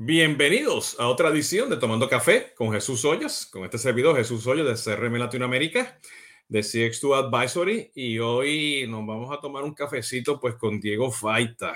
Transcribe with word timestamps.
Bienvenidos 0.00 0.94
a 1.00 1.08
otra 1.08 1.28
edición 1.30 1.68
de 1.70 1.76
Tomando 1.76 2.08
Café 2.08 2.54
con 2.54 2.70
Jesús 2.70 3.04
Hoyos, 3.04 3.46
con 3.46 3.64
este 3.64 3.78
servidor 3.78 4.14
Jesús 4.16 4.46
Hoyos 4.46 4.64
de 4.64 4.94
CRM 4.94 5.18
Latinoamérica, 5.18 5.98
de 6.46 6.60
CX2 6.60 7.26
Advisory, 7.26 7.90
y 7.96 8.20
hoy 8.20 8.86
nos 8.88 9.04
vamos 9.04 9.36
a 9.36 9.40
tomar 9.40 9.64
un 9.64 9.74
cafecito 9.74 10.38
pues 10.38 10.54
con 10.54 10.78
Diego 10.78 11.10
Faita. 11.10 11.74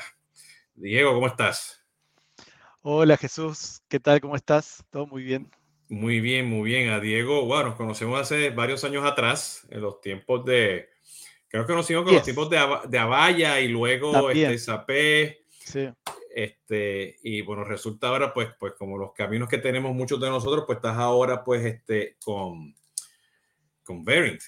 Diego, 0.72 1.14
¿cómo 1.14 1.27
estás? 1.27 1.85
Hola 2.82 3.16
Jesús, 3.16 3.82
¿qué 3.88 3.98
tal? 3.98 4.21
¿Cómo 4.21 4.36
estás? 4.36 4.84
Todo 4.90 5.08
muy 5.08 5.24
bien. 5.24 5.50
Muy 5.88 6.20
bien, 6.20 6.46
muy 6.46 6.70
bien. 6.70 6.90
A 6.90 7.00
Diego, 7.00 7.44
bueno, 7.44 7.70
nos 7.70 7.76
conocemos 7.76 8.20
hace 8.20 8.50
varios 8.50 8.84
años 8.84 9.04
atrás, 9.04 9.66
en 9.68 9.80
los 9.80 10.00
tiempos 10.00 10.44
de, 10.44 10.90
creo 11.48 11.66
que 11.66 11.72
conocimos 11.72 12.04
con 12.04 12.14
los 12.14 12.22
tiempos 12.22 12.48
de, 12.48 12.60
de 12.88 12.98
Avaya 13.00 13.58
y 13.58 13.66
luego 13.66 14.30
este, 14.30 14.58
SAP. 14.58 14.90
Sí. 15.65 15.88
Este, 16.34 17.19
y 17.23 17.42
bueno, 17.42 17.65
resulta 17.65 18.09
ahora, 18.09 18.33
pues, 18.33 18.48
pues 18.59 18.73
como 18.78 18.96
los 18.96 19.12
caminos 19.12 19.48
que 19.48 19.59
tenemos 19.59 19.95
muchos 19.95 20.20
de 20.20 20.28
nosotros, 20.28 20.64
pues 20.66 20.77
estás 20.77 20.96
ahora, 20.96 21.45
pues, 21.45 21.64
este, 21.64 22.16
con, 22.24 22.74
con 23.83 24.05
Bearing. 24.05 24.38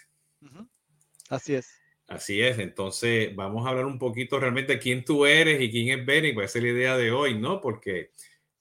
Así 1.29 1.55
es. 1.55 1.69
Así 2.07 2.43
es, 2.43 2.59
entonces 2.59 3.35
vamos 3.35 3.66
a 3.66 3.71
hablar 3.71 3.87
un 3.87 3.98
poquito 3.98 4.38
realmente 4.38 4.74
de 4.74 4.79
quién 4.79 5.05
tú 5.05 5.24
eres 5.24 5.61
y 5.61 5.71
quién 5.71 5.98
es 5.98 6.05
Bearing, 6.05 6.35
pues 6.35 6.51
esa 6.51 6.59
es 6.59 6.65
la 6.65 6.71
idea 6.71 6.97
de 6.98 7.11
hoy, 7.11 7.38
¿no? 7.38 7.60
Porque 7.60 8.10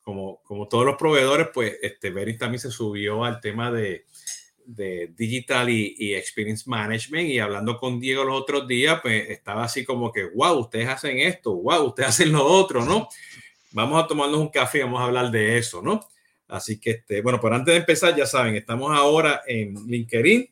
como, 0.02 0.42
como 0.44 0.68
todos 0.70 0.86
los 0.86 0.96
proveedores, 0.96 1.48
pues 1.54 1.78
este 1.82 2.10
Bearing 2.10 2.38
también 2.38 2.60
se 2.60 2.72
subió 2.72 3.26
al 3.26 3.42
tema 3.42 3.70
de, 3.70 4.06
de 4.66 5.14
digital 5.16 5.70
y, 5.70 6.14
experience 6.14 6.64
management 6.68 7.30
y 7.30 7.40
hablando 7.40 7.78
con 7.78 8.00
Diego 8.00 8.24
los 8.24 8.42
otros 8.42 8.68
días, 8.68 9.00
pues 9.02 9.30
estaba 9.30 9.64
así 9.64 9.84
como 9.84 10.12
que, 10.12 10.26
wow, 10.26 10.60
ustedes 10.60 10.88
hacen 10.88 11.20
esto, 11.20 11.56
wow, 11.56 11.84
ustedes 11.86 12.10
hacen 12.10 12.32
lo 12.32 12.46
otro, 12.46 12.86
¿no? 12.86 13.08
Vamos 13.72 14.04
a 14.04 14.08
tomarnos 14.08 14.40
un 14.40 14.50
café 14.50 14.80
y 14.80 14.82
vamos 14.82 15.02
a 15.02 15.06
hablar 15.06 15.32
de 15.32 15.58
eso, 15.58 15.82
¿no? 15.82 16.00
Así 16.48 16.80
que, 16.80 16.92
este, 16.92 17.22
bueno, 17.22 17.40
pero 17.42 17.56
antes 17.56 17.74
de 17.74 17.80
empezar, 17.80 18.16
ya 18.16 18.26
saben, 18.26 18.56
estamos 18.56 18.92
ahora 18.96 19.42
en 19.48 19.74
LinkedIn, 19.88 20.50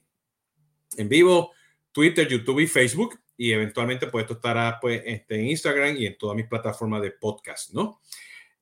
en 0.98 1.10
vivo, 1.10 1.52
Twitter, 1.92 2.28
YouTube 2.28 2.60
y 2.60 2.68
Facebook 2.68 3.20
y 3.38 3.52
eventualmente 3.54 4.06
pues 4.06 4.24
esto 4.24 4.36
estará 4.36 4.78
pues 4.80 5.02
este, 5.04 5.36
en 5.36 5.48
Instagram 5.48 5.98
y 5.98 6.06
en 6.06 6.16
todas 6.16 6.36
mis 6.36 6.46
plataformas 6.46 7.02
de 7.02 7.12
podcast, 7.12 7.74
¿no? 7.74 8.00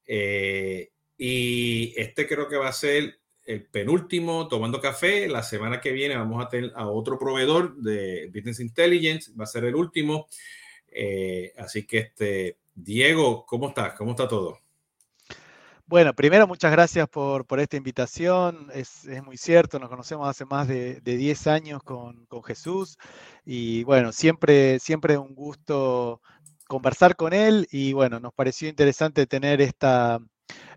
Eh, 0.06 0.92
y 1.18 1.94
este 1.98 2.26
creo 2.26 2.48
que 2.48 2.56
va 2.56 2.70
a 2.70 2.74
ser 2.74 3.20
el 3.50 3.66
penúltimo 3.66 4.48
tomando 4.48 4.80
café. 4.80 5.28
La 5.28 5.42
semana 5.42 5.82
que 5.82 5.92
viene 5.92 6.16
vamos 6.16 6.46
a 6.46 6.48
tener 6.48 6.72
a 6.76 6.88
otro 6.88 7.18
proveedor 7.18 7.76
de 7.78 8.30
Business 8.34 8.60
Intelligence, 8.60 9.32
va 9.38 9.46
a 9.46 9.48
ser 9.48 9.66
el 9.66 9.76
último. 9.76 10.28
Eh, 10.88 11.54
así 11.58 11.88
que, 11.88 11.98
este, 11.98 12.58
Diego, 12.76 13.46
¿cómo 13.48 13.70
estás? 13.70 13.94
¿Cómo 13.94 14.12
está 14.12 14.28
todo? 14.28 14.60
Bueno, 15.88 16.14
primero 16.14 16.48
muchas 16.48 16.72
gracias 16.72 17.10
por, 17.10 17.44
esta 17.60 17.76
invitación. 17.76 18.68
Es, 18.72 19.08
muy 19.26 19.38
cierto, 19.38 19.80
nos 19.80 19.90
conocemos 19.90 20.30
hace 20.30 20.46
más 20.46 20.68
de, 20.68 21.02
10 21.02 21.48
años 21.48 21.82
con, 21.82 22.28
con, 22.28 22.44
Jesús 22.44 23.00
y 23.44 23.84
bueno, 23.84 24.12
siempre, 24.12 24.78
siempre 24.78 25.16
es 25.16 25.20
un 25.20 25.34
gusto 25.34 26.22
conversar 26.68 27.16
con 27.16 27.34
él 27.34 27.68
y 27.72 27.94
bueno, 27.94 28.20
nos 28.20 28.32
pareció 28.32 28.70
interesante 28.70 29.26
tener 29.26 29.62
esta, 29.62 30.20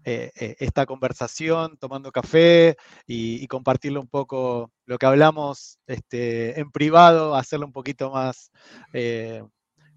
eh, 0.05 0.33
eh, 0.35 0.57
esta 0.59 0.85
conversación 0.85 1.77
tomando 1.77 2.11
café 2.11 2.77
y, 3.07 3.47
compartirlo 3.47 4.01
un 4.01 4.09
poco, 4.09 4.73
lo 4.85 4.99
que 4.99 5.07
hablamos 5.07 5.79
este, 5.87 6.59
en 6.59 6.73
privado, 6.73 7.37
hacerlo 7.37 7.67
un 7.67 7.73
poquito 7.73 8.11
más, 8.11 8.51
eh, 8.93 9.45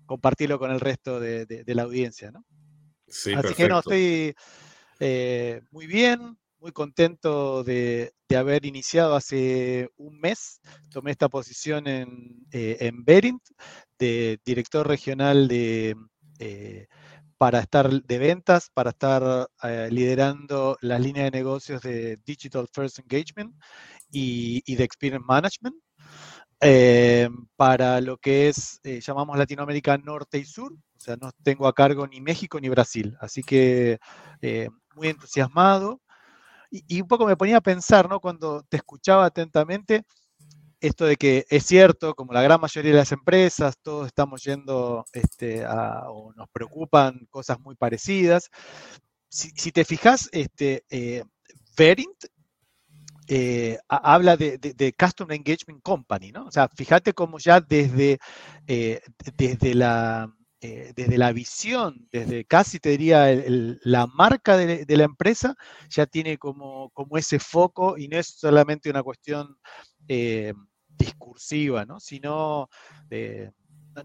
compartirlo 0.05 0.59
con 0.59 0.69
el 0.69 0.79
resto 0.79 1.19
de, 1.19 1.63
la 1.65 1.83
audiencia. 1.83 2.29
¿no? 2.29 2.45
Sí, 3.07 3.33
Así 3.33 3.55
que 3.55 3.67
no, 3.67 3.79
estoy 3.79 4.35
muy 5.71 5.87
bien, 5.87 6.37
muy 6.59 6.71
contento 6.71 7.63
de, 7.63 8.13
haber 8.35 8.65
iniciado 8.65 9.15
hace 9.15 9.89
un 9.95 10.19
mes. 10.19 10.59
Tomé 10.89 11.11
esta 11.11 11.29
posición 11.29 11.87
en, 11.87 12.45
en 12.51 13.05
Berint, 13.05 13.41
de 13.97 14.39
director 14.45 14.87
regional 14.87 15.47
de 15.47 15.95
para 17.37 17.59
estar 17.59 17.89
de 17.89 18.17
ventas, 18.17 18.69
para 18.73 18.91
estar 18.91 19.49
eh, 19.63 19.89
liderando 19.91 20.77
las 20.81 21.01
líneas 21.01 21.31
de 21.31 21.37
negocios 21.37 21.81
de 21.81 22.17
Digital 22.25 22.67
First 22.71 22.99
Engagement 22.99 23.55
y, 24.11 24.75
de 24.75 24.83
Experience 24.83 25.25
Management. 25.25 25.75
Eh, 26.61 27.29
para 27.57 27.99
lo 28.01 28.17
que 28.17 28.47
es, 28.49 28.79
eh, 28.83 29.01
llamamos 29.01 29.37
Latinoamérica 29.37 29.97
Norte 29.97 30.37
y 30.37 30.45
Sur, 30.45 30.73
o 30.73 30.99
sea, 30.99 31.17
no 31.17 31.31
tengo 31.43 31.67
a 31.67 31.73
cargo 31.73 32.07
ni 32.07 32.21
México 32.21 32.59
ni 32.59 32.69
Brasil, 32.69 33.15
así 33.19 33.43
que 33.43 33.99
muy 34.95 35.09
entusiasmado. 35.09 36.01
Y, 36.71 36.83
y, 36.87 37.01
un 37.01 37.07
poco 37.07 37.25
me 37.25 37.37
ponía 37.37 37.57
a 37.57 37.61
pensar, 37.61 38.09
¿no? 38.09 38.19
Cuando 38.19 38.63
te 38.63 38.77
escuchaba 38.77 39.25
atentamente, 39.25 40.03
esto 40.87 41.05
de 41.05 41.15
que 41.17 41.45
es 41.49 41.65
cierto, 41.65 42.15
como 42.15 42.33
la 42.33 42.41
gran 42.41 42.61
mayoría 42.61 42.91
de 42.91 42.97
las 42.97 43.11
empresas, 43.11 43.77
todos 43.81 44.07
estamos 44.07 44.43
yendo 44.43 45.05
este, 45.13 45.65
a, 45.65 46.09
o 46.09 46.33
nos 46.33 46.49
preocupan 46.49 47.27
cosas 47.29 47.59
muy 47.59 47.75
parecidas. 47.75 48.49
Si, 49.29 49.71
te 49.71 49.83
fijas, 49.83 50.29
este, 50.31 50.85
eh, 50.89 51.23
Verint 51.75 52.25
eh, 53.27 53.77
habla 53.89 54.37
de, 54.37 54.57
de, 54.57 54.93
Customer 54.93 55.35
Engagement 55.35 55.81
Company, 55.81 56.31
¿no? 56.31 56.45
O 56.45 56.51
sea, 56.51 56.69
fíjate 56.69 57.13
cómo 57.13 57.39
ya 57.39 57.59
desde, 57.59 58.19
eh, 58.67 59.01
desde, 59.35 59.73
la, 59.73 60.31
desde 60.61 61.17
la 61.17 61.33
visión, 61.33 62.07
desde 62.11 62.45
casi 62.45 62.79
te 62.79 62.89
diría 62.89 63.27
la 63.83 64.07
marca 64.07 64.55
de, 64.55 64.85
la 64.87 65.03
empresa, 65.03 65.55
ya 65.89 66.05
tiene 66.05 66.37
como, 66.37 66.91
como 66.91 67.17
ese 67.17 67.39
foco 67.39 67.97
y 67.97 68.07
no 68.07 68.17
es 68.17 68.27
solamente 68.27 68.89
una 68.89 69.03
cuestión 69.03 69.57
discursiva, 70.97 71.85
¿no? 71.85 71.99
Sino, 71.99 72.69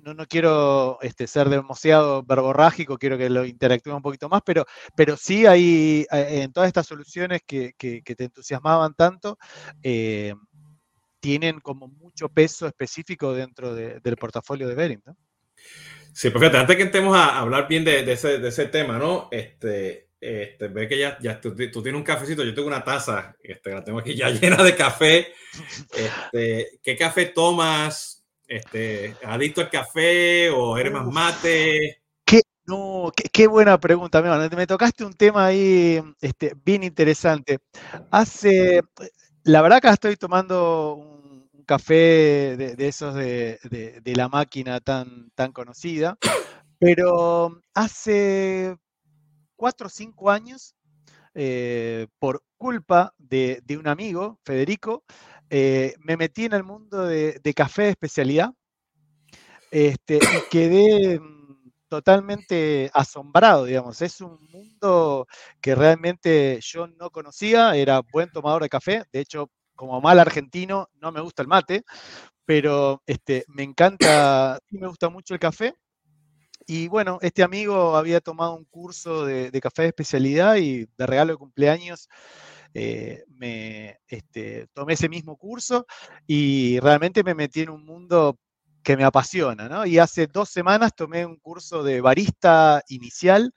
no, 0.05 0.15
no, 0.15 0.27
quiero 0.27 0.99
este, 1.03 1.27
ser 1.27 1.49
demasiado 1.49 2.23
verborrágico, 2.23 2.99
quiero 2.99 3.19
que 3.19 3.29
lo 3.29 3.45
interactúe 3.45 3.95
un 3.95 4.03
poquito 4.03 4.29
más, 4.29 4.43
pero, 4.45 4.65
pero 4.95 5.17
sí 5.17 5.47
hay 5.47 6.07
eh, 6.13 6.43
en 6.43 6.53
todas 6.53 6.69
estas 6.69 6.87
soluciones 6.87 7.43
que, 7.47 7.75
te 7.77 8.25
entusiasmaban 8.25 8.95
tanto, 8.95 9.39
eh, 9.83 10.35
tienen 11.21 11.61
como 11.61 11.89
mucho 11.89 12.29
peso 12.29 12.67
específico 12.67 13.35
dentro 13.35 13.75
del 13.75 14.17
portafolio 14.17 14.69
de 14.69 14.75
Bering, 14.75 15.03
¿no? 15.05 15.17
Sí, 16.13 16.31
perfecto. 16.31 16.59
Antes 16.59 16.77
que 16.77 16.83
entremos 16.83 17.17
a 17.17 17.39
hablar 17.39 17.69
bien 17.69 17.85
de, 17.85 18.11
ese, 18.11 18.39
de 18.39 18.49
ese 18.49 18.67
tema, 18.67 18.99
¿no? 18.99 19.29
Este, 19.31 20.10
este, 20.21 20.69
ve 20.69 20.87
que 20.87 20.99
ya, 20.99 21.19
ya 21.21 21.41
tú, 21.41 21.55
tienes 21.55 21.95
un 21.95 22.03
cafecito, 22.03 22.45
yo 22.45 22.55
tengo 22.55 22.69
una 22.69 22.85
taza, 22.85 23.35
este, 23.43 23.71
la 23.71 23.83
tengo 23.83 24.01
aquí 24.01 24.15
ya 24.15 24.29
llena 24.31 24.63
de 24.63 24.77
café. 24.77 25.33
Este, 25.97 26.79
¿Qué 26.83 26.97
café 26.97 27.27
tomas? 27.27 28.25
Este, 28.47 29.17
¿Adicto 29.25 29.61
al 29.61 29.71
café 29.71 30.51
o 30.51 30.77
eres 30.77 30.93
más 30.93 31.07
mate? 31.07 32.03
Qué, 32.25 32.43
no, 32.67 33.11
qué, 33.33 33.47
buena 33.47 33.79
pregunta, 33.79 34.21
me 34.23 34.67
tocaste 34.67 35.05
un 35.05 35.15
tema 35.15 35.47
ahí 35.47 36.03
este, 36.21 36.55
bien 36.65 36.83
interesante. 36.83 37.59
Hace, 38.11 38.83
la 39.45 39.63
verdad 39.63 39.81
que 39.81 39.89
estoy 39.89 40.17
tomando 40.17 40.95
un, 40.95 41.21
café 41.65 42.57
de, 42.57 42.89
esos 42.89 43.15
de, 43.15 43.61
de, 43.63 44.17
la 44.17 44.29
máquina 44.29 44.81
tan, 44.81 45.31
tan 45.37 45.53
conocida, 45.53 46.19
pero 46.81 47.61
hace 47.75 48.77
cuatro 49.61 49.89
o 49.89 49.91
cinco 49.91 50.31
años, 50.31 50.75
eh, 51.35 52.07
por 52.19 52.43
culpa 52.57 53.13
de, 53.19 53.63
un 53.79 53.89
amigo, 53.89 54.41
Federico, 54.43 55.05
eh, 55.51 55.95
me 55.99 56.17
metí 56.17 56.47
en 56.47 56.55
el 56.55 56.65
mundo 56.65 57.05
de, 57.05 57.39
café 57.55 57.83
de 57.83 57.91
especialidad 57.91 58.55
este, 59.71 60.17
y 60.17 60.51
quedé 60.51 61.21
mm, 61.21 61.73
totalmente 61.89 62.91
asombrado, 62.95 63.67
digamos. 63.67 64.01
Es 64.01 64.23
un 64.23 64.39
mundo 64.51 65.27
que 65.61 65.75
realmente 65.75 66.59
yo 66.63 66.87
no 66.87 67.11
conocía, 67.11 67.77
era 67.77 68.01
buen 68.01 68.31
tomador 68.31 68.63
de 68.63 68.71
café, 68.71 69.03
de 69.13 69.21
hecho, 69.21 69.51
como 69.77 70.01
mal 70.01 70.19
argentino, 70.19 70.89
no 70.95 71.13
me 71.13 71.21
gusta 71.21 71.43
el 71.43 71.49
mate, 71.49 71.83
pero 72.47 73.03
este, 73.05 73.45
me 73.49 73.63
encanta, 73.63 74.59
me 74.71 74.89
gusta 74.89 75.11
mucho 75.11 75.35
el 75.35 75.41
café 75.41 75.75
y 76.71 76.87
bueno, 76.87 77.19
este 77.21 77.43
amigo 77.43 77.97
había 77.97 78.21
tomado 78.21 78.55
un 78.55 78.65
curso 78.65 79.25
de, 79.25 79.51
café 79.61 79.83
de 79.83 79.89
especialidad 79.89 80.55
y 80.55 80.87
de 80.97 81.07
regalo 81.07 81.33
de 81.33 81.37
cumpleaños 81.37 82.09
eh, 82.75 83.25
me 83.27 83.99
este, 84.07 84.69
tomé 84.73 84.93
ese 84.93 85.09
mismo 85.09 85.37
curso 85.37 85.85
y 86.29 86.79
realmente 86.79 87.25
me 87.25 87.35
metí 87.35 87.63
en 87.63 87.71
un 87.71 87.85
mundo 87.85 88.39
que 88.85 88.97
me 88.97 89.03
apasiona, 89.03 89.69
¿no? 89.69 89.85
Y 89.85 89.99
hace 89.99 90.29
dos 90.29 90.49
semanas 90.49 90.95
tomé 90.95 91.27
un 91.27 91.39
curso 91.39 91.83
de 91.83 92.01
barista 92.01 92.85
inicial. 92.87 93.53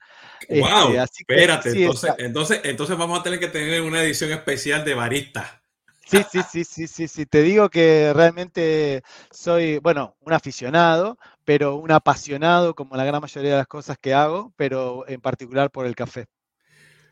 ¡Wow! 0.48 0.94
Este, 1.00 1.20
espérate, 1.20 1.68
entonces, 1.70 2.14
entonces, 2.18 2.60
entonces 2.64 2.98
vamos 2.98 3.20
a 3.20 3.22
tener 3.22 3.38
que 3.38 3.46
tener 3.46 3.80
una 3.82 4.02
edición 4.02 4.32
especial 4.32 4.84
de 4.84 4.94
barista. 4.94 5.62
Sí, 6.06 6.18
sí, 6.30 6.40
sí, 6.50 6.64
sí, 6.64 6.86
sí, 6.86 7.08
sí. 7.08 7.26
Te 7.26 7.42
digo 7.42 7.70
que 7.70 8.12
realmente 8.14 9.02
soy, 9.30 9.78
bueno, 9.78 10.16
un 10.20 10.32
aficionado, 10.32 11.18
pero 11.44 11.76
un 11.76 11.90
apasionado 11.90 12.74
como 12.74 12.96
la 12.96 13.04
gran 13.04 13.20
mayoría 13.20 13.52
de 13.52 13.56
las 13.58 13.66
cosas 13.66 13.96
que 14.00 14.14
hago, 14.14 14.52
pero 14.56 15.08
en 15.08 15.20
particular 15.20 15.70
por 15.70 15.86
el 15.86 15.94
café. 15.94 16.26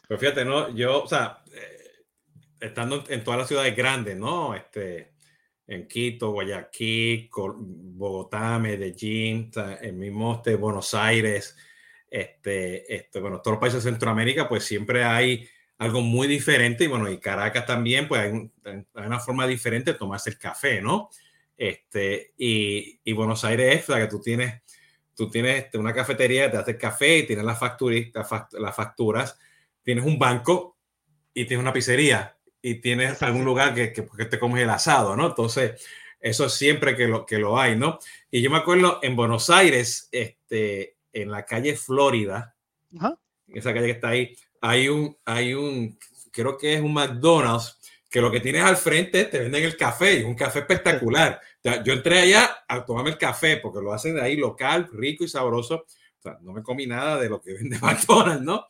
Pues 0.07 0.21
fíjate, 0.21 0.45
¿no? 0.45 0.75
Yo, 0.75 1.05
o 1.05 1.09
sea, 1.09 1.43
eh, 1.53 2.05
estando 2.61 3.05
en 3.09 3.25
todas 3.25 3.41
las 3.41 3.49
ciudades 3.49 3.75
grandes, 3.75 4.17
¿no? 4.17 4.55
Este, 4.55 5.15
en 5.67 5.89
Quito, 5.89 6.33
Guayaquil, 6.33 7.31
Bogotá, 7.33 8.59
Medellín, 8.59 9.51
el 9.81 9.95
mismo 9.95 10.43
Buenos 10.59 10.93
Aires, 10.95 11.57
este, 12.11 12.95
este, 12.95 13.21
bueno, 13.21 13.41
todos 13.41 13.55
los 13.55 13.61
países 13.61 13.83
de 13.83 13.91
Centroamérica, 13.91 14.49
pues 14.49 14.65
siempre 14.65 15.03
hay 15.03 15.49
algo 15.83 16.01
muy 16.01 16.29
diferente 16.29 16.85
y 16.85 16.87
bueno, 16.87 17.11
y 17.11 17.19
Caracas 17.19 17.67
también, 17.67 18.07
pues 18.07 18.21
hay, 18.21 18.51
una 18.95 19.19
forma 19.19 19.47
diferente 19.47 19.93
de 19.93 19.99
tomarse 19.99 20.31
el 20.31 20.39
café, 20.39 20.81
¿no? 20.81 21.11
Este, 21.57 22.33
y, 22.39 23.01
y 23.03 23.13
Buenos 23.13 23.45
Aires 23.45 23.81
es 23.81 23.89
la 23.89 23.99
que 23.99 24.07
tú 24.07 24.21
tienes, 24.21 24.63
tú 25.15 25.29
tienes 25.29 25.65
este, 25.65 25.79
una 25.79 25.93
cafetería, 25.93 26.51
te 26.51 26.57
hace 26.57 26.79
café 26.79 27.19
y 27.19 27.27
tienes 27.27 27.45
las, 27.45 27.59
las 28.53 28.77
facturas, 28.77 29.37
tienes 29.83 30.05
un 30.05 30.19
banco 30.19 30.79
y 31.35 31.47
tienes 31.47 31.63
una 31.63 31.73
pizzería 31.73 32.37
y 32.61 32.77
tienes 32.77 33.21
algún 33.23 33.45
lugar 33.45 33.75
que, 33.75 33.93
que, 33.93 34.25
te 34.25 34.39
comes 34.39 34.63
el 34.63 34.71
asado, 34.71 35.17
¿no? 35.17 35.27
Entonces, 35.27 35.85
eso 36.21 36.49
siempre 36.49 36.95
que 36.95 37.09
lo, 37.09 37.27
que 37.27 37.39
lo 37.39 37.59
hay, 37.59 37.75
¿no? 37.75 37.99
Y 38.31 38.41
yo 38.41 38.51
me 38.51 38.59
acuerdo 38.59 39.01
en 39.03 39.17
Buenos 39.17 39.51
Aires, 39.51 40.09
este, 40.13 40.97
en 41.13 41.33
la 41.33 41.45
calle 41.45 41.75
Florida, 41.75 42.55
esa 43.49 43.75
calle 43.75 43.87
que 43.87 43.93
está 43.93 44.11
ahí, 44.11 44.37
hay 44.63 44.89
un, 44.89 45.19
hay 45.25 45.53
un, 45.55 45.99
creo 46.31 46.57
que 46.57 46.75
es 46.75 46.81
un 46.81 46.95
McDonald's, 46.95 47.79
que 48.09 48.21
lo 48.21 48.31
que 48.31 48.41
tienes 48.41 48.63
al 48.63 48.77
frente 48.77 49.25
te 49.25 49.41
venden 49.41 49.65
el 49.65 49.77
café, 49.77 50.21
y 50.21 50.23
un 50.23 50.35
café 50.35 50.61
espectacular. 50.61 51.41
Yo 51.85 51.93
entré 51.93 52.21
allá 52.21 52.65
a 52.69 52.85
tomarme 52.85 53.11
el 53.11 53.19
café, 53.19 53.57
porque 53.57 53.81
lo 53.81 53.93
hacen 53.93 54.15
de 54.15 54.23
ahí 54.23 54.37
local, 54.37 54.89
rico 54.93 55.25
y 55.25 55.29
sabroso. 55.29 55.87
O 56.19 56.23
sea, 56.23 56.39
no 56.41 56.53
me 56.53 56.63
comí 56.63 56.87
nada 56.87 57.19
de 57.19 57.29
lo 57.29 57.41
que 57.41 57.53
vende 57.59 57.79
McDonald's, 57.81 58.45
¿no? 58.45 58.67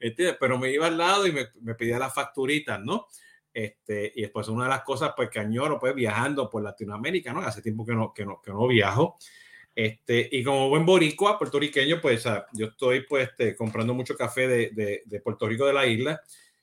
Este, 0.00 0.32
pero 0.34 0.58
me 0.58 0.70
iba 0.70 0.86
al 0.86 0.96
lado 0.96 1.26
y 1.26 1.32
me, 1.32 1.48
me 1.60 1.74
pedía 1.74 1.98
las 1.98 2.14
facturitas, 2.14 2.80
¿no? 2.80 3.06
Este, 3.52 4.12
y 4.16 4.22
después 4.22 4.48
una 4.48 4.64
de 4.64 4.70
las 4.70 4.82
cosas 4.82 5.12
pues 5.14 5.30
que 5.30 5.38
añoro 5.38 5.78
pues 5.78 5.94
viajando 5.94 6.48
por 6.48 6.62
Latinoamérica, 6.62 7.32
¿no? 7.32 7.40
Hace 7.40 7.62
tiempo 7.62 7.84
que 7.84 7.94
no, 7.94 8.12
que 8.14 8.24
no, 8.24 8.40
que 8.42 8.50
no 8.50 8.66
viajo. 8.66 9.18
Este, 9.74 10.28
y 10.30 10.44
como 10.44 10.68
buen 10.68 10.86
boricua, 10.86 11.38
puertorriqueño, 11.38 12.00
pues 12.00 12.24
yo 12.52 12.66
estoy 12.66 13.00
pues 13.02 13.30
este, 13.30 13.56
comprando 13.56 13.92
mucho 13.92 14.16
café 14.16 14.46
de, 14.46 15.20
Puerto 15.22 15.48
Rico 15.48 15.66
de 15.66 15.72
la 15.72 15.86
isla. 15.86 16.20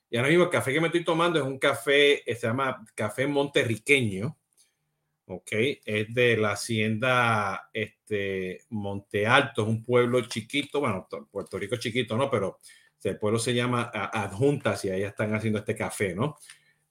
Y 0.08 0.16
ahora 0.16 0.28
mismo 0.28 0.44
el 0.44 0.50
café 0.50 0.72
que 0.72 0.80
me 0.80 0.86
estoy 0.88 1.04
tomando 1.04 1.38
es 1.38 1.44
un 1.44 1.58
café, 1.58 2.30
eh, 2.30 2.34
se 2.34 2.46
llama 2.46 2.84
café 2.94 3.26
monterriqueño. 3.26 4.36
Ok, 5.26 5.52
es 5.84 6.12
de 6.12 6.36
la 6.36 6.52
hacienda 6.52 7.70
este, 7.72 8.60
Monte 8.70 9.26
Alto, 9.26 9.62
es 9.62 9.68
un 9.68 9.82
pueblo 9.82 10.20
chiquito, 10.22 10.80
bueno, 10.80 11.08
Puerto 11.30 11.58
Rico 11.58 11.76
chiquito, 11.76 12.16
¿no? 12.16 12.28
Pero 12.28 12.58
el 13.04 13.18
pueblo 13.18 13.38
se 13.38 13.54
llama 13.54 13.90
Adjuntas 13.92 14.84
y 14.84 14.90
ahí 14.90 15.02
están 15.02 15.34
haciendo 15.34 15.58
este 15.58 15.74
café, 15.74 16.14
¿no? 16.14 16.36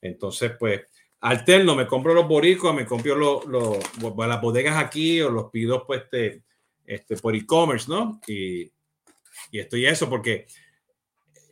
Entonces, 0.01 0.53
pues, 0.57 0.81
alterno, 1.21 1.75
me 1.75 1.87
compro 1.87 2.13
los 2.13 2.27
boricos, 2.27 2.73
me 2.73 2.85
compro 2.85 3.15
los, 3.15 3.45
los, 3.45 3.77
las 4.17 4.41
bodegas 4.41 4.77
aquí 4.77 5.21
o 5.21 5.29
los 5.29 5.49
pido 5.51 5.85
pues 5.85 6.01
este, 6.03 6.43
este 6.85 7.15
por 7.17 7.35
e-commerce, 7.35 7.89
¿no? 7.89 8.19
Y, 8.27 8.71
y 9.51 9.59
estoy 9.59 9.85
eso 9.85 10.09
porque 10.09 10.47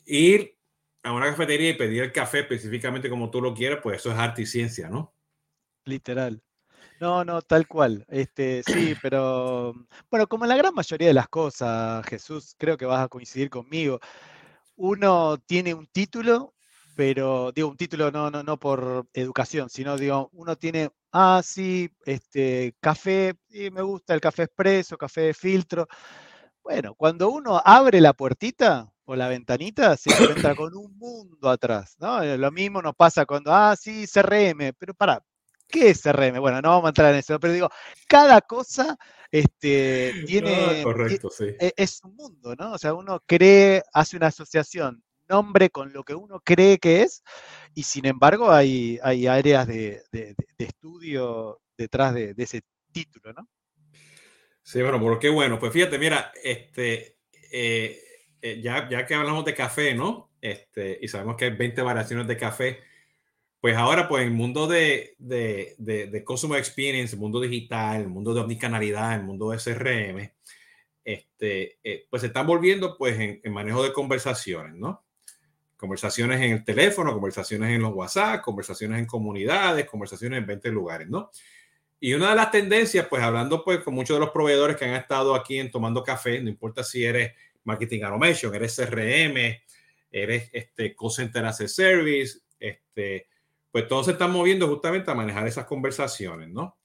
ir 0.05 0.57
a 1.03 1.13
una 1.13 1.27
cafetería 1.27 1.69
y 1.69 1.75
pedir 1.75 2.03
el 2.03 2.11
café 2.11 2.39
específicamente 2.39 3.09
como 3.09 3.29
tú 3.29 3.41
lo 3.41 3.53
quieras, 3.53 3.79
pues 3.81 3.99
eso 3.99 4.11
es 4.11 4.17
arte 4.17 4.41
y 4.41 4.45
ciencia, 4.45 4.89
¿no? 4.89 5.13
Literal. 5.85 6.41
No, 6.99 7.23
no, 7.23 7.41
tal 7.41 7.67
cual. 7.67 8.05
Este, 8.09 8.63
sí, 8.63 8.93
pero 9.01 9.73
bueno, 10.09 10.27
como 10.27 10.45
la 10.45 10.57
gran 10.57 10.73
mayoría 10.73 11.07
de 11.07 11.13
las 11.13 11.29
cosas, 11.29 12.05
Jesús, 12.07 12.55
creo 12.57 12.75
que 12.75 12.85
vas 12.85 13.03
a 13.03 13.07
coincidir 13.07 13.49
conmigo. 13.49 13.99
Uno 14.75 15.37
tiene 15.37 15.73
un 15.73 15.87
título 15.87 16.53
pero 16.99 17.53
digo, 17.53 17.69
un 17.69 17.77
título 17.77 18.11
no, 18.11 18.29
no, 18.29 18.43
no 18.43 18.59
por 18.59 19.07
educación, 19.13 19.69
sino 19.69 19.95
digo, 19.95 20.29
uno 20.33 20.57
tiene, 20.57 20.89
ah, 21.13 21.39
sí, 21.41 21.89
este, 22.05 22.75
café, 22.81 23.35
y 23.47 23.71
me 23.71 23.81
gusta 23.81 24.13
el 24.13 24.19
café 24.19 24.43
expreso, 24.43 24.97
café 24.97 25.21
de 25.21 25.33
filtro. 25.33 25.87
Bueno, 26.61 26.95
cuando 26.95 27.29
uno 27.29 27.61
abre 27.63 28.01
la 28.01 28.11
puertita 28.11 28.91
o 29.05 29.15
la 29.15 29.29
ventanita, 29.29 29.95
se 29.95 30.11
encuentra 30.11 30.53
con 30.55 30.75
un 30.75 30.97
mundo 30.97 31.49
atrás, 31.49 31.95
¿no? 31.99 32.21
Eh, 32.21 32.37
lo 32.37 32.51
mismo 32.51 32.81
nos 32.81 32.95
pasa 32.95 33.25
cuando, 33.25 33.53
ah, 33.53 33.77
sí, 33.77 34.05
CRM, 34.05 34.73
pero 34.77 34.93
para, 34.93 35.23
¿qué 35.69 35.91
es 35.91 36.01
CRM? 36.01 36.41
Bueno, 36.41 36.61
no 36.61 36.67
vamos 36.67 36.87
a 36.87 36.89
entrar 36.89 37.13
en 37.13 37.19
eso, 37.19 37.39
pero 37.39 37.53
digo, 37.53 37.69
cada 38.09 38.41
cosa 38.41 38.97
este, 39.31 40.15
tiene, 40.27 40.83
correcto, 40.83 41.29
sí. 41.29 41.45
E, 41.61 41.71
es 41.77 42.03
un 42.03 42.13
mundo, 42.17 42.57
¿no? 42.57 42.73
O 42.73 42.77
sea, 42.77 42.93
uno 42.93 43.23
cree, 43.25 43.83
hace 43.93 44.17
una 44.17 44.27
asociación 44.27 45.01
nombre 45.29 45.69
con 45.69 45.93
lo 45.93 46.03
que 46.03 46.15
uno 46.15 46.41
cree 46.43 46.77
que 46.79 47.03
es, 47.03 47.23
y 47.73 47.83
sin 47.83 48.05
embargo 48.05 48.51
hay, 48.51 48.99
hay 49.03 49.27
áreas 49.27 49.67
de, 49.67 50.01
estudio 50.57 51.61
detrás 51.77 52.13
de, 52.13 52.33
ese 52.37 52.61
título, 52.91 53.33
¿no? 53.33 53.47
Sí, 54.63 54.81
bueno, 54.81 54.99
pero 54.99 55.19
qué 55.19 55.29
bueno. 55.29 55.57
Pues 55.57 55.71
fíjate, 55.71 55.97
mira, 55.97 56.31
este, 56.43 57.17
eh, 57.51 57.99
eh, 58.41 58.61
ya, 58.61 58.87
ya 58.89 59.05
que 59.05 59.15
hablamos 59.15 59.45
de 59.45 59.55
café, 59.55 59.93
¿no? 59.95 60.31
Este, 60.41 60.99
y 61.01 61.07
sabemos 61.07 61.35
que 61.35 61.45
hay 61.45 61.55
20 61.55 61.81
variaciones 61.81 62.27
de 62.27 62.37
café, 62.37 62.79
pues 63.59 63.75
ahora, 63.75 64.07
pues 64.07 64.23
el 64.23 64.31
mundo 64.31 64.67
de, 64.67 65.15
de, 65.17 65.75
de, 65.77 66.23
Consumer 66.23 66.59
Experience, 66.59 67.15
el 67.15 67.19
mundo 67.19 67.41
digital, 67.41 68.01
el 68.01 68.07
mundo 68.07 68.33
de 68.33 68.39
omnicanalidad, 68.39 69.15
el 69.15 69.23
mundo 69.23 69.49
de 69.49 69.57
CRM, 69.57 70.31
este, 71.03 71.79
eh, 71.83 72.07
pues 72.09 72.21
se 72.21 72.27
están 72.27 72.47
volviendo 72.47 72.97
pues 72.97 73.19
en, 73.19 73.41
en, 73.43 73.51
manejo 73.51 73.83
de 73.83 73.91
conversaciones, 73.91 74.75
¿no? 74.75 75.03
Conversaciones 75.79 76.41
en 76.41 76.51
el 76.51 76.63
teléfono, 76.65 77.13
conversaciones 77.13 77.73
en 77.73 77.81
los 77.81 77.93
WhatsApp, 77.93 78.41
conversaciones 78.41 78.99
en 78.99 79.05
comunidades, 79.05 79.85
conversaciones 79.85 80.39
en 80.39 80.45
20 80.45 80.69
lugares, 80.71 81.07
¿no? 81.07 81.31
Y 82.01 82.13
una 82.13 82.31
de 82.31 82.35
las 82.35 82.51
tendencias, 82.51 83.07
pues 83.07 83.23
hablando 83.23 83.63
pues 83.63 83.79
con 83.79 83.93
muchos 83.93 84.17
de 84.17 84.19
los 84.19 84.31
proveedores 84.31 84.75
que 84.75 84.83
han 84.83 84.95
estado 84.95 85.33
aquí 85.33 85.57
en 85.57 85.71
Tomando 85.71 86.03
Café, 86.03 86.41
no 86.41 86.49
importa 86.49 86.83
si 86.83 87.05
eres 87.05 87.31
Marketing 87.63 88.03
Automation, 88.03 88.53
eres 88.53 88.75
CRM, 88.75 89.37
eres 90.11 90.49
este 90.51 90.93
Call 90.93 91.11
Center 91.11 91.45
as 91.45 91.61
a 91.61 91.67
Service, 91.69 92.39
este, 92.59 93.27
pues 93.71 93.87
todos 93.87 94.07
se 94.07 94.11
están 94.13 94.31
moviendo 94.31 94.67
justamente 94.67 95.09
a 95.09 95.15
manejar 95.15 95.47
esas 95.47 95.65
conversaciones, 95.65 96.49
¿no? 96.49 96.77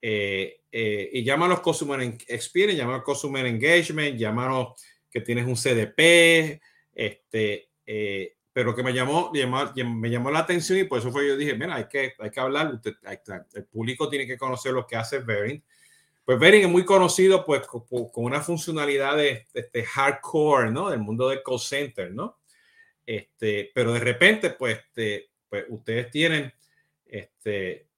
Eh, 0.00 0.60
eh, 0.70 1.10
y 1.12 1.24
llámanos 1.24 1.60
Customer 1.60 2.00
Experience, 2.28 2.76
llámanos 2.76 3.02
Customer 3.02 3.44
Engagement, 3.46 4.16
llámanos 4.16 4.80
que 5.10 5.22
tienes 5.22 5.46
un 5.46 5.56
CDP, 5.56 6.60
este, 6.94 7.67
eh, 7.90 8.36
pero 8.52 8.74
que 8.74 8.82
me 8.82 8.92
llamó, 8.92 9.32
me 9.32 10.10
llamó 10.10 10.30
la 10.30 10.40
atención 10.40 10.78
y 10.78 10.84
por 10.84 10.98
eso 10.98 11.10
fue 11.10 11.26
yo 11.26 11.38
dije, 11.38 11.54
mira, 11.54 11.76
hay 11.76 11.88
que, 11.88 12.12
hay 12.18 12.30
que 12.30 12.40
hablar, 12.40 12.78
el 13.54 13.64
público 13.64 14.10
tiene 14.10 14.26
que 14.26 14.36
conocer 14.36 14.72
lo 14.72 14.86
que 14.86 14.96
hace 14.96 15.20
Bering. 15.20 15.64
Pues 16.22 16.38
Bering 16.38 16.64
es 16.64 16.68
muy 16.68 16.84
conocido 16.84 17.46
pues 17.46 17.66
con, 17.66 17.86
una 18.16 18.42
funcionalidad 18.42 19.16
de, 19.16 19.46
este 19.54 19.84
hardcore, 19.84 20.70
¿no? 20.70 20.90
Del 20.90 21.00
mundo 21.00 21.30
del 21.30 21.42
call 21.42 21.58
center, 21.58 22.12
¿no? 22.12 22.40
Este, 23.06 23.70
pero 23.74 23.94
de 23.94 24.00
repente, 24.00 24.50
pues, 24.50 24.80
este, 24.80 25.30
pues 25.48 25.64
ustedes 25.70 26.10
tienen 26.10 26.52
este, 27.06 27.88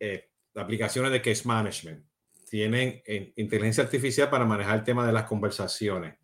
eh, 0.00 0.30
aplicaciones 0.56 1.12
de 1.12 1.22
case 1.22 1.46
management, 1.46 2.04
tienen 2.50 3.00
eh, 3.06 3.32
inteligencia 3.36 3.84
artificial 3.84 4.28
para 4.28 4.44
manejar 4.44 4.78
el 4.78 4.84
tema 4.84 5.06
de 5.06 5.12
las 5.12 5.26
conversaciones, 5.26 6.16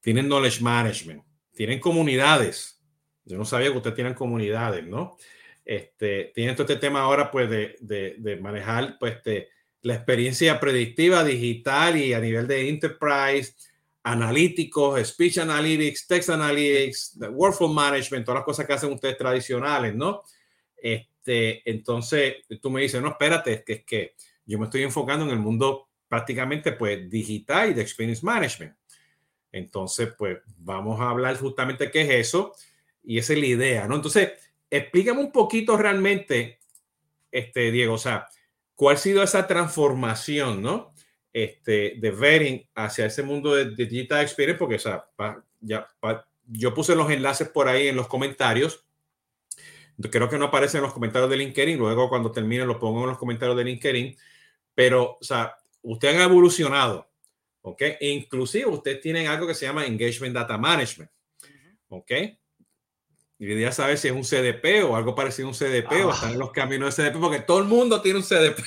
tienen 0.00 0.28
knowledge 0.28 0.62
management, 0.62 1.24
tienen 1.58 1.80
comunidades. 1.80 2.80
Yo 3.24 3.36
no 3.36 3.44
sabía 3.44 3.72
que 3.72 3.78
ustedes 3.78 3.96
tienen 3.96 4.14
comunidades, 4.14 4.86
¿no? 4.86 5.16
Este, 5.64 6.30
tienen 6.32 6.54
todo 6.54 6.68
este 6.68 6.76
tema 6.76 7.00
ahora, 7.00 7.32
pues, 7.32 7.50
de, 7.50 7.74
de, 7.80 8.36
manejar, 8.36 8.96
pues, 9.00 9.16
este, 9.16 9.48
la 9.82 9.94
experiencia 9.94 10.60
predictiva 10.60 11.24
digital 11.24 11.96
y 11.96 12.14
a 12.14 12.20
nivel 12.20 12.46
de 12.46 12.68
enterprise, 12.68 13.54
analíticos, 14.04 15.04
speech 15.04 15.38
analytics, 15.38 16.06
text 16.06 16.30
analytics, 16.30 17.18
workflow 17.32 17.68
management, 17.68 18.24
todas 18.24 18.38
las 18.38 18.44
cosas 18.44 18.64
que 18.64 18.74
hacen 18.74 18.92
ustedes 18.92 19.18
tradicionales, 19.18 19.96
¿no? 19.96 20.22
Este, 20.76 21.68
entonces, 21.68 22.36
tú 22.62 22.70
me 22.70 22.82
dices, 22.82 23.02
no, 23.02 23.08
espérate, 23.08 23.64
que 23.64 23.72
es 23.72 23.84
que 23.84 24.14
yo 24.46 24.60
me 24.60 24.66
estoy 24.66 24.84
enfocando 24.84 25.24
en 25.24 25.32
el 25.32 25.40
mundo 25.40 25.88
prácticamente, 26.06 26.70
pues, 26.70 27.10
digital 27.10 27.70
y 27.70 27.74
de 27.74 27.82
experience 27.82 28.24
management. 28.24 28.77
Entonces, 29.52 30.12
pues 30.16 30.38
vamos 30.58 31.00
a 31.00 31.10
hablar 31.10 31.36
justamente 31.38 31.90
qué 31.90 32.02
es 32.02 32.28
eso 32.28 32.54
y 33.02 33.18
esa 33.18 33.32
es 33.32 33.38
la 33.38 33.46
idea, 33.46 33.88
¿no? 33.88 33.96
Entonces, 33.96 34.32
explícame 34.70 35.20
un 35.20 35.32
poquito 35.32 35.76
realmente, 35.76 36.58
este, 37.30 37.70
Diego, 37.70 37.94
o 37.94 37.98
sea, 37.98 38.26
cuál 38.74 38.96
ha 38.96 38.98
sido 38.98 39.22
esa 39.22 39.46
transformación, 39.46 40.62
¿no? 40.62 40.92
Este, 41.32 41.94
de 41.98 42.10
Vering 42.10 42.68
hacia 42.74 43.06
ese 43.06 43.22
mundo 43.22 43.54
de, 43.54 43.74
Digital 43.86 44.22
Experience, 44.22 44.58
porque, 44.58 44.76
o 44.76 44.78
sea, 44.78 45.04
ya, 45.60 45.88
yo 46.46 46.74
puse 46.74 46.94
los 46.94 47.10
enlaces 47.10 47.48
por 47.48 47.68
ahí 47.68 47.88
en 47.88 47.96
los 47.96 48.08
comentarios. 48.08 48.84
Creo 50.10 50.28
que 50.28 50.38
no 50.38 50.46
aparecen 50.46 50.78
en 50.78 50.84
los 50.84 50.92
comentarios 50.92 51.30
de 51.30 51.36
LinkedIn. 51.36 51.76
Luego, 51.76 52.08
cuando 52.08 52.30
termine, 52.30 52.64
lo 52.64 52.78
pongo 52.78 53.02
en 53.02 53.08
los 53.08 53.18
comentarios 53.18 53.56
de 53.56 53.64
LinkedIn. 53.64 54.16
Pero, 54.74 55.18
o 55.20 55.24
sea, 55.24 55.56
ustedes 55.82 56.16
han 56.16 56.22
evolucionado 56.22 57.07
¿ok? 57.62 57.82
E 58.00 58.10
inclusive 58.10 58.66
ustedes 58.66 59.00
tienen 59.00 59.26
algo 59.26 59.46
que 59.46 59.54
se 59.54 59.66
llama 59.66 59.86
Engagement 59.86 60.34
Data 60.34 60.58
Management, 60.58 61.10
¿ok? 61.88 62.12
Y 63.40 63.60
ya 63.60 63.70
saber 63.70 63.96
si 63.98 64.08
es 64.08 64.14
un 64.14 64.24
CDP 64.24 64.82
o 64.84 64.96
algo 64.96 65.14
parecido 65.14 65.46
a 65.46 65.50
un 65.52 65.56
CDP 65.56 66.04
o 66.04 66.10
están 66.12 66.32
en 66.32 66.40
los 66.40 66.50
caminos 66.50 66.96
de 66.96 67.04
CDP, 67.04 67.20
porque 67.20 67.40
todo 67.40 67.60
el 67.60 67.66
mundo 67.66 68.02
tiene 68.02 68.18
un 68.18 68.24
CDP. 68.24 68.58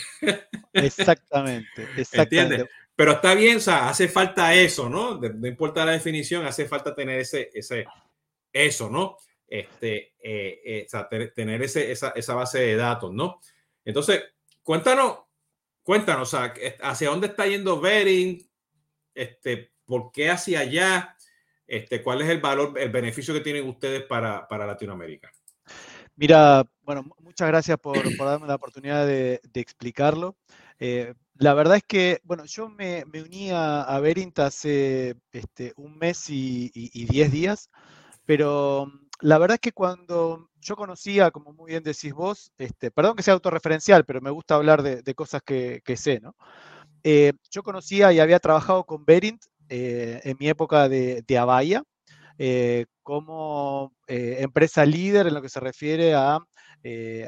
Exactamente, 0.72 1.88
exactamente. 1.98 2.70
Pero 2.96 3.14
está 3.14 3.36
bien, 3.36 3.58
o 3.58 3.60
sea, 3.60 3.90
hace 3.90 4.08
falta 4.08 4.54
eso, 4.54 4.88
¿no? 4.88 5.20
No 5.20 5.48
importa 5.48 5.84
la 5.84 5.92
definición, 5.94 6.46
hace 6.46 6.68
falta 6.68 6.96
tener 6.96 7.20
ese, 7.20 7.50
ese, 7.54 7.86
eso, 8.54 8.90
¿no? 8.90 9.18
Este, 9.48 10.14
eh, 10.22 10.62
eh, 10.64 10.84
o 10.86 10.90
sea, 10.90 11.10
tener 11.10 11.62
ese, 11.64 11.92
esa, 11.92 12.12
esa 12.16 12.36
base 12.36 12.60
de 12.60 12.76
datos, 12.76 13.12
¿no? 13.12 13.42
Entonces, 13.84 14.24
cuéntanos, 14.64 15.20
cuéntanos, 15.84 16.34
o 16.34 16.38
sea, 16.38 16.54
hacia 16.84 17.10
dónde 17.10 17.28
está 17.28 17.46
yendo 17.46 17.82
Bering, 17.82 18.50
este, 19.16 19.72
por 19.86 20.12
qué 20.12 20.30
hacia 20.30 20.60
allá, 20.62 21.16
este, 21.68 22.02
cuál 22.02 22.22
es 22.22 22.30
el 22.30 22.40
valor, 22.40 22.78
el 22.78 22.90
beneficio 22.90 23.34
que 23.34 23.42
tienen 23.42 23.68
ustedes 23.68 24.04
para, 24.04 24.48
para 24.48 24.66
Latinoamérica. 24.66 25.32
Mira, 26.16 26.66
bueno, 26.82 27.06
muchas 27.20 27.48
gracias 27.48 27.78
por, 27.78 27.98
por 28.18 28.28
darme 28.28 28.48
la 28.48 28.56
oportunidad 28.56 29.08
de, 29.08 29.40
de 29.44 29.62
explicarlo. 29.62 30.36
Eh, 30.80 31.14
la 31.36 31.54
verdad 31.54 31.78
es 31.78 31.84
que, 31.84 32.20
bueno, 32.24 32.46
yo 32.46 32.70
me, 32.70 33.04
me 33.06 33.22
uní 33.22 33.52
a, 33.52 33.82
a 33.82 34.00
Verint 34.00 34.38
hace 34.40 35.16
este, 35.32 35.74
un 35.76 35.98
mes 35.98 36.30
y, 36.30 36.72
y, 36.74 37.06
diez 37.06 37.32
días, 37.32 37.70
pero 38.26 38.92
la 39.20 39.38
verdad 39.38 39.56
es 39.56 39.62
que 39.62 39.72
cuando 39.72 40.50
yo 40.60 40.76
conocía, 40.76 41.32
como 41.32 41.54
muy 41.54 41.72
bien 41.72 41.84
decís 41.84 42.14
vos, 42.14 42.52
este, 42.58 42.92
perdón 42.92 43.16
que 43.16 43.24
sea 43.24 43.34
autorreferencial, 43.34 44.06
pero 44.06 44.22
me 44.22 44.30
gusta 44.30 44.56
hablar 44.56 44.84
de, 44.84 45.02
de 45.02 45.16
cosas 45.16 45.42
que, 45.44 45.82
que, 45.84 45.98
sé, 45.98 46.20
¿no? 46.20 46.36
Eh, 47.04 47.34
yo 47.50 47.64
conocía 47.64 48.12
y 48.14 48.20
había 48.20 48.40
trabajado 48.40 48.84
con 48.84 49.06
Verint 49.06 49.44
eh, 49.74 50.20
en 50.26 50.36
mi 50.38 50.50
época 50.50 50.90
de, 50.90 51.24
de 51.26 51.38
Avaya, 51.38 51.82
eh, 52.38 52.88
como 53.04 53.94
eh, 54.06 54.40
empresa 54.40 54.86
líder 54.86 55.28
en 55.28 55.34
lo 55.34 55.42
que 55.42 55.48
se 55.48 55.62
refiere 55.62 56.14
a, 56.14 56.40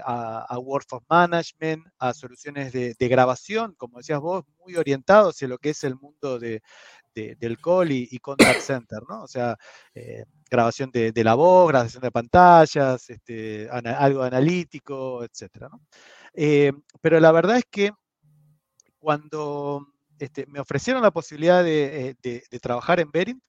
a, 0.06 0.46
a 0.50 0.60
Workforce 0.60 1.06
Management, 1.10 1.88
a 2.00 2.14
soluciones 2.14 2.74
de, 2.74 2.96
de, 3.00 3.08
grabación, 3.08 3.76
como 3.78 4.00
decías 4.00 4.20
vos, 4.20 4.44
muy 4.60 4.76
orientados 4.76 5.36
hacia 5.36 5.48
lo 5.48 5.58
que 5.58 5.70
es 5.70 5.86
el 5.86 5.96
mundo 5.96 6.38
de, 6.38 6.62
de, 7.16 7.38
del 7.40 7.58
call 7.60 7.94
y, 7.94 8.20
contact 8.20 8.60
center, 8.60 9.00
¿no? 9.08 9.24
O 9.24 9.28
sea, 9.30 9.56
grabación 10.52 10.92
de, 10.92 11.24
la 11.24 11.36
voz, 11.36 11.70
grabación 11.70 12.02
de 12.02 12.12
pantallas, 12.12 13.10
este, 13.10 13.70
algo 13.70 14.24
analítico, 14.24 15.24
etcétera, 15.24 15.70
pero 17.02 17.22
la 17.22 17.32
verdad 17.32 17.58
es 17.58 17.66
que 17.72 17.92
cuando 19.04 19.86
este, 20.18 20.46
me 20.46 20.62
ofrecieron 20.62 21.04
la 21.04 21.12
posibilidad 21.12 21.62
de, 21.62 22.16
de 22.22 22.60
trabajar 22.62 23.02
en 23.02 23.12
Verint, 23.12 23.44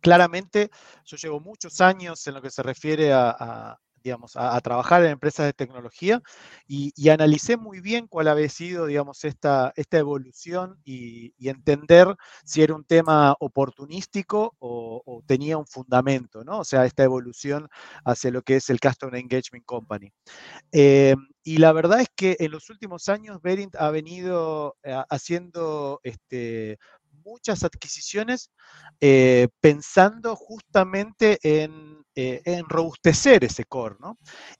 claramente 0.00 0.70
yo 1.04 1.18
llevo 1.18 1.38
muchos 1.38 1.82
años 1.82 2.26
en 2.26 2.32
lo 2.32 2.40
que 2.40 2.50
se 2.50 2.62
refiere 2.62 3.12
a 3.12 3.78
digamos, 4.02 4.36
a, 4.36 4.56
a, 4.56 4.60
trabajar 4.60 5.04
en 5.04 5.12
empresas 5.12 5.46
de 5.46 5.52
tecnología 5.52 6.22
y, 6.66 6.92
y, 6.96 7.08
analicé 7.10 7.56
muy 7.56 7.80
bien 7.80 8.06
cuál 8.06 8.28
había 8.28 8.48
sido, 8.48 8.86
digamos, 8.86 9.24
esta, 9.24 9.72
esta 9.76 9.98
evolución 9.98 10.78
y, 10.84 11.34
y 11.38 11.48
entender 11.48 12.14
si 12.44 12.62
era 12.62 12.74
un 12.74 12.84
tema 12.84 13.34
oportunístico 13.40 14.54
o, 14.58 15.02
o, 15.04 15.22
tenía 15.26 15.58
un 15.58 15.66
fundamento, 15.66 16.44
¿no? 16.44 16.60
O 16.60 16.64
sea, 16.64 16.84
esta 16.86 17.04
evolución 17.04 17.68
hacia 18.04 18.30
lo 18.30 18.42
que 18.42 18.56
es 18.56 18.70
el 18.70 18.80
Customer 18.80 19.16
Engagement 19.16 19.64
Company. 19.64 20.12
Eh, 20.72 21.14
y 21.44 21.58
la 21.58 21.72
verdad 21.72 22.00
es 22.00 22.08
que 22.14 22.36
en 22.38 22.52
los 22.52 22.70
últimos 22.70 23.08
años 23.08 23.42
Verint 23.42 23.74
ha 23.76 23.90
venido 23.90 24.76
eh, 24.84 24.96
haciendo 25.10 26.00
este, 26.04 26.78
muchas 27.24 27.64
adquisiciones 27.64 28.50
eh, 29.00 29.48
pensando 29.60 30.36
justamente 30.36 31.38
en, 31.42 32.04
eh, 32.14 32.40
en, 32.44 32.68
robustecer 32.68 33.44
ese 33.44 33.64
core. 33.64 33.96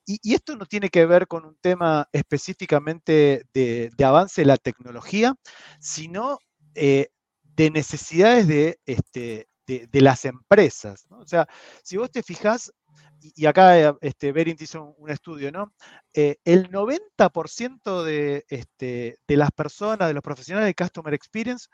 Y, 0.05 0.35
esto 0.35 0.57
no 0.57 0.67
tiene 0.67 0.89
que 0.89 1.07
ver 1.07 1.29
con 1.29 1.45
un 1.45 1.57
tema 1.61 2.09
específicamente 2.13 3.45
de, 3.55 3.93
avance 4.05 4.41
de 4.43 4.47
la 4.47 4.57
tecnología, 4.57 5.35
sino 5.81 6.39
eh, 6.75 7.09
de 7.43 7.71
necesidades 7.71 8.49
de, 8.49 8.81
este, 8.87 9.49
de, 9.67 10.01
las 10.01 10.25
empresas. 10.25 11.07
O 11.11 11.27
sea, 11.27 11.47
si 11.85 11.97
vos 11.97 12.11
te 12.11 12.23
fijás, 12.23 12.73
y 13.21 13.47
acá 13.47 13.97
este, 14.01 14.33
Berint 14.33 14.61
hizo 14.61 14.97
un, 14.99 15.09
estudio, 15.09 15.53
¿no? 15.53 15.73
El 16.13 16.69
90% 16.71 18.03
de, 18.03 18.45
este, 18.49 19.19
de 19.29 19.37
las 19.37 19.53
personas, 19.53 20.09
de 20.09 20.15
los 20.15 20.23
profesionales 20.25 20.67
de 20.67 20.75
Customer 20.75 21.15
Experience, 21.15 21.69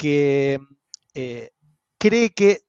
que 0.00 0.58
eh, 1.12 1.50
cree 1.98 2.30
que 2.30 2.62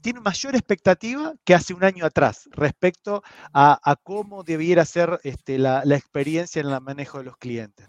tiene 0.00 0.20
mayor 0.20 0.54
expectativa 0.54 1.34
que 1.44 1.52
hace 1.52 1.74
un 1.74 1.82
año 1.82 2.06
atrás 2.06 2.48
respecto 2.52 3.24
a, 3.52 3.96
cómo 4.04 4.44
debiera 4.44 4.84
ser 4.84 5.18
este, 5.24 5.58
la, 5.58 5.82
experiencia 5.96 6.60
en 6.60 6.68
el 6.68 6.80
manejo 6.80 7.18
de 7.18 7.24
los 7.24 7.36
clientes. 7.38 7.88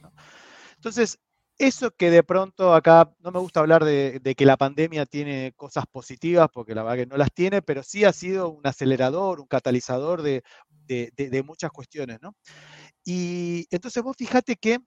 Entonces, 0.78 1.20
eso 1.60 1.92
que 1.92 2.10
de 2.10 2.24
pronto 2.24 2.74
acá, 2.74 3.14
no 3.20 3.32
me 3.32 3.38
gusta 3.38 3.60
hablar 3.60 3.86
de, 3.86 4.34
que 4.36 4.46
la 4.46 4.58
pandemia 4.58 5.06
tiene 5.06 5.54
cosas 5.56 5.86
positivas, 5.86 6.50
porque 6.52 6.74
la 6.74 6.82
verdad 6.82 7.04
que 7.04 7.06
no 7.06 7.18
las 7.18 7.32
tiene, 7.32 7.62
pero 7.62 7.84
sí 7.84 8.04
ha 8.04 8.14
sido 8.14 8.50
un 8.50 8.66
acelerador, 8.66 9.40
un 9.40 9.48
catalizador 9.48 10.24
de, 10.24 10.42
de, 10.88 11.12
de 11.16 11.44
muchas 11.44 11.70
cuestiones, 11.70 12.18
¿no? 12.20 12.36
Y 13.04 13.68
entonces 13.70 14.02
vos 14.02 14.16
fíjate 14.18 14.56
que 14.56 14.80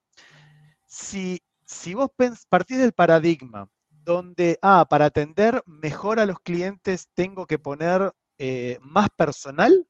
si, 0.85 1.40
si 1.68 1.94
vos 1.94 2.10
partís 2.48 2.78
del 2.78 2.92
paradigma 2.92 3.68
donde, 3.90 4.58
ah, 4.62 4.87
para 4.88 5.06
atender 5.06 5.62
mejor 5.66 6.18
a 6.18 6.25
los 6.25 6.40
clientes 6.40 7.08
tengo 7.14 7.46
que 7.46 7.58
poner 7.58 8.10
eh, 8.38 8.78
más 8.80 9.08
personal, 9.14 9.87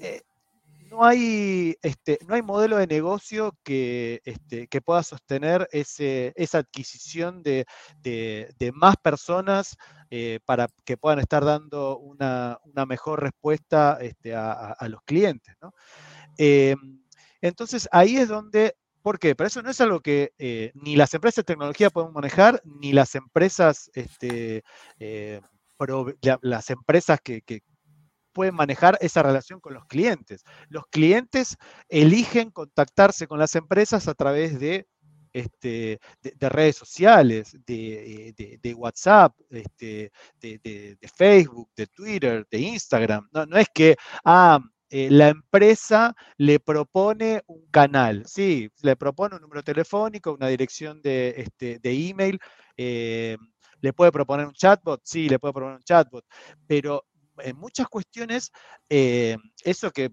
eh, 0.00 0.22
no 0.90 1.04
hay, 1.04 1.76
este, 1.80 2.18
no 2.26 2.34
hay 2.34 2.42
modelo 2.42 2.76
de 2.76 2.88
negocio 2.88 3.56
que, 3.62 4.20
este, 4.24 4.66
que 4.66 4.80
pueda 4.80 5.02
sostener 5.04 5.68
ese, 5.70 6.32
esa 6.36 6.58
adquisición 6.58 7.42
de, 7.42 7.66
de, 8.02 8.72
más 8.74 8.96
personas 8.96 9.76
eh, 10.10 10.40
para 10.44 10.68
que 10.84 10.96
puedan 10.96 11.20
estar 11.20 11.44
dando 11.44 11.98
una, 11.98 12.58
una 12.64 12.84
mejor 12.84 13.22
respuesta 13.22 13.96
este, 14.00 14.34
a, 14.34 14.52
a, 14.52 14.88
los 14.88 15.02
clientes. 15.04 15.54
¿no? 15.62 15.72
Eh, 16.36 16.74
entonces 17.40 17.88
ahí 17.90 18.16
es 18.16 18.28
donde, 18.28 18.76
¿por 19.02 19.18
qué? 19.18 19.34
Pero 19.34 19.48
eso 19.48 19.62
no 19.62 19.70
es 19.70 19.80
algo 19.80 20.00
que 20.00 20.32
eh, 20.38 20.72
ni 20.74 20.96
las 20.96 21.14
empresas 21.14 21.36
de 21.36 21.52
tecnología 21.52 21.90
pueden 21.90 22.12
manejar, 22.12 22.62
ni 22.64 22.92
las 22.92 23.14
empresas, 23.14 23.90
este, 23.94 24.62
eh, 24.98 25.40
las 26.42 26.70
empresas 26.70 27.20
que, 27.22 27.42
pueden 28.32 28.54
manejar 28.54 28.96
esa 29.02 29.22
relación 29.22 29.60
con 29.60 29.74
los 29.74 29.84
clientes. 29.84 30.42
Los 30.70 30.86
clientes 30.86 31.58
eligen 31.90 32.50
contactarse 32.50 33.26
con 33.26 33.38
las 33.38 33.54
empresas 33.56 34.08
a 34.08 34.14
través 34.14 34.58
de, 34.58 34.86
este, 35.34 36.00
de, 36.22 36.32
de 36.38 36.48
redes 36.48 36.76
sociales, 36.76 37.52
de, 37.66 38.32
de, 38.34 38.58
de 38.62 38.74
WhatsApp, 38.74 39.34
este, 39.50 40.10
de, 40.40 40.98
Facebook, 41.14 41.68
de 41.76 41.86
Twitter, 41.88 42.46
de 42.50 42.58
Instagram. 42.58 43.28
No, 43.32 43.44
no 43.44 43.58
es 43.58 43.68
que, 43.74 43.96
ah, 44.24 44.60
eh, 44.94 45.08
la 45.10 45.28
empresa 45.28 46.14
le 46.36 46.60
propone 46.60 47.40
un 47.46 47.66
canal, 47.70 48.24
sí, 48.26 48.70
le 48.82 48.94
propone 48.94 49.36
un 49.36 49.40
número 49.40 49.62
telefónico, 49.62 50.34
una 50.34 50.48
dirección 50.48 51.00
de, 51.00 51.32
este, 51.38 51.78
de 51.78 52.08
email, 52.10 52.38
eh, 52.76 53.38
le 53.80 53.92
puede 53.94 54.12
proponer 54.12 54.46
un 54.46 54.52
chatbot, 54.52 55.00
sí, 55.02 55.30
le 55.30 55.38
puede 55.38 55.54
proponer 55.54 55.78
un 55.78 55.82
chatbot, 55.82 56.26
pero 56.66 57.06
en 57.38 57.56
muchas 57.56 57.88
cuestiones, 57.88 58.52
eh, 58.90 59.38
eso 59.64 59.90
que 59.90 60.10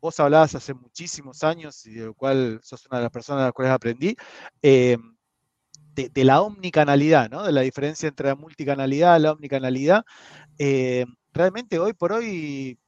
vos 0.00 0.20
hablabas 0.20 0.54
hace 0.54 0.74
muchísimos 0.74 1.42
años 1.42 1.84
y 1.84 1.94
de 1.94 2.06
lo 2.06 2.14
cual 2.14 2.60
sos 2.62 2.86
una 2.86 2.98
de 2.98 3.02
las 3.06 3.12
personas 3.12 3.40
de 3.40 3.46
las 3.46 3.52
cuales 3.52 3.72
aprendí, 3.72 4.14
de, 4.62 4.96
la 6.24 6.40
omnicanalidad, 6.40 7.28
¿no? 7.28 7.42
de 7.42 7.50
la 7.50 7.62
diferencia 7.62 8.08
entre 8.08 8.28
la 8.28 8.36
multicanalidad 8.36 9.18
y 9.18 9.22
la 9.22 9.32
omnicanalidad, 9.32 10.04
realmente 11.32 11.80
hoy 11.80 11.94
por 11.94 12.12
hoy 12.12 12.78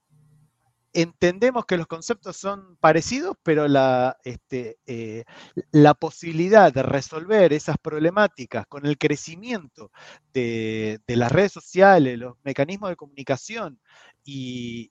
entendemos 0.93 1.65
que 1.67 1.77
los 1.77 1.87
conceptos 1.87 2.37
son 2.37 2.77
parecidos, 2.77 3.37
pero 3.43 3.69
la, 3.69 4.19
este, 4.25 4.79
eh, 4.87 5.25
la 5.71 5.95
posibilidad 5.95 6.73
de 6.73 6.83
resolver 6.83 7.53
esas 7.53 7.77
problemáticas 7.79 8.67
con 8.67 8.87
el 8.87 8.99
crecimiento 8.99 9.91
de, 10.33 11.01
las 11.07 11.33
redes 11.33 11.53
sociales, 11.53 12.19
los 12.19 12.37
mecanismos 12.45 12.91
de 12.91 12.97
comunicación 12.97 13.81
y, 14.25 14.91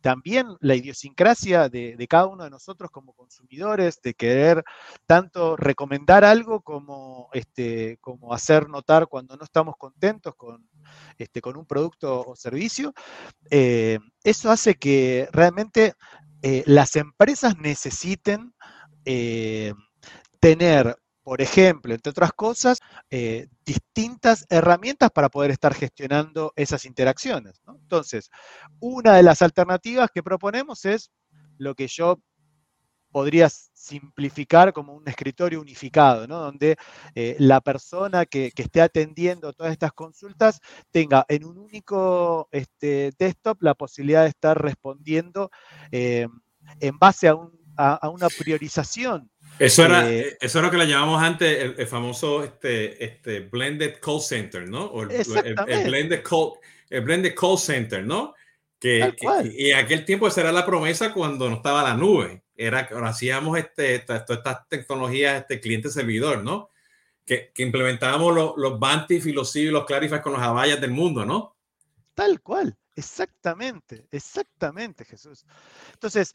también 0.00 0.46
la 0.60 0.76
idiosincrasia 0.76 1.68
de, 1.68 1.94
de, 1.96 2.08
cada 2.08 2.26
uno 2.26 2.44
de 2.44 2.50
nosotros 2.50 2.90
como 2.90 3.12
consumidores, 3.12 4.00
de 4.02 4.14
querer 4.14 4.64
tanto 5.06 5.56
recomendar 5.56 6.24
algo 6.24 6.62
como, 6.62 7.28
este, 7.32 7.98
como 8.00 8.32
hacer 8.32 8.68
notar 8.68 9.08
cuando 9.08 9.36
no 9.36 9.44
estamos 9.44 9.74
contentos 9.76 10.34
con, 10.36 10.66
este, 11.18 11.40
con 11.40 11.56
un 11.56 11.66
producto 11.66 12.24
o 12.26 12.36
servicio, 12.36 12.92
eh, 13.50 13.98
eso 14.22 14.50
hace 14.50 14.74
que 14.74 15.28
realmente 15.32 15.94
eh, 16.42 16.62
las 16.66 16.96
empresas 16.96 17.56
necesiten 17.58 18.54
eh, 19.04 19.72
tener 20.40 20.96
por 21.22 21.42
ejemplo, 21.42 21.92
entre 21.92 22.08
otras 22.08 22.32
cosas, 22.32 22.78
distintas 23.62 24.46
herramientas 24.48 25.10
para 25.10 25.28
poder 25.28 25.50
estar 25.50 25.74
gestionando 25.74 26.54
esas 26.56 26.86
interacciones. 26.86 27.60
Entonces, 27.68 28.30
una 28.80 29.14
de 29.14 29.22
las 29.22 29.42
alternativas 29.42 30.08
que 30.10 30.22
proponemos 30.22 30.86
es 30.86 31.10
lo 31.58 31.74
que 31.74 31.86
yo 31.86 32.18
podría 33.10 33.48
simplificar 33.88 34.72
como 34.72 34.94
un 34.94 35.08
escritorio 35.08 35.60
unificado, 35.60 36.26
¿no? 36.26 36.38
donde 36.38 36.76
eh, 37.14 37.36
la 37.38 37.60
persona 37.60 38.26
que, 38.26 38.52
esté 38.56 38.80
atendiendo 38.80 39.52
todas 39.52 39.72
estas 39.72 39.92
consultas 39.92 40.60
tenga 40.90 41.24
en 41.28 41.44
un 41.44 41.58
único 41.58 42.48
este, 42.50 43.12
desktop 43.18 43.62
la 43.62 43.74
posibilidad 43.74 44.24
de 44.24 44.28
estar 44.28 44.60
respondiendo 44.60 45.50
eh, 45.92 46.26
en 46.80 46.98
base 46.98 47.28
a, 47.28 47.36
una 48.10 48.28
priorización. 48.28 49.30
Eso 49.60 49.84
era, 49.84 50.10
eh, 50.10 50.36
eso 50.40 50.58
era 50.58 50.66
lo 50.66 50.72
que 50.72 50.78
le 50.78 50.88
llamamos 50.88 51.22
antes 51.22 51.76
el, 51.78 51.86
famoso 51.86 52.42
este, 52.42 53.04
este 53.04 53.40
blended 53.40 54.00
call 54.00 54.20
center, 54.20 54.68
¿no? 54.68 54.86
O 54.86 55.02
el, 55.02 55.08
blended 55.08 56.24
call, 56.24 56.54
el 56.90 57.02
blended 57.02 57.34
call 57.36 57.56
center, 57.56 58.04
¿no? 58.04 58.34
Que, 58.80 59.14
y 59.54 59.70
en 59.70 59.76
aquel 59.76 60.04
tiempo 60.04 60.26
esa 60.26 60.40
era 60.40 60.50
la 60.50 60.66
promesa 60.66 61.12
cuando 61.12 61.48
no 61.48 61.56
estaba 61.56 61.84
la 61.84 61.94
nube. 61.94 62.42
Era 62.58 62.80
hacíamos 63.04 63.56
este, 63.56 64.00
todas 64.00 64.24
estas 64.28 64.68
tecnologías, 64.68 65.40
este 65.40 65.60
cliente 65.60 65.88
servidor, 65.88 66.42
¿no? 66.42 66.70
Que, 67.24 67.52
que 67.54 67.62
implementábamos 67.62 68.34
los, 68.34 68.52
los 68.56 68.78
Bantif 68.78 69.26
y 69.26 69.32
los 69.32 69.52
CIV 69.52 69.68
y 69.68 69.70
los 69.70 69.86
Clarify 69.86 70.20
con 70.20 70.32
los 70.32 70.42
abayas 70.42 70.80
del 70.80 70.90
mundo, 70.90 71.24
¿no? 71.24 71.56
Tal 72.14 72.40
cual, 72.40 72.76
exactamente, 72.96 74.06
exactamente, 74.10 75.04
Jesús. 75.04 75.46
Entonces, 75.92 76.34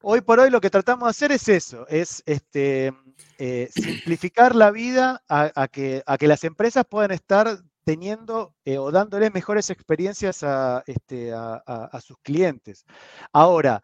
hoy 0.00 0.22
por 0.22 0.40
hoy 0.40 0.48
lo 0.48 0.60
que 0.60 0.70
tratamos 0.70 1.06
de 1.06 1.10
hacer 1.10 1.32
es 1.32 1.48
eso, 1.48 1.86
es 1.88 2.22
este, 2.24 2.94
eh, 3.38 3.68
simplificar 3.74 4.54
la 4.54 4.70
vida 4.70 5.22
a, 5.28 5.68
que, 5.68 6.02
a 6.06 6.16
que 6.16 6.26
las 6.26 6.44
empresas 6.44 6.84
puedan 6.88 7.10
estar 7.10 7.60
teniendo 7.84 8.54
eh, 8.64 8.78
o 8.78 8.90
dándoles 8.90 9.32
mejores 9.32 9.70
experiencias 9.70 10.42
a, 10.42 10.82
este, 10.86 11.32
a, 11.34 12.00
sus 12.02 12.16
clientes. 12.18 12.86
Ahora, 13.32 13.82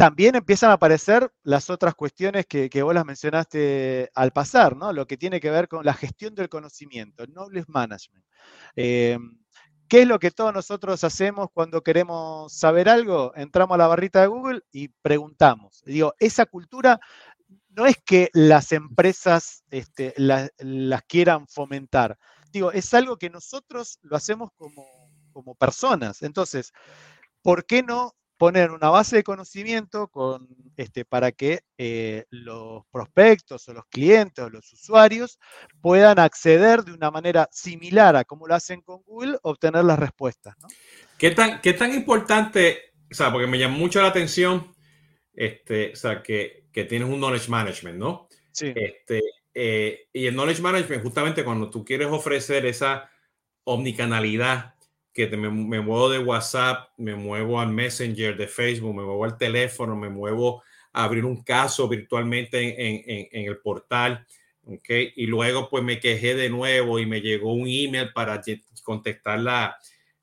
también 0.00 0.34
empiezan 0.34 0.70
a 0.70 0.74
aparecer 0.74 1.30
las 1.42 1.68
otras 1.68 1.94
cuestiones 1.94 2.46
que, 2.46 2.70
vos 2.82 2.94
las 2.94 3.04
mencionaste 3.04 4.10
al 4.14 4.30
pasar, 4.30 4.74
¿no? 4.74 4.94
Lo 4.94 5.06
que 5.06 5.18
tiene 5.18 5.40
que 5.40 5.50
ver 5.50 5.68
con 5.68 5.84
la 5.84 5.92
gestión 5.92 6.34
del 6.34 6.48
conocimiento, 6.48 7.22
el 7.22 7.34
knowledge 7.34 7.66
management. 7.68 8.24
Eh, 8.76 9.18
¿Qué 9.88 10.00
es 10.00 10.08
lo 10.08 10.18
que 10.18 10.30
todos 10.30 10.54
nosotros 10.54 11.04
hacemos 11.04 11.48
cuando 11.52 11.82
queremos 11.82 12.50
saber 12.50 12.88
algo? 12.88 13.34
Entramos 13.36 13.74
a 13.74 13.78
la 13.78 13.88
barrita 13.88 14.22
de 14.22 14.28
Google 14.28 14.62
y 14.72 14.88
preguntamos. 14.88 15.82
Digo, 15.84 16.14
esa 16.18 16.46
cultura 16.46 16.98
no 17.68 17.84
es 17.84 17.98
que 18.02 18.30
las 18.32 18.72
empresas 18.72 19.64
este, 19.70 20.14
las 20.16 21.02
quieran 21.08 21.46
fomentar, 21.46 22.16
digo, 22.50 22.72
es 22.72 22.94
algo 22.94 23.18
que 23.18 23.28
nosotros 23.28 23.98
lo 24.00 24.16
hacemos 24.16 24.50
como, 24.56 24.86
como 25.30 25.54
personas. 25.56 26.22
Entonces, 26.22 26.72
¿por 27.42 27.66
qué 27.66 27.82
no 27.82 28.14
poner 28.40 28.70
una 28.70 28.88
base 28.88 29.16
de 29.16 29.22
conocimiento 29.22 30.08
con, 30.08 30.48
este, 30.78 31.04
para 31.04 31.30
que 31.30 31.60
eh, 31.76 32.24
los 32.30 32.84
prospectos 32.90 33.68
o 33.68 33.74
los 33.74 33.84
clientes 33.84 34.42
o 34.42 34.48
los 34.48 34.72
usuarios 34.72 35.38
puedan 35.82 36.18
acceder 36.18 36.82
de 36.82 36.94
una 36.94 37.10
manera 37.10 37.50
similar 37.52 38.16
a 38.16 38.24
como 38.24 38.46
lo 38.46 38.54
hacen 38.54 38.80
con 38.80 39.02
Google, 39.02 39.36
obtener 39.42 39.84
las 39.84 39.98
respuestas. 39.98 40.54
¿Qué, 41.18 41.32
tan, 41.32 41.60
¿Qué 41.60 41.74
tan 41.74 41.92
importante, 41.92 42.94
o 43.10 43.14
sea, 43.14 43.30
porque 43.30 43.46
me 43.46 43.58
llama 43.58 43.76
mucho 43.76 44.00
la 44.00 44.08
atención, 44.08 44.74
este, 45.34 45.92
o 45.92 45.96
sea, 45.96 46.22
que, 46.22 46.64
que 46.72 46.84
tienes 46.84 47.10
un 47.10 47.18
knowledge 47.18 47.50
management, 47.50 47.98
¿no? 47.98 48.26
Sí. 48.52 48.72
Este, 48.74 49.20
eh, 49.52 50.08
y 50.14 50.24
el 50.24 50.32
knowledge 50.32 50.62
management, 50.62 51.02
justamente 51.02 51.44
cuando 51.44 51.68
tú 51.68 51.84
quieres 51.84 52.08
ofrecer 52.08 52.64
esa 52.64 53.10
omnicanalidad, 53.64 54.76
que 55.12 55.26
me, 55.28 55.48
muevo 55.48 56.08
de 56.08 56.18
WhatsApp, 56.18 56.90
me 56.96 57.14
muevo 57.14 57.60
al 57.60 57.68
Messenger 57.68 58.36
de 58.36 58.46
Facebook, 58.46 58.94
me 58.94 59.02
muevo 59.02 59.24
al 59.24 59.36
teléfono, 59.36 59.96
me 59.96 60.08
muevo 60.08 60.62
a 60.92 61.04
abrir 61.04 61.24
un 61.24 61.42
caso 61.42 61.88
virtualmente 61.88 62.58
en, 62.58 63.28
en, 63.32 63.48
el 63.48 63.58
portal, 63.58 64.26
¿ok? 64.64 64.88
Y 65.16 65.26
luego 65.26 65.68
pues 65.68 65.82
me 65.82 66.00
quejé 66.00 66.34
de 66.34 66.48
nuevo 66.48 66.98
y 66.98 67.06
me 67.06 67.20
llegó 67.20 67.52
un 67.52 67.66
email 67.68 68.12
para 68.12 68.40
contestar 68.82 69.40
la, 69.40 69.76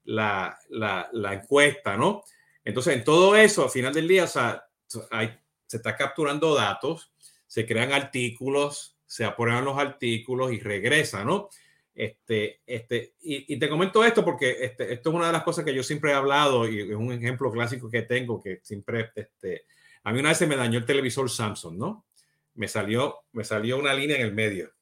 la, 0.06 0.58
la, 0.69 1.10
la 1.12 1.34
encuesta, 1.34 1.97
¿no? 1.97 2.23
Entonces, 2.63 2.95
en 2.95 3.04
todo 3.04 3.36
eso, 3.36 3.63
al 3.63 3.69
final 3.69 3.93
del 3.93 4.08
día, 4.08 4.26
o 4.26 4.28
sea, 4.28 4.67
hay, 5.12 5.38
se 5.65 5.78
está 5.78 5.95
capturando 5.95 6.54
datos, 6.54 7.12
se 7.45 7.65
crean 7.65 7.93
artículos, 7.93 8.97
se 9.06 9.23
aprueban 9.26 9.65
los 9.65 9.78
artículos 9.78 10.52
y 10.52 10.60
regresa, 10.60 11.23
¿no? 11.23 11.50
Este, 11.97 12.62
este, 12.67 13.15
y, 13.21 13.57
te 13.57 13.67
comento 13.67 14.05
esto 14.05 14.23
porque 14.23 14.57
este, 14.62 14.93
esto 14.93 15.10
es 15.10 15.15
una 15.15 15.25
de 15.25 15.33
las 15.33 15.41
cosas 15.41 15.65
que 15.65 15.73
yo 15.73 15.81
siempre 15.81 16.12
he 16.12 16.13
hablado 16.13 16.69
y 16.69 16.81
es 16.81 16.95
un 16.95 17.12
ejemplo 17.12 17.51
clásico 17.51 17.89
que 17.89 18.03
tengo 18.03 18.39
que 18.39 18.60
siempre, 18.62 19.10
este, 19.15 19.65
a 20.03 20.13
mí 20.13 20.19
una 20.19 20.29
vez 20.29 20.38
se 20.38 20.45
me 20.45 20.55
dañó 20.55 20.77
el 20.77 20.86
televisor 20.86 21.27
Samsung, 21.27 21.75
¿no? 21.75 22.05
Me 22.53 22.67
salió, 22.67 23.21
me 23.31 23.43
salió 23.43 23.79
una 23.79 23.95
línea 23.95 24.17
en 24.17 24.21
el 24.21 24.31
medio. 24.31 24.73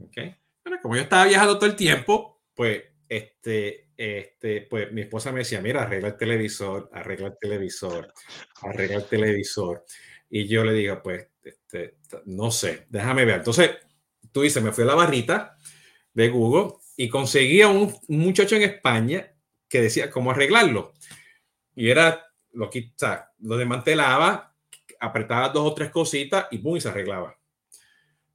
¿Ok? 0.00 0.16
Bueno, 0.64 0.78
como 0.80 0.96
yo 0.96 1.02
estaba 1.02 1.26
viajando 1.26 1.58
todo 1.58 1.68
el 1.68 1.76
tiempo, 1.76 2.40
pues, 2.54 2.84
este, 3.06 3.90
este, 3.94 4.62
pues 4.62 4.90
mi 4.90 5.02
esposa 5.02 5.32
me 5.32 5.40
decía, 5.40 5.60
mira, 5.60 5.82
arregla 5.82 6.08
el 6.08 6.16
televisor, 6.16 6.88
arregla 6.94 7.26
el 7.26 7.38
televisor, 7.38 8.10
arregla 8.62 8.96
el 8.96 9.04
televisor. 9.04 9.84
Y 10.30 10.48
yo 10.48 10.64
le 10.64 10.72
digo, 10.72 11.02
pues, 11.02 11.28
este, 11.44 11.98
no 12.24 12.50
sé, 12.50 12.86
déjame 12.88 13.26
ver. 13.26 13.36
Entonces, 13.36 13.70
tú 14.36 14.42
dices, 14.42 14.62
me 14.62 14.70
fui 14.70 14.84
a 14.84 14.88
la 14.88 14.94
barrita 14.94 15.56
de 16.12 16.28
Google 16.28 16.74
y 16.94 17.08
conseguí 17.08 17.62
a 17.62 17.68
un, 17.68 17.90
muchacho 18.08 18.54
en 18.56 18.64
España 18.64 19.32
que 19.66 19.80
decía 19.80 20.10
cómo 20.10 20.30
arreglarlo. 20.30 20.92
Y 21.74 21.88
era 21.88 22.22
lo 22.52 22.68
que 22.68 22.92
lo 23.38 23.56
desmantelaba, 23.56 24.54
apretaba 25.00 25.48
dos 25.48 25.72
o 25.72 25.74
tres 25.74 25.90
cositas 25.90 26.48
y 26.50 26.58
¡pum! 26.58 26.76
y 26.76 26.82
se 26.82 26.90
arreglaba. 26.90 27.38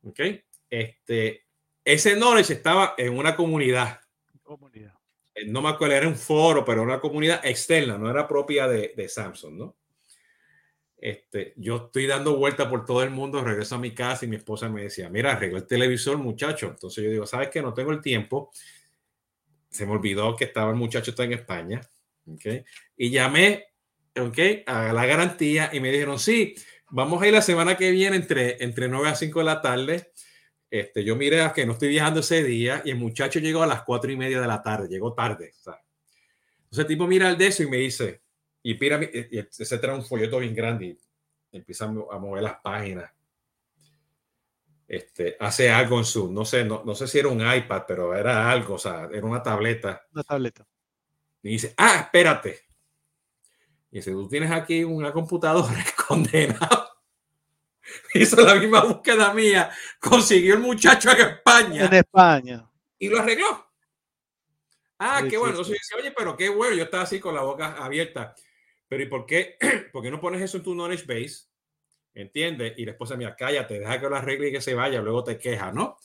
¿Ok? 0.01 0.19
Este, 0.67 1.45
ese 1.85 2.15
knowledge 2.15 2.53
estaba 2.53 2.95
en 2.97 3.15
una 3.15 3.35
comunidad. 3.35 4.01
comunidad. 4.41 4.95
Eh, 5.35 5.45
no 5.45 5.61
me 5.61 5.69
acuerdo, 5.69 5.93
era 5.93 6.07
un 6.07 6.15
foro, 6.15 6.65
pero 6.65 6.81
una 6.81 6.99
comunidad 6.99 7.45
externa, 7.45 7.99
no 7.99 8.09
era 8.09 8.27
propia 8.27 8.67
de, 8.67 8.95
de 8.97 9.07
Samsung, 9.07 9.53
¿no? 9.53 9.77
Este, 11.01 11.53
yo 11.57 11.87
estoy 11.87 12.05
dando 12.05 12.37
vuelta 12.37 12.69
por 12.69 12.85
todo 12.85 13.01
el 13.01 13.09
mundo, 13.09 13.43
regreso 13.43 13.73
a 13.73 13.79
mi 13.79 13.91
casa 13.91 14.23
y 14.23 14.27
mi 14.27 14.35
esposa 14.35 14.69
me 14.69 14.83
decía, 14.83 15.09
mira, 15.09 15.31
arregla 15.31 15.57
el 15.57 15.65
televisor, 15.65 16.19
muchacho. 16.19 16.67
Entonces 16.67 17.03
yo 17.03 17.09
digo, 17.09 17.25
¿sabes 17.25 17.49
qué? 17.49 17.59
No 17.63 17.73
tengo 17.73 17.91
el 17.91 18.01
tiempo. 18.01 18.51
Se 19.67 19.87
me 19.87 19.93
olvidó 19.93 20.35
que 20.35 20.43
estaba 20.43 20.69
el 20.69 20.77
muchacho 20.77 21.09
está 21.09 21.23
en 21.23 21.33
España. 21.33 21.81
¿okay? 22.31 22.63
Y 22.95 23.09
llamé 23.09 23.65
¿okay? 24.15 24.63
a 24.67 24.93
la 24.93 25.07
garantía 25.07 25.71
y 25.73 25.79
me 25.79 25.91
dijeron, 25.91 26.19
sí, 26.19 26.53
vamos 26.91 27.19
a 27.23 27.27
ir 27.27 27.33
la 27.33 27.41
semana 27.41 27.75
que 27.75 27.89
viene 27.89 28.17
entre, 28.17 28.63
entre 28.63 28.87
9 28.87 29.09
a 29.09 29.15
5 29.15 29.39
de 29.39 29.45
la 29.45 29.59
tarde. 29.59 30.11
Este, 30.69 31.03
yo 31.03 31.15
miré 31.15 31.41
a 31.41 31.51
que 31.51 31.65
no 31.65 31.73
estoy 31.73 31.89
viajando 31.89 32.19
ese 32.19 32.43
día 32.43 32.83
y 32.85 32.91
el 32.91 32.97
muchacho 32.97 33.39
llegó 33.39 33.63
a 33.63 33.67
las 33.67 33.81
4 33.81 34.11
y 34.11 34.17
media 34.17 34.39
de 34.39 34.47
la 34.47 34.61
tarde, 34.61 34.87
llegó 34.87 35.15
tarde. 35.15 35.51
Entonces 35.55 36.77
el 36.77 36.85
tipo 36.85 37.07
mira 37.07 37.27
el 37.27 37.39
de 37.39 37.47
eso 37.47 37.63
y 37.63 37.67
me 37.67 37.77
dice, 37.77 38.21
y 38.63 38.75
Pirámide, 38.75 39.29
y 39.31 39.39
ese 39.39 39.77
trae 39.77 39.95
un 39.95 40.05
folleto 40.05 40.39
bien 40.39 40.53
grande 40.53 40.85
y 40.85 41.57
empieza 41.57 41.85
a 41.85 42.17
mover 42.17 42.43
las 42.43 42.59
páginas. 42.61 43.11
Este, 44.87 45.37
hace 45.39 45.71
algo 45.71 45.97
en 45.99 46.05
su, 46.05 46.31
no 46.31 46.43
sé, 46.43 46.65
no, 46.65 46.83
no 46.85 46.93
sé 46.93 47.07
si 47.07 47.19
era 47.19 47.29
un 47.29 47.39
iPad, 47.39 47.83
pero 47.87 48.13
era 48.15 48.51
algo, 48.51 48.75
o 48.75 48.77
sea, 48.77 49.07
era 49.11 49.25
una 49.25 49.41
tableta. 49.41 50.05
Una 50.11 50.23
tableta. 50.23 50.67
Y 51.43 51.51
dice, 51.51 51.73
ah, 51.77 52.01
espérate. 52.01 52.61
Y 53.89 53.97
dice, 53.97 54.11
tú 54.11 54.27
tienes 54.27 54.51
aquí 54.51 54.83
una 54.83 55.11
computadora 55.11 55.83
condenado. 56.07 56.89
Hizo 58.13 58.41
la 58.41 58.55
misma 58.55 58.83
búsqueda 58.83 59.33
mía. 59.33 59.71
Consiguió 59.99 60.55
el 60.55 60.59
muchacho 60.59 61.11
en 61.11 61.21
España. 61.21 61.85
En 61.85 61.93
España. 61.93 62.69
Y 62.99 63.09
lo 63.09 63.19
arregló. 63.19 63.67
Ah, 64.99 65.23
qué 65.27 65.37
bueno. 65.37 65.53
Entonces 65.53 65.73
dice, 65.73 65.95
oye, 65.95 66.13
pero 66.15 66.37
qué 66.37 66.49
bueno. 66.49 66.75
Yo 66.75 66.83
estaba 66.83 67.03
así 67.03 67.19
con 67.19 67.33
la 67.33 67.41
boca 67.41 67.75
abierta. 67.83 68.35
Pero 68.91 69.03
¿y 69.03 69.05
por 69.05 69.25
qué? 69.25 69.55
¿Por 69.93 70.03
qué 70.03 70.11
no 70.11 70.19
pones 70.19 70.41
eso 70.41 70.57
en 70.57 70.63
tu 70.63 70.73
knowledge 70.73 71.05
base? 71.05 71.45
¿Entiendes? 72.13 72.73
Y 72.75 72.83
la 72.83 72.91
esposa, 72.91 73.15
mira, 73.15 73.37
cállate, 73.37 73.79
deja 73.79 74.01
que 74.01 74.09
lo 74.09 74.17
arregle 74.17 74.49
y 74.49 74.51
que 74.51 74.59
se 74.59 74.73
vaya, 74.73 75.01
luego 75.01 75.23
te 75.23 75.37
queja, 75.37 75.71
¿no? 75.71 75.95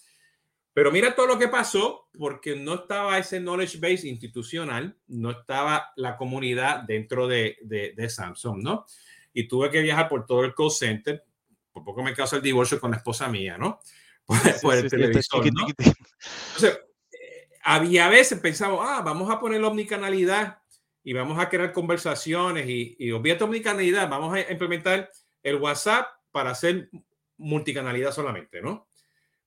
Pero 0.72 0.92
mira 0.92 1.16
todo 1.16 1.26
lo 1.26 1.36
que 1.36 1.48
pasó 1.48 2.08
porque 2.16 2.54
no 2.54 2.74
estaba 2.74 3.18
ese 3.18 3.40
knowledge 3.40 3.78
base 3.78 4.06
institucional, 4.06 4.96
no 5.08 5.32
estaba 5.32 5.94
la 5.96 6.16
comunidad 6.16 6.84
dentro 6.84 7.26
de, 7.26 7.56
de, 7.62 8.08
Samsung, 8.08 8.62
¿no? 8.62 8.86
Y 9.32 9.48
tuve 9.48 9.68
que 9.68 9.82
viajar 9.82 10.08
por 10.08 10.24
todo 10.24 10.44
el 10.44 10.54
call 10.54 10.70
center, 10.70 11.24
por 11.72 11.82
poco 11.82 12.04
me 12.04 12.14
causó 12.14 12.36
el 12.36 12.42
divorcio 12.42 12.78
con 12.78 12.92
la 12.92 12.98
esposa 12.98 13.26
mía, 13.26 13.58
¿no? 13.58 13.80
Por, 14.62 14.76
el 14.76 14.88
televisor, 14.88 15.52
¿no? 15.52 15.66
Entonces, 15.66 16.80
eh, 17.12 17.48
había 17.64 18.08
veces 18.08 18.38
pensaba, 18.38 18.96
ah, 18.96 19.02
vamos 19.02 19.28
a 19.28 19.40
poner 19.40 19.60
la 19.60 19.68
omnicanalidad 19.68 20.58
y 21.06 21.12
vamos 21.12 21.38
a 21.38 21.48
crear 21.48 21.72
conversaciones 21.72 22.68
y, 22.68 22.96
y 22.98 23.12
olvídate 23.12 23.44
omnicanalidad, 23.44 24.10
vamos 24.10 24.34
a 24.34 24.50
implementar 24.50 25.08
el 25.40 25.54
WhatsApp 25.54 26.08
para 26.32 26.50
hacer 26.50 26.90
multicanalidad 27.36 28.10
solamente, 28.10 28.60
¿no? 28.60 28.88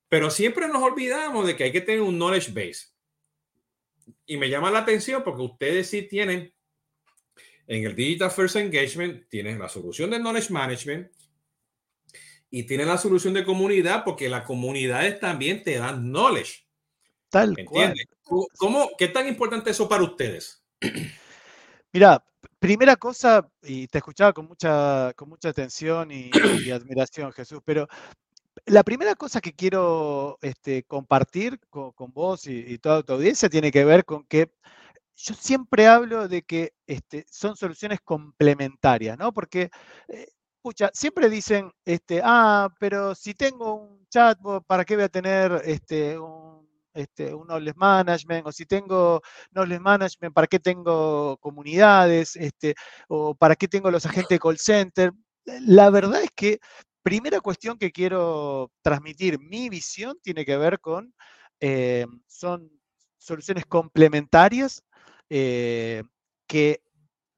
Pero 0.08 0.30
siempre 0.30 0.70
nos 0.70 0.82
olvidamos 0.82 1.46
de 1.46 1.58
que 1.58 1.66
hay 1.66 1.74
que 1.74 1.82
tener 1.82 2.00
un 2.00 2.16
knowledge 2.16 2.54
base. 2.54 2.94
Y 4.26 4.38
me 4.38 4.50
llama 4.50 4.72
la 4.72 4.80
atención 4.80 5.22
porque 5.22 5.42
ustedes 5.42 5.90
sí 5.90 6.04
tienen 6.04 6.54
en 7.68 7.84
el 7.84 7.94
Digital 7.94 8.32
First 8.32 8.56
Engagement, 8.56 9.28
tienen 9.28 9.60
la 9.60 9.68
solución 9.68 10.12
de 10.12 10.20
knowledge 10.20 10.52
management 10.52 11.12
y 12.50 12.64
tienen 12.64 12.88
la 12.88 12.98
solución 12.98 13.34
de 13.34 13.44
comunidad 13.44 14.06
porque 14.06 14.30
las 14.30 14.46
comunidades 14.46 15.20
también 15.20 15.62
te 15.62 15.78
dan 15.78 16.10
knowledge. 16.10 16.66
Tal 17.28 17.54
cual. 17.66 17.96
¿Cómo, 18.58 18.92
¿Qué 18.98 19.10
tan 19.10 19.28
importante 19.28 19.72
eso 19.72 19.90
para 19.90 20.04
ustedes? 20.04 20.64
Mira, 21.92 22.24
primera 22.60 22.96
cosa, 22.96 23.50
y 23.64 23.88
te 23.88 23.98
escuchaba 23.98 24.32
con 24.34 24.46
mucha, 24.48 25.12
con 25.16 25.30
mucha 25.30 25.50
atención 25.50 26.12
y, 26.12 26.30
admiración, 26.72 27.34
Jesús, 27.34 27.62
pero 27.66 27.88
la 28.66 28.84
primera 28.84 29.16
cosa 29.16 29.42
que 29.42 29.54
quiero 29.54 30.38
este, 30.42 30.84
compartir 30.84 31.60
con, 31.70 31.94
vos 32.14 32.46
y, 32.48 32.78
toda 32.80 33.04
tu 33.04 33.14
audiencia 33.14 33.50
tiene 33.50 33.72
que 33.72 33.86
ver 33.86 34.06
con 34.06 34.24
que 34.26 34.52
yo 35.16 35.34
siempre 35.36 35.88
hablo 35.88 36.28
de 36.28 36.44
que 36.44 36.74
este, 36.88 37.26
son 37.30 37.56
soluciones 37.58 38.00
complementarias, 38.02 39.18
¿no? 39.18 39.34
Porque, 39.34 39.72
eh, 40.10 40.28
siempre 40.94 41.30
dicen, 41.30 41.72
este, 41.86 42.22
ah, 42.24 42.70
pero 42.80 43.16
si 43.16 43.34
tengo 43.34 43.74
un 43.76 44.08
chatbot, 44.10 44.66
¿para 44.66 44.86
qué 44.86 44.96
voy 44.96 45.06
a 45.06 45.10
tener 45.10 45.62
este, 45.66 46.20
un 46.20 46.49
este, 46.94 47.34
un 47.34 47.48
knowledge 47.48 47.78
management, 47.78 48.48
o 48.48 48.52
si 48.52 48.66
tengo 48.66 49.22
knowledge 49.52 49.80
management, 49.80 50.34
¿para 50.34 50.48
qué 50.48 50.60
tengo 50.60 51.38
comunidades? 51.38 52.36
Este, 52.36 52.76
o 53.08 53.36
¿para 53.36 53.56
qué 53.56 53.68
tengo 53.68 53.92
los 53.92 54.06
agentes 54.06 54.30
de 54.30 54.40
call 54.40 54.58
center? 54.58 55.12
La 55.66 55.90
verdad 55.90 56.24
es 56.24 56.32
que 56.36 56.60
primera 57.04 57.40
cuestión 57.42 57.78
que 57.78 57.92
quiero 57.92 58.72
transmitir, 58.82 59.40
mi 59.40 59.70
visión 59.70 60.18
tiene 60.22 60.46
que 60.46 60.58
ver 60.58 60.80
con, 60.80 61.14
eh, 61.60 62.06
son 62.28 62.72
soluciones 63.18 63.66
complementarias 63.66 64.84
eh, 65.30 66.04
que 66.48 66.82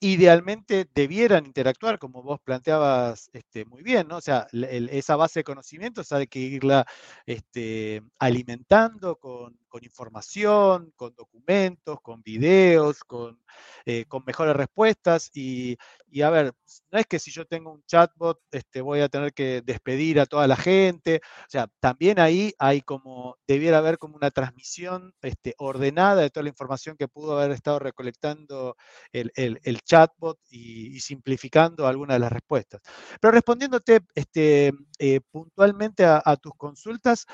idealmente 0.01 0.87
debieran 0.95 1.45
interactuar, 1.45 1.99
como 1.99 2.23
vos 2.23 2.39
planteabas 2.41 3.29
este, 3.33 3.65
muy 3.65 3.83
bien, 3.83 4.07
¿no? 4.07 4.17
O 4.17 4.21
sea, 4.21 4.47
esa 4.51 5.15
base 5.15 5.41
de 5.41 5.43
conocimientos 5.45 6.11
hay 6.11 6.27
que 6.27 6.39
irla 6.39 6.85
este, 7.27 8.01
alimentando 8.19 9.15
con, 9.17 9.60
información, 9.81 10.91
con 10.95 11.15
documentos, 11.15 11.99
con 12.01 12.21
videos, 12.21 12.99
con, 13.03 13.39
eh, 13.85 14.05
con 14.07 14.23
mejores 14.25 14.55
respuestas. 14.55 15.31
Y, 15.33 15.77
y, 16.09 16.21
a 16.21 16.29
ver, 16.29 16.53
no 16.91 16.99
es 16.99 17.05
que 17.07 17.19
si 17.19 17.31
yo 17.31 17.45
tengo 17.45 17.71
un 17.71 17.83
chatbot 17.85 18.39
este, 18.51 18.81
voy 18.81 19.01
a 19.01 19.09
tener 19.09 19.33
que 19.33 19.61
despedir 19.61 20.19
a 20.19 20.25
toda 20.25 20.47
la 20.47 20.55
gente. 20.55 21.21
O 21.23 21.49
sea, 21.49 21.67
también 21.79 22.19
ahí 22.19 22.53
hay 22.59 22.81
como, 22.81 23.37
debiera 23.47 23.77
haber 23.79 23.97
como 23.97 24.15
una 24.15 24.31
transmisión 24.31 25.13
este, 25.21 25.55
ordenada 25.57 26.21
de 26.21 26.29
toda 26.29 26.43
la 26.43 26.49
información 26.49 26.97
que 26.97 27.07
pudo 27.07 27.37
haber 27.37 27.51
estado 27.51 27.79
recolectando 27.79 28.75
el, 29.11 29.31
el, 29.35 29.59
el 29.63 29.81
chatbot 29.81 30.39
y, 30.49 30.99
simplificando 30.99 31.87
algunas 31.87 32.15
de 32.15 32.19
las 32.19 32.31
respuestas. 32.31 32.81
Pero 33.19 33.31
respondiéndote 33.31 34.01
este, 34.15 34.73
eh, 34.99 35.21
puntualmente 35.31 36.05
a, 36.05 36.35
tus 36.37 36.53
consultas, 36.55 37.25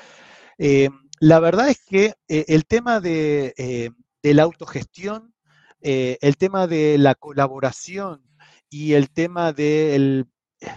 eh, 0.58 0.88
la 1.20 1.40
verdad 1.40 1.68
es 1.68 1.80
que 1.80 2.14
eh, 2.28 2.44
el 2.48 2.66
tema 2.66 3.00
de, 3.00 3.92
la 4.22 4.42
autogestión, 4.42 5.34
el 5.80 6.36
tema 6.36 6.66
de 6.66 6.98
la 6.98 7.14
colaboración 7.14 8.22
y 8.68 8.94
el 8.94 9.10
tema 9.10 9.52
del, 9.52 10.26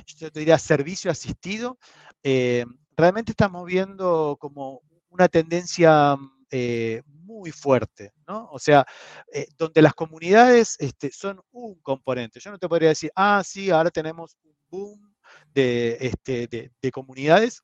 yo 0.06 0.32
te 0.32 0.39
diría, 0.39 0.58
servicio 0.60 1.12
asistido, 1.12 1.77
realmente 2.23 3.32
estamos 3.32 3.65
viendo 3.65 4.38
como 4.39 4.82
una 5.10 5.27
tendencia 5.27 6.17
muy 7.32 7.51
fuerte, 7.51 8.13
¿no? 8.27 8.49
O 8.51 8.60
sea, 8.60 8.86
eh, 9.34 9.47
donde 9.58 9.82
las 9.82 9.93
comunidades 9.93 10.75
este, 10.80 11.12
son 11.12 11.41
un 11.51 11.80
componente. 11.82 12.39
Yo 12.39 12.51
no 12.51 12.58
te 12.60 12.67
podría 12.67 12.89
decir, 12.89 13.12
ah, 13.15 13.41
sí, 13.45 13.71
ahora 13.71 13.89
tenemos 13.89 14.38
un 14.43 14.56
boom 14.69 15.15
de, 15.54 15.97
este, 16.01 16.47
de, 16.47 16.91
comunidades, 16.91 17.63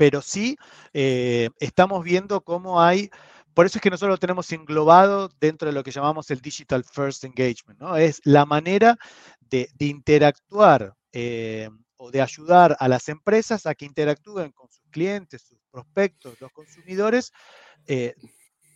pero 0.00 0.22
sí 0.22 0.56
eh, 0.94 1.50
estamos 1.58 2.02
viendo 2.02 2.40
cómo 2.40 2.80
hay, 2.80 3.10
por 3.52 3.66
eso 3.66 3.76
es 3.76 3.82
que 3.82 3.90
nosotros 3.90 4.14
lo 4.14 4.16
tenemos 4.16 4.50
englobado 4.50 5.28
dentro 5.38 5.68
de 5.68 5.74
lo 5.74 5.84
que 5.84 5.90
llamamos 5.90 6.30
el 6.30 6.40
Digital 6.40 6.84
First 6.84 7.24
Engagement, 7.24 7.78
¿no? 7.78 7.98
Es 7.98 8.22
la 8.24 8.46
manera 8.46 8.96
de, 9.42 9.68
interactuar 9.78 10.94
eh, 11.12 11.68
o 11.98 12.10
de 12.10 12.22
ayudar 12.22 12.78
a 12.80 12.88
las 12.88 13.10
empresas 13.10 13.66
a 13.66 13.74
que 13.74 13.84
interactúen 13.84 14.52
con 14.52 14.70
sus 14.70 14.86
clientes, 14.90 15.42
sus 15.42 15.58
prospectos, 15.70 16.40
los 16.40 16.50
consumidores, 16.50 17.30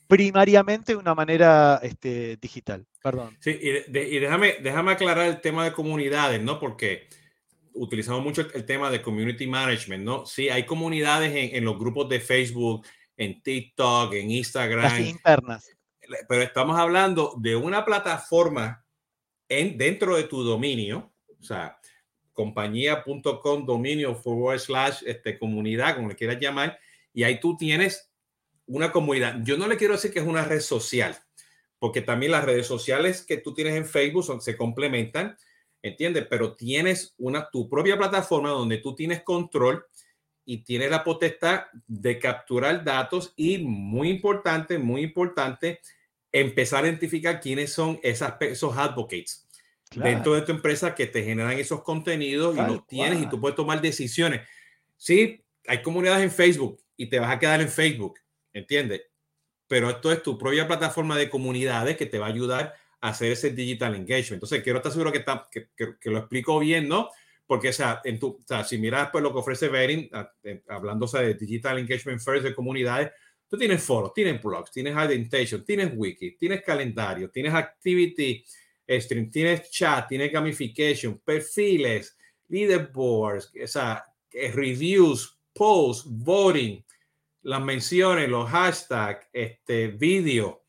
primariamente 0.06 0.92
de 0.92 0.98
una 0.98 1.14
manera 1.14 1.80
este, 1.82 2.36
digital. 2.36 2.86
Perdón. 3.02 3.34
Sí, 3.40 3.58
y, 3.62 3.90
déjame, 3.90 4.56
déjame 4.62 4.92
aclarar 4.92 5.26
el 5.26 5.40
tema 5.40 5.64
de 5.64 5.72
comunidades, 5.72 6.42
¿no? 6.42 6.60
Porque 6.60 7.08
utilizamos 7.74 8.22
mucho 8.22 8.46
el 8.54 8.64
tema 8.64 8.90
de 8.90 9.02
community 9.02 9.46
management, 9.46 10.04
¿no? 10.04 10.26
Sí, 10.26 10.48
hay 10.48 10.64
comunidades 10.64 11.52
en, 11.52 11.64
los 11.64 11.78
grupos 11.78 12.08
de 12.08 12.20
Facebook, 12.20 12.86
en 13.16 13.42
TikTok, 13.42 14.14
en 14.14 14.30
Instagram. 14.30 14.82
Las 14.84 15.00
internas. 15.00 15.70
Pero 16.28 16.42
estamos 16.42 16.78
hablando 16.78 17.34
de 17.38 17.56
una 17.56 17.84
plataforma 17.84 18.84
en, 19.48 19.76
dentro 19.76 20.16
de 20.16 20.24
tu 20.24 20.42
dominio, 20.42 21.12
o 21.40 21.42
sea, 21.42 21.78
compañía.com, 22.32 23.64
dominio 23.64 24.14
forward 24.14 24.58
slash 24.58 25.02
este, 25.06 25.38
comunidad, 25.38 25.96
como 25.96 26.08
le 26.08 26.16
quieras 26.16 26.38
llamar, 26.40 26.78
y 27.12 27.22
ahí 27.22 27.40
tú 27.40 27.56
tienes 27.56 28.10
una 28.66 28.92
comunidad. 28.92 29.38
Yo 29.42 29.56
no 29.56 29.68
le 29.68 29.76
quiero 29.76 29.94
decir 29.94 30.12
que 30.12 30.18
es 30.18 30.26
una 30.26 30.44
red 30.44 30.60
social, 30.60 31.16
porque 31.78 32.02
también 32.02 32.32
las 32.32 32.44
redes 32.44 32.66
sociales 32.66 33.24
que 33.24 33.38
tú 33.38 33.54
tienes 33.54 33.74
en 33.74 33.86
Facebook 33.86 34.24
son, 34.24 34.40
se 34.40 34.56
complementan, 34.56 35.36
¿entiendes? 35.84 36.26
Pero 36.28 36.54
tienes 36.54 37.14
una, 37.18 37.48
tu 37.50 37.68
propia 37.68 37.98
plataforma 37.98 38.48
donde 38.48 38.78
tú 38.78 38.94
tienes 38.94 39.22
control 39.22 39.84
y 40.46 40.64
tienes 40.64 40.90
la 40.90 41.04
potestad 41.04 41.64
de 41.86 42.18
capturar 42.18 42.82
datos 42.82 43.34
y 43.36 43.58
muy 43.58 44.08
importante, 44.08 44.78
muy 44.78 45.02
importante, 45.02 45.80
empezar 46.32 46.84
a 46.84 46.88
identificar 46.88 47.38
quiénes 47.38 47.72
son 47.72 48.00
esas, 48.02 48.34
esos 48.40 48.76
advocates 48.76 49.46
dentro 49.94 50.34
de 50.34 50.42
tu 50.42 50.50
empresa 50.50 50.94
que 50.94 51.06
te 51.06 51.22
generan 51.22 51.52
esos 51.52 51.82
contenidos 51.82 52.56
y 52.56 52.60
los 52.60 52.86
tienes 52.86 53.22
y 53.22 53.28
tú 53.28 53.40
puedes 53.40 53.54
tomar 53.54 53.80
decisiones. 53.80 54.40
Sí, 54.96 55.44
hay 55.68 55.82
comunidades 55.82 56.24
en 56.24 56.30
Facebook 56.30 56.82
y 56.96 57.08
te 57.08 57.20
vas 57.20 57.30
a 57.30 57.38
quedar 57.38 57.60
en 57.60 57.68
Facebook 57.68 58.18
¿entiendes? 58.54 59.02
Pero 59.66 59.90
esto 59.90 60.10
es 60.10 60.22
tu 60.22 60.38
propia 60.38 60.66
plataforma 60.66 61.16
de 61.18 61.28
comunidades 61.28 61.96
que 61.96 62.06
te 62.06 62.18
va 62.18 62.26
a 62.26 62.30
ayudar 62.30 62.74
hacer 63.04 63.32
ese 63.32 63.50
digital 63.50 63.94
engagement. 63.94 64.34
Entonces, 64.34 64.62
quiero 64.62 64.78
estar 64.78 64.90
seguro 64.90 65.12
que, 65.12 65.18
está, 65.18 65.46
que, 65.50 65.68
que, 65.76 66.10
lo 66.10 66.18
explico 66.18 66.58
bien, 66.58 66.88
¿no? 66.88 67.10
Porque, 67.46 67.68
o 67.68 67.72
sea, 67.72 68.00
en 68.02 68.18
tu, 68.18 68.28
o 68.28 68.40
sea, 68.46 68.64
si 68.64 68.78
miras 68.78 69.10
pues, 69.12 69.22
lo 69.22 69.30
que 69.30 69.40
ofrece 69.40 69.68
Verin, 69.68 70.08
hablando 70.68 71.06
de 71.06 71.34
digital 71.34 71.78
engagement 71.78 72.20
first 72.20 72.44
de 72.44 72.54
comunidades, 72.54 73.12
tú 73.46 73.58
tienes 73.58 73.82
foros, 73.82 74.14
tienes 74.14 74.42
blogs, 74.42 74.70
tienes 74.70 74.94
identification, 74.94 75.62
tienes 75.64 75.92
wiki, 75.94 76.36
tienes 76.36 76.62
calendario, 76.62 77.30
tienes 77.30 77.52
activity 77.52 78.42
stream, 78.88 79.30
tienes 79.30 79.70
chat, 79.70 80.08
tienes 80.08 80.32
gamification, 80.32 81.20
perfiles, 81.22 82.16
leaderboards, 82.48 83.52
o 83.62 83.66
sea, 83.66 84.02
reviews, 84.32 85.38
posts, 85.52 86.06
voting, 86.08 86.82
las 87.42 87.62
menciones, 87.62 88.30
los 88.30 88.48
hashtags, 88.48 89.26
este, 89.30 89.88
vídeo, 89.88 90.63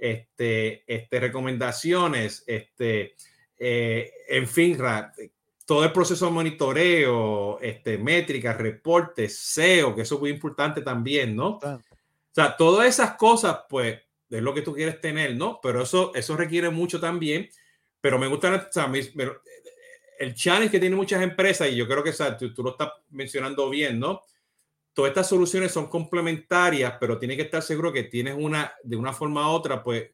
este, 0.00 0.82
este, 0.86 1.20
recomendaciones, 1.20 2.42
este, 2.46 3.14
eh, 3.58 4.10
en 4.28 4.48
fin, 4.48 4.78
todo 5.66 5.84
el 5.84 5.92
proceso 5.92 6.26
de 6.26 6.32
monitoreo, 6.32 7.60
este, 7.60 7.98
métricas, 7.98 8.56
reportes, 8.56 9.38
SEO, 9.38 9.94
que 9.94 10.02
eso 10.02 10.14
es 10.16 10.20
muy 10.20 10.30
importante 10.30 10.80
también, 10.80 11.36
¿no? 11.36 11.58
O 11.58 11.80
sea, 12.32 12.56
todas 12.56 12.88
esas 12.88 13.16
cosas, 13.16 13.60
pues, 13.68 14.00
es 14.30 14.42
lo 14.42 14.54
que 14.54 14.62
tú 14.62 14.74
quieres 14.74 15.00
tener, 15.00 15.36
¿no? 15.36 15.60
Pero 15.62 15.82
eso, 15.82 16.12
eso 16.14 16.36
requiere 16.36 16.70
mucho 16.70 17.00
también. 17.00 17.48
Pero 18.00 18.18
me 18.18 18.28
gusta, 18.28 18.68
o 18.68 18.72
sea, 18.72 18.90
el 20.18 20.34
challenge 20.34 20.70
que 20.70 20.80
tienen 20.80 20.96
muchas 20.96 21.22
empresas, 21.22 21.68
y 21.68 21.76
yo 21.76 21.86
creo 21.86 22.02
que 22.02 22.10
o 22.10 22.36
tú, 22.36 22.54
tú, 22.54 22.62
lo 22.62 22.70
estás 22.70 22.90
mencionando 23.10 23.68
bien, 23.68 23.98
¿no? 23.98 24.22
Todas 25.00 25.12
estas 25.12 25.28
soluciones 25.28 25.72
son 25.72 25.86
complementarias, 25.88 26.94
pero 27.00 27.18
tienes 27.18 27.36
que 27.36 27.44
estar 27.44 27.62
seguro 27.62 27.92
que 27.92 28.04
tienes 28.04 28.34
una, 28.36 28.72
de 28.82 28.96
una 28.96 29.12
forma 29.12 29.50
u 29.50 29.54
otra, 29.54 29.82
pues, 29.82 30.10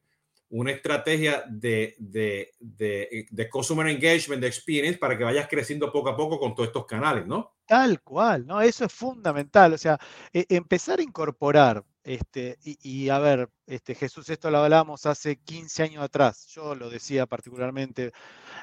una 0.50 0.70
estrategia 0.70 1.44
de, 1.48 1.96
de, 1.98 2.52
de, 2.60 3.26
de 3.28 3.50
customer 3.50 3.88
engagement, 3.88 4.40
de 4.40 4.46
experience, 4.46 4.98
para 4.98 5.18
que 5.18 5.24
vayas 5.24 5.48
creciendo 5.48 5.90
poco 5.90 6.10
a 6.10 6.16
poco 6.16 6.38
con 6.38 6.54
todos 6.54 6.68
estos 6.68 6.86
canales, 6.86 7.26
¿no? 7.26 7.56
Tal 7.66 8.00
cual, 8.02 8.46
¿no? 8.46 8.60
Eso 8.60 8.84
es 8.84 8.92
fundamental. 8.92 9.72
O 9.72 9.78
sea, 9.78 9.98
e, 10.32 10.46
empezar 10.48 11.00
a 11.00 11.02
incorporar, 11.02 11.84
este, 12.04 12.58
y, 12.62 13.08
a 13.08 13.18
ver, 13.18 13.50
este, 13.66 13.96
Jesús, 13.96 14.28
esto 14.30 14.48
lo 14.52 14.58
hablamos 14.58 15.04
hace 15.06 15.36
15 15.38 15.82
años 15.82 16.04
atrás, 16.04 16.46
yo 16.46 16.76
lo 16.76 16.88
decía 16.88 17.26
particularmente, 17.26 18.12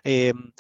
em, 0.06 0.54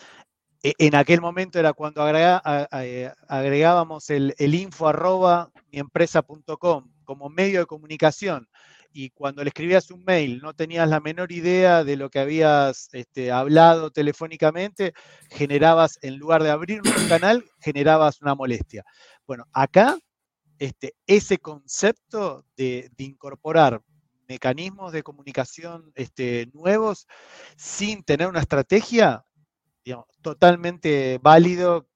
en 0.63 0.95
aquel 0.95 1.19
momento 1.19 1.60
era 1.60 1.73
cuando 1.73 2.02
agregábamos 2.02 4.10
el, 4.10 4.34
info 4.39 4.88
arroba 4.88 5.52
miempresa.com 5.71 6.89
como 7.04 7.30
medio 7.30 7.60
de 7.60 7.65
comunicación 7.65 8.47
y 8.93 9.10
cuando 9.10 9.43
le 9.43 9.49
escribías 9.49 9.91
un 9.91 10.06
mail 10.06 10.39
no 10.41 10.54
tenías 10.54 10.88
la 10.88 11.02
menor 11.02 11.34
idea 11.34 11.84
de 11.84 11.97
lo 11.97 12.10
que 12.10 12.19
habías 12.19 12.88
este, 12.93 13.32
hablado 13.32 13.91
telefónicamente, 13.91 14.93
generabas, 15.30 15.97
en 16.02 16.17
lugar 16.17 16.43
de 16.43 16.52
abrir 16.52 16.82
un 16.82 17.08
canal, 17.10 17.43
generabas 17.60 18.21
una 18.21 18.36
molestia. 18.36 18.86
Bueno, 19.26 19.45
acá 19.52 19.97
este, 20.60 20.95
ese 21.08 21.39
concepto 21.39 22.45
de, 22.56 22.89
incorporar 22.97 23.82
mecanismos 24.30 24.93
de 24.93 25.04
comunicación 25.04 25.91
este, 25.95 26.49
nuevos 26.54 27.08
sin 27.58 28.04
tener 28.04 28.28
una 28.28 28.39
estrategia, 28.39 29.26
totalmente 30.22 31.19
válido 31.22 31.88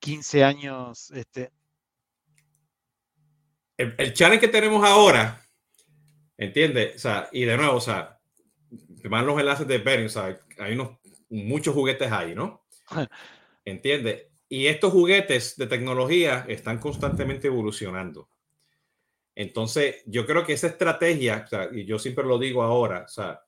15 0.00 0.44
años. 0.44 1.10
Este. 1.10 1.50
El, 3.76 3.94
el 3.98 4.12
challenge 4.12 4.40
que 4.40 4.48
tenemos 4.48 4.84
ahora 4.84 5.42
¿Entiendes? 6.42 6.96
O 6.96 6.98
sea, 6.98 7.28
y 7.30 7.44
de 7.44 7.56
nuevo, 7.56 7.76
o 7.76 7.80
sea, 7.80 8.18
te 9.00 9.08
mandan 9.08 9.28
los 9.28 9.38
enlaces 9.38 9.64
de 9.68 9.78
Bering, 9.78 10.06
o 10.06 10.08
sea, 10.08 10.40
hay 10.58 10.72
unos, 10.72 10.98
muchos 11.28 11.72
juguetes 11.72 12.10
ahí, 12.10 12.34
¿no? 12.34 12.64
¿Entiendes? 13.64 14.26
Y 14.48 14.66
estos 14.66 14.92
juguetes 14.92 15.56
de 15.56 15.68
tecnología 15.68 16.44
están 16.48 16.80
constantemente 16.80 17.46
evolucionando. 17.46 18.28
Entonces, 19.36 20.02
yo 20.06 20.26
creo 20.26 20.44
que 20.44 20.54
esa 20.54 20.66
estrategia, 20.66 21.44
o 21.46 21.48
sea, 21.48 21.68
y 21.72 21.84
yo 21.84 22.00
siempre 22.00 22.24
lo 22.24 22.40
digo 22.40 22.64
ahora, 22.64 23.04
o 23.04 23.08
sea, 23.08 23.40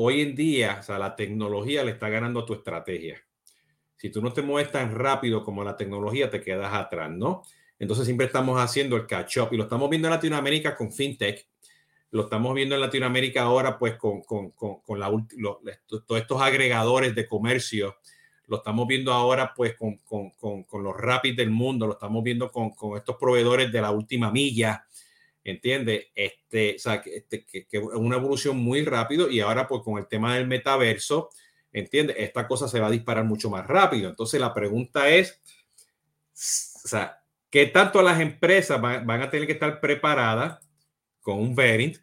hoy 0.00 0.20
en 0.20 0.36
día, 0.36 0.76
o 0.78 0.82
sea, 0.84 0.96
la 0.96 1.16
tecnología 1.16 1.82
le 1.82 1.90
está 1.90 2.08
ganando 2.08 2.40
a 2.40 2.46
tu 2.46 2.54
estrategia. 2.54 3.20
Si 3.96 4.10
tú 4.10 4.22
no 4.22 4.32
te 4.32 4.42
mueves 4.42 4.70
tan 4.70 4.94
rápido 4.94 5.42
como 5.42 5.64
la 5.64 5.76
tecnología, 5.76 6.30
te 6.30 6.40
quedas 6.40 6.72
atrás, 6.72 7.10
¿no? 7.10 7.42
Entonces 7.80 8.04
siempre 8.04 8.26
estamos 8.26 8.60
haciendo 8.60 8.94
el 8.94 9.08
catch 9.08 9.38
up 9.38 9.48
y 9.50 9.56
lo 9.56 9.64
estamos 9.64 9.90
viendo 9.90 10.06
en 10.06 10.14
Latinoamérica 10.14 10.76
con 10.76 10.92
FinTech, 10.92 11.48
lo 12.12 12.22
estamos 12.22 12.54
viendo 12.54 12.76
en 12.76 12.80
Latinoamérica 12.80 13.42
ahora 13.42 13.76
pues 13.76 13.96
con, 13.96 14.22
con, 14.22 14.52
con, 14.52 15.00
la, 15.00 15.10
todos 15.86 16.20
estos 16.20 16.40
agregadores 16.40 17.16
de 17.16 17.26
comercio, 17.26 17.96
lo 18.46 18.58
estamos 18.58 18.86
viendo 18.86 19.12
ahora 19.12 19.52
pues 19.52 19.74
con, 19.76 20.00
los 20.84 20.96
Rapid 20.96 21.36
del 21.36 21.50
mundo, 21.50 21.88
lo 21.88 21.94
estamos 21.94 22.22
viendo 22.22 22.52
con, 22.52 22.72
estos 22.96 23.16
proveedores 23.16 23.72
de 23.72 23.80
la 23.80 23.90
última 23.90 24.30
milla, 24.30 24.86
¿entiendes? 25.50 26.06
Este, 26.14 26.76
o 26.76 26.78
sea, 26.78 27.02
este, 27.04 27.44
que, 27.44 27.66
que, 27.66 27.78
una 27.78 28.16
evolución 28.16 28.56
muy 28.56 28.84
rápido 28.84 29.30
y 29.30 29.40
ahora 29.40 29.66
pues 29.66 29.82
con 29.82 29.98
el 29.98 30.06
tema 30.06 30.36
del 30.36 30.46
metaverso, 30.46 31.30
¿entiendes? 31.72 32.16
Esta 32.18 32.46
cosa 32.46 32.68
se 32.68 32.80
va 32.80 32.88
a 32.88 32.90
disparar 32.90 33.24
mucho 33.24 33.50
más 33.50 33.66
rápido. 33.66 34.08
Entonces 34.08 34.40
la 34.40 34.54
pregunta 34.54 35.08
es, 35.08 35.40
o 36.84 36.88
sea, 36.88 37.22
¿qué 37.50 37.66
tanto 37.66 38.02
las 38.02 38.20
empresas 38.20 38.80
van, 38.80 39.06
van 39.06 39.22
a 39.22 39.30
tener 39.30 39.46
que 39.46 39.54
estar 39.54 39.80
preparadas? 39.80 40.68
con 41.28 41.40
un 41.40 41.54
Verint, 41.54 41.98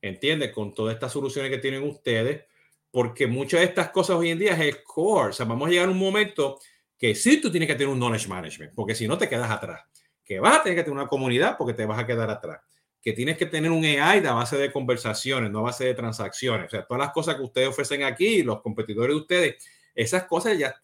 ¿entiendes? 0.00 0.52
Con 0.52 0.72
todas 0.72 0.94
estas 0.94 1.10
soluciones 1.10 1.50
que 1.50 1.58
tienen 1.58 1.82
ustedes, 1.82 2.44
porque 2.92 3.26
muchas 3.26 3.58
de 3.58 3.66
estas 3.66 3.90
cosas 3.90 4.14
hoy 4.14 4.30
en 4.30 4.38
día 4.38 4.52
es 4.52 4.60
el 4.60 4.84
core. 4.84 5.30
O 5.30 5.32
sea, 5.32 5.46
vamos 5.46 5.66
a 5.66 5.70
llegar 5.72 5.88
a 5.88 5.90
un 5.90 5.98
momento 5.98 6.60
que 6.96 7.16
sí 7.16 7.40
tú 7.40 7.50
tienes 7.50 7.68
que 7.68 7.74
tener 7.74 7.88
un 7.88 7.98
knowledge 7.98 8.28
management, 8.28 8.74
porque 8.76 8.94
si 8.94 9.08
no 9.08 9.18
te 9.18 9.28
quedas 9.28 9.50
atrás. 9.50 9.82
Que 10.24 10.38
vas 10.38 10.60
a 10.60 10.62
tener 10.62 10.78
que 10.78 10.84
tener 10.84 10.96
una 10.96 11.08
comunidad 11.08 11.56
porque 11.58 11.74
te 11.74 11.86
vas 11.86 11.98
a 11.98 12.06
quedar 12.06 12.30
atrás. 12.30 12.60
Que 13.02 13.12
tienes 13.12 13.38
que 13.38 13.46
tener 13.46 13.70
un 13.70 13.84
AI 13.84 14.20
de 14.20 14.28
base 14.28 14.56
de 14.56 14.72
conversaciones, 14.72 15.50
no 15.50 15.60
a 15.60 15.62
base 15.62 15.84
de 15.84 15.94
transacciones. 15.94 16.66
O 16.66 16.70
sea, 16.70 16.84
todas 16.84 17.00
las 17.00 17.12
cosas 17.12 17.36
que 17.36 17.42
ustedes 17.42 17.68
ofrecen 17.68 18.02
aquí, 18.02 18.42
los 18.42 18.60
competidores 18.60 19.14
de 19.14 19.20
ustedes, 19.20 19.68
esas 19.94 20.24
cosas 20.24 20.58
ya, 20.58 20.74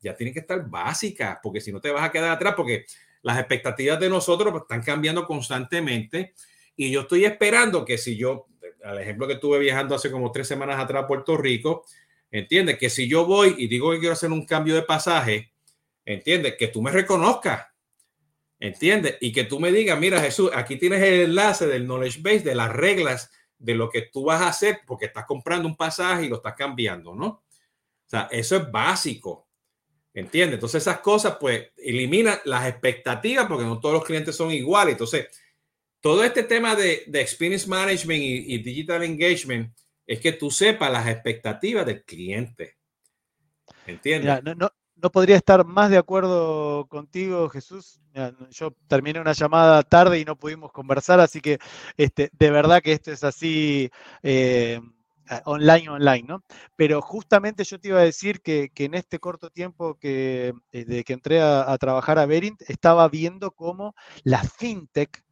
ya 0.00 0.16
tienen 0.16 0.32
que 0.32 0.40
estar 0.40 0.68
básicas, 0.68 1.38
porque 1.42 1.60
si 1.60 1.72
no 1.72 1.80
te 1.80 1.90
vas 1.90 2.04
a 2.04 2.12
quedar 2.12 2.30
atrás, 2.30 2.54
porque 2.56 2.86
las 3.22 3.38
expectativas 3.38 3.98
de 4.00 4.08
nosotros 4.08 4.54
están 4.62 4.82
cambiando 4.82 5.26
constantemente. 5.26 6.34
Y 6.76 6.90
yo 6.90 7.02
estoy 7.02 7.24
esperando 7.24 7.84
que 7.84 7.98
si 7.98 8.16
yo, 8.16 8.46
al 8.84 8.98
ejemplo 8.98 9.26
que 9.26 9.34
estuve 9.34 9.58
viajando 9.58 9.94
hace 9.94 10.10
como 10.10 10.32
tres 10.32 10.48
semanas 10.48 10.80
atrás 10.80 11.04
a 11.04 11.06
Puerto 11.06 11.36
Rico, 11.36 11.84
entiende 12.30 12.78
que 12.78 12.90
si 12.90 13.08
yo 13.08 13.26
voy 13.26 13.54
y 13.58 13.68
digo 13.68 13.92
que 13.92 13.98
quiero 13.98 14.14
hacer 14.14 14.30
un 14.30 14.46
cambio 14.46 14.74
de 14.74 14.82
pasaje, 14.82 15.52
entiende 16.04 16.56
que 16.56 16.68
tú 16.68 16.82
me 16.82 16.90
reconozcas, 16.90 17.66
entiende 18.62 19.18
y 19.20 19.32
que 19.32 19.42
tú 19.42 19.58
me 19.58 19.72
digas, 19.72 19.98
mira 19.98 20.20
Jesús, 20.20 20.50
aquí 20.54 20.76
tienes 20.76 21.02
el 21.02 21.22
enlace 21.22 21.66
del 21.66 21.84
knowledge 21.84 22.20
base, 22.22 22.40
de 22.40 22.54
las 22.54 22.70
reglas 22.70 23.30
de 23.58 23.74
lo 23.74 23.90
que 23.90 24.02
tú 24.02 24.24
vas 24.24 24.40
a 24.40 24.48
hacer 24.48 24.82
porque 24.86 25.06
estás 25.06 25.26
comprando 25.26 25.66
un 25.66 25.76
pasaje 25.76 26.26
y 26.26 26.28
lo 26.28 26.36
estás 26.36 26.54
cambiando, 26.54 27.12
¿no? 27.12 27.26
O 27.26 27.42
sea, 28.06 28.28
eso 28.30 28.56
es 28.56 28.70
básico. 28.70 29.48
¿Entiendes? 30.14 30.54
Entonces 30.54 30.82
esas 30.82 31.00
cosas 31.00 31.38
pues 31.40 31.70
elimina 31.76 32.40
las 32.44 32.68
expectativas 32.68 33.46
porque 33.46 33.64
no 33.64 33.80
todos 33.80 33.94
los 33.94 34.04
clientes 34.04 34.36
son 34.36 34.50
iguales. 34.52 34.92
Entonces, 34.92 35.26
todo 36.00 36.22
este 36.22 36.42
tema 36.42 36.76
de, 36.76 37.04
experience 37.14 37.66
management 37.66 38.22
y, 38.22 38.58
digital 38.58 39.02
engagement 39.02 39.74
es 40.06 40.20
que 40.20 40.32
tú 40.32 40.50
sepas 40.50 40.92
las 40.92 41.08
expectativas 41.08 41.86
del 41.86 42.04
cliente. 42.04 42.76
¿Entiendes? 43.86 44.42
no, 44.44 44.70
podría 45.10 45.36
estar 45.36 45.64
más 45.64 45.90
de 45.90 45.98
acuerdo 45.98 46.86
contigo, 46.86 47.48
Jesús. 47.48 48.00
yo 48.50 48.72
terminé 48.86 49.20
una 49.20 49.32
llamada 49.32 49.82
tarde 49.82 50.20
y 50.20 50.24
no 50.24 50.36
pudimos 50.36 50.70
conversar, 50.72 51.20
así 51.20 51.40
que 51.40 51.58
este, 51.96 52.30
de 52.32 52.50
verdad 52.50 52.82
que 52.82 52.92
esto 52.92 53.10
es 53.10 53.24
así. 53.24 53.90
Eh, 54.22 54.80
online, 55.44 55.88
online, 55.88 56.24
¿no? 56.28 56.44
Pero 56.76 57.00
justamente 57.00 57.64
yo 57.64 57.78
te 57.78 57.88
iba 57.88 58.00
a 58.00 58.04
decir 58.04 58.42
que, 58.42 58.70
en 58.76 58.94
este 58.94 59.18
corto 59.18 59.50
tiempo 59.50 59.94
que, 59.98 60.52
desde 60.72 60.98
eh, 60.98 61.04
que 61.04 61.12
entré 61.12 61.40
a, 61.40 61.76
trabajar 61.78 62.18
a 62.18 62.26
Verint, 62.26 62.60
estaba 62.68 63.08
viendo 63.08 63.52
cómo 63.52 63.94
la 64.24 64.42
fintech 64.42 65.22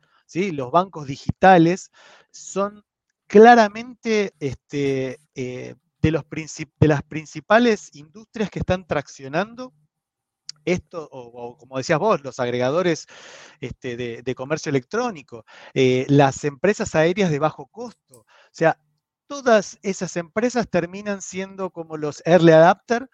los 0.53 0.71
bancos 0.71 1.07
digitales 1.07 1.91
son 2.31 2.85
claramente 3.27 4.33
este, 4.39 5.19
eh, 5.35 5.75
de, 6.01 6.13
las 6.13 7.03
principales 7.05 7.91
industrias 7.95 8.51
que 8.51 8.61
están 8.61 8.87
traccionando 8.87 9.73
esto, 10.65 11.09
o, 11.11 11.57
como 11.57 11.79
decías 11.79 11.99
vos, 11.99 12.23
los 12.23 12.39
agregadores 12.39 13.07
este, 13.61 13.97
de, 13.97 14.35
comercio 14.35 14.71
electrónico, 14.71 15.45
eh, 15.75 16.07
las 16.09 16.45
empresas 16.45 16.95
aéreas 16.95 17.31
de 17.31 17.39
bajo 17.39 17.67
costo. 17.67 18.21
O 18.21 18.27
sea, 18.53 18.79
todas 19.27 19.79
esas 19.83 20.17
empresas 20.17 20.69
terminan 20.69 21.23
siendo 21.23 21.71
como 21.71 21.97
los 21.97 22.23
early 22.27 22.53
adapter 22.53 23.09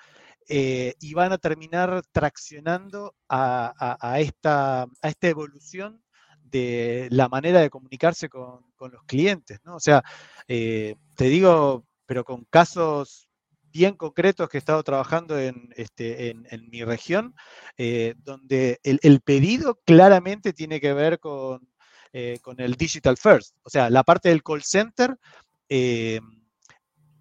eh, 0.49 0.95
y 1.01 1.15
van 1.15 1.33
a 1.33 1.39
terminar 1.39 2.03
traccionando 2.13 3.15
a, 3.29 4.17
esta, 4.19 4.83
a 4.83 5.09
esta 5.09 5.29
evolución 5.29 6.03
de 6.43 7.09
la 7.11 7.29
manera 7.29 7.61
de 7.61 7.71
comunicarse 7.71 8.29
con, 8.29 8.65
los 8.79 9.03
clientes, 9.05 9.59
¿no? 9.65 9.77
O 9.77 9.81
sea, 9.81 10.03
eh, 10.49 10.97
te 11.17 11.25
digo, 11.25 11.86
pero 12.07 12.25
con 12.25 12.45
casos 12.45 13.29
bien 13.73 13.95
concretos 13.95 14.49
que 14.49 14.57
he 14.57 14.61
estado 14.61 14.83
trabajando 14.83 15.39
en, 15.39 15.69
este, 15.77 16.31
en, 16.31 16.71
mi 16.71 16.83
región, 16.83 17.35
eh, 17.77 18.15
donde 18.19 18.81
el, 18.83 19.21
pedido 19.21 19.81
claramente 19.85 20.53
tiene 20.55 20.81
que 20.81 20.95
ver 20.95 21.19
con, 21.19 21.69
eh, 22.13 22.39
con, 22.43 22.59
el 22.61 22.75
digital 22.75 23.19
first. 23.19 23.55
O 23.65 23.71
sea, 23.71 23.91
la 23.91 24.03
parte 24.03 24.31
del 24.31 24.43
call 24.43 24.63
center, 24.63 25.19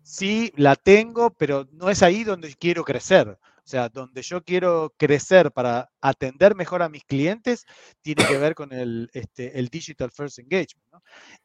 sí 0.06 0.54
la 0.56 0.76
tengo, 0.76 1.32
pero 1.32 1.67
no 1.71 1.89
es 1.89 2.04
ahí 2.04 2.24
donde 2.24 2.54
quiero 2.56 2.84
crecer. 2.84 3.38
O 3.65 3.67
sea, 3.67 3.89
donde 3.89 4.21
yo 4.21 4.43
quiero 4.43 4.93
crecer 4.95 5.52
para 5.52 5.89
atender 6.00 6.54
mejor 6.54 6.84
a 6.84 6.89
mis 6.89 7.04
clientes, 7.04 7.65
tiene 8.02 8.24
que 8.28 8.38
ver 8.38 8.54
con 8.54 8.71
el, 8.71 9.10
este, 9.12 9.58
el 9.58 9.69
Digital 9.69 10.12
First 10.12 10.38
Engagement. 10.38 10.86
¿no? 10.91 11.02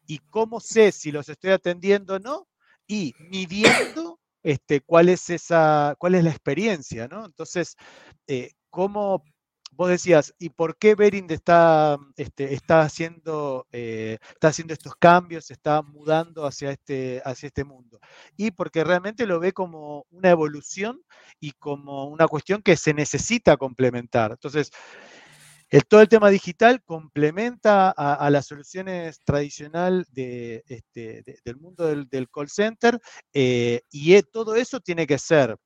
Y 0.06 0.18
cómo 0.28 0.60
sé 0.60 0.92
si 0.92 1.12
los 1.12 1.30
estoy 1.30 1.52
atendiendo 1.52 2.16
o 2.16 2.18
no, 2.18 2.46
y 2.90 3.14
midiendo 3.20 4.18
este, 4.42 4.80
cuál, 4.80 5.10
es 5.10 5.30
esa, 5.30 5.94
cuál 5.96 6.16
es 6.16 6.24
la 6.24 6.30
experiencia. 6.30 7.06
¿no? 7.06 7.24
Entonces, 7.24 7.76
eh, 8.26 8.50
cómo 8.68 9.22
vos 9.70 9.88
decías, 9.88 10.34
¿y 10.40 10.48
por 10.50 10.76
qué 10.76 10.96
Berind 10.96 11.30
está, 11.30 11.98
este, 12.16 12.52
está, 12.52 12.80
haciendo, 12.80 13.68
eh, 13.70 14.18
está 14.32 14.48
haciendo 14.48 14.74
estos 14.74 14.96
cambios, 14.96 15.52
está 15.52 15.82
mudando 15.82 16.44
hacia 16.44 16.72
este, 16.72 17.22
hacia 17.24 17.46
este 17.46 17.62
mundo? 17.62 18.00
Y 18.36 18.50
porque 18.50 18.82
realmente 18.82 19.24
lo 19.24 19.38
ve 19.38 19.52
como 19.52 20.04
una 20.10 20.30
evolución 20.30 21.00
y 21.38 21.52
como 21.52 22.06
una 22.06 22.26
cuestión 22.26 22.60
que 22.60 22.76
se 22.76 22.92
necesita 22.92 23.56
complementar. 23.56 24.32
Entonces, 24.32 24.72
todo 25.88 26.00
el 26.00 26.08
tema 26.08 26.30
digital 26.30 26.82
complementa 26.82 27.90
a, 27.90 28.28
las 28.30 28.46
soluciones 28.46 29.20
tradicional 29.24 30.04
de, 30.10 30.64
este, 30.66 31.22
del 31.44 31.56
mundo 31.56 31.86
del, 31.86 32.28
call 32.28 32.48
center 32.48 33.00
eh, 33.32 33.82
y 33.90 34.14
e, 34.14 34.22
todo 34.24 34.56
eso 34.56 34.80
tiene 34.80 35.06
que 35.06 35.18
ser 35.18 35.56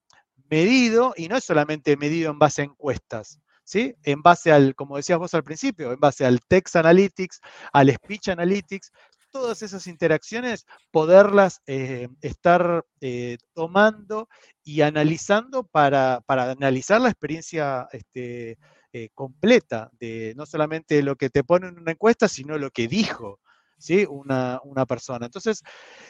medido 0.50 1.14
y 1.16 1.28
no 1.28 1.36
es 1.36 1.44
solamente 1.44 1.96
medido 1.96 2.30
en 2.30 2.38
base 2.38 2.60
a 2.60 2.66
encuestas, 2.66 3.40
¿sí? 3.64 3.94
En 4.02 4.20
base 4.20 4.52
al, 4.52 4.74
como 4.74 4.98
decías 4.98 5.18
vos 5.18 5.32
al 5.32 5.42
principio, 5.42 5.92
en 5.92 6.00
base 6.00 6.26
al 6.26 6.40
text 6.46 6.76
analytics, 6.76 7.40
al 7.72 7.90
speech 7.90 8.28
analytics, 8.28 8.92
todas 9.34 9.62
esas 9.62 9.88
interacciones, 9.88 10.64
poderlas 10.92 11.60
eh, 11.66 12.08
estar 12.20 12.84
eh, 13.00 13.38
tomando 13.52 14.28
y 14.62 14.82
analizando 14.82 15.64
para, 15.64 16.22
analizar 16.28 17.00
la 17.00 17.08
experiencia 17.08 17.88
este, 17.90 18.58
eh, 18.96 19.08
completa 19.12 19.90
de 19.98 20.34
no 20.36 20.46
solamente 20.46 21.02
lo 21.02 21.16
que 21.16 21.28
te 21.28 21.42
pone 21.42 21.66
en 21.66 21.80
una 21.80 21.90
encuesta, 21.90 22.28
sino 22.28 22.58
lo 22.58 22.70
que 22.70 22.86
dijo 22.86 23.40
¿sí? 23.76 24.06
una, 24.08 24.60
persona. 24.86 25.26
Entonces, 25.26 25.64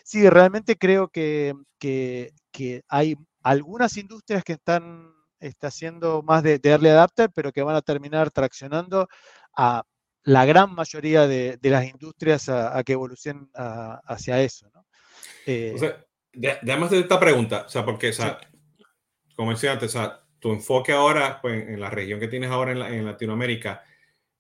sí, 0.05 0.29
realmente 0.29 0.77
creo 0.77 1.09
que, 1.09 1.55
hay 2.89 3.17
algunas 3.43 3.97
industrias 3.97 4.45
que 4.45 4.53
están 4.53 5.15
está 5.41 5.69
haciendo 5.69 6.23
más 6.23 6.43
de, 6.43 6.61
early 6.63 6.91
adapter, 6.91 7.31
pero 7.35 7.53
que 7.53 7.63
van 7.63 7.77
a 7.77 7.81
terminar 7.81 8.31
traccionando 8.31 9.09
a 9.57 9.85
la 10.23 10.45
gran 10.45 10.75
mayoría 10.75 11.27
de, 11.27 11.59
las 11.63 11.87
industrias 11.87 12.51
a, 12.51 12.83
que 12.85 12.93
evolucionen 12.93 13.49
hacia 13.55 14.43
eso. 14.43 14.69
¿no? 14.75 14.85
Eh, 15.47 15.75
además 16.61 16.91
de 16.91 17.01
esta 17.01 17.19
pregunta, 17.19 17.65
o 17.67 17.69
sea, 17.71 17.83
porque, 17.83 18.11
o 18.11 18.13
sea, 18.13 18.39
como 19.37 19.53
decía 19.53 19.73
antes, 19.73 19.95
o 19.95 19.99
sea, 19.99 20.24
tu 20.45 20.53
enfoque 20.53 20.93
ahora, 20.93 21.41
pues, 21.41 21.69
en 21.69 21.81
la 21.81 21.89
región 21.89 22.21
que 22.21 22.29
tienes 22.29 22.51
ahora 22.51 22.73
en, 22.73 23.07
Latinoamérica, 23.07 23.83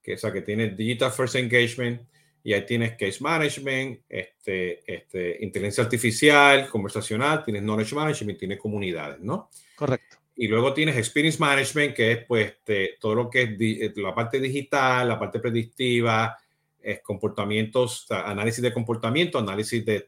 que, 0.02 0.12
o 0.12 0.18
sea, 0.18 0.30
que 0.30 0.42
tienes 0.42 0.76
Digital 0.76 1.10
First 1.10 1.36
Engagement, 1.36 2.02
y 2.42 2.52
ahí 2.52 2.66
tienes 2.66 2.90
Case 2.90 3.20
Management, 3.22 4.00
este, 4.06 4.82
este, 4.84 5.38
inteligencia 5.40 5.82
artificial, 5.82 6.68
conversacional, 6.68 7.42
tienes 7.42 7.62
Knowledge 7.62 7.94
Management, 7.94 8.38
tienes 8.38 8.58
comunidades, 8.58 9.18
¿no? 9.20 9.48
Correcto. 9.74 10.18
Y 10.36 10.46
luego 10.46 10.74
tienes 10.74 10.94
Experience 10.98 11.38
Management, 11.38 11.94
que 11.94 12.12
es 12.12 12.24
pues 12.26 12.48
este, 12.48 12.98
todo 13.00 13.14
lo 13.14 13.30
que 13.30 13.42
es 13.44 13.50
eh, 13.58 13.92
la 13.96 14.14
parte 14.14 14.38
digital, 14.40 15.08
la 15.08 15.18
parte 15.18 15.38
predictiva, 15.38 16.36
es 16.82 17.00
comportamientos, 17.00 18.04
análisis 18.10 18.60
de 18.60 18.74
comportamiento, 18.74 19.38
análisis 19.38 19.82
de, 19.82 20.04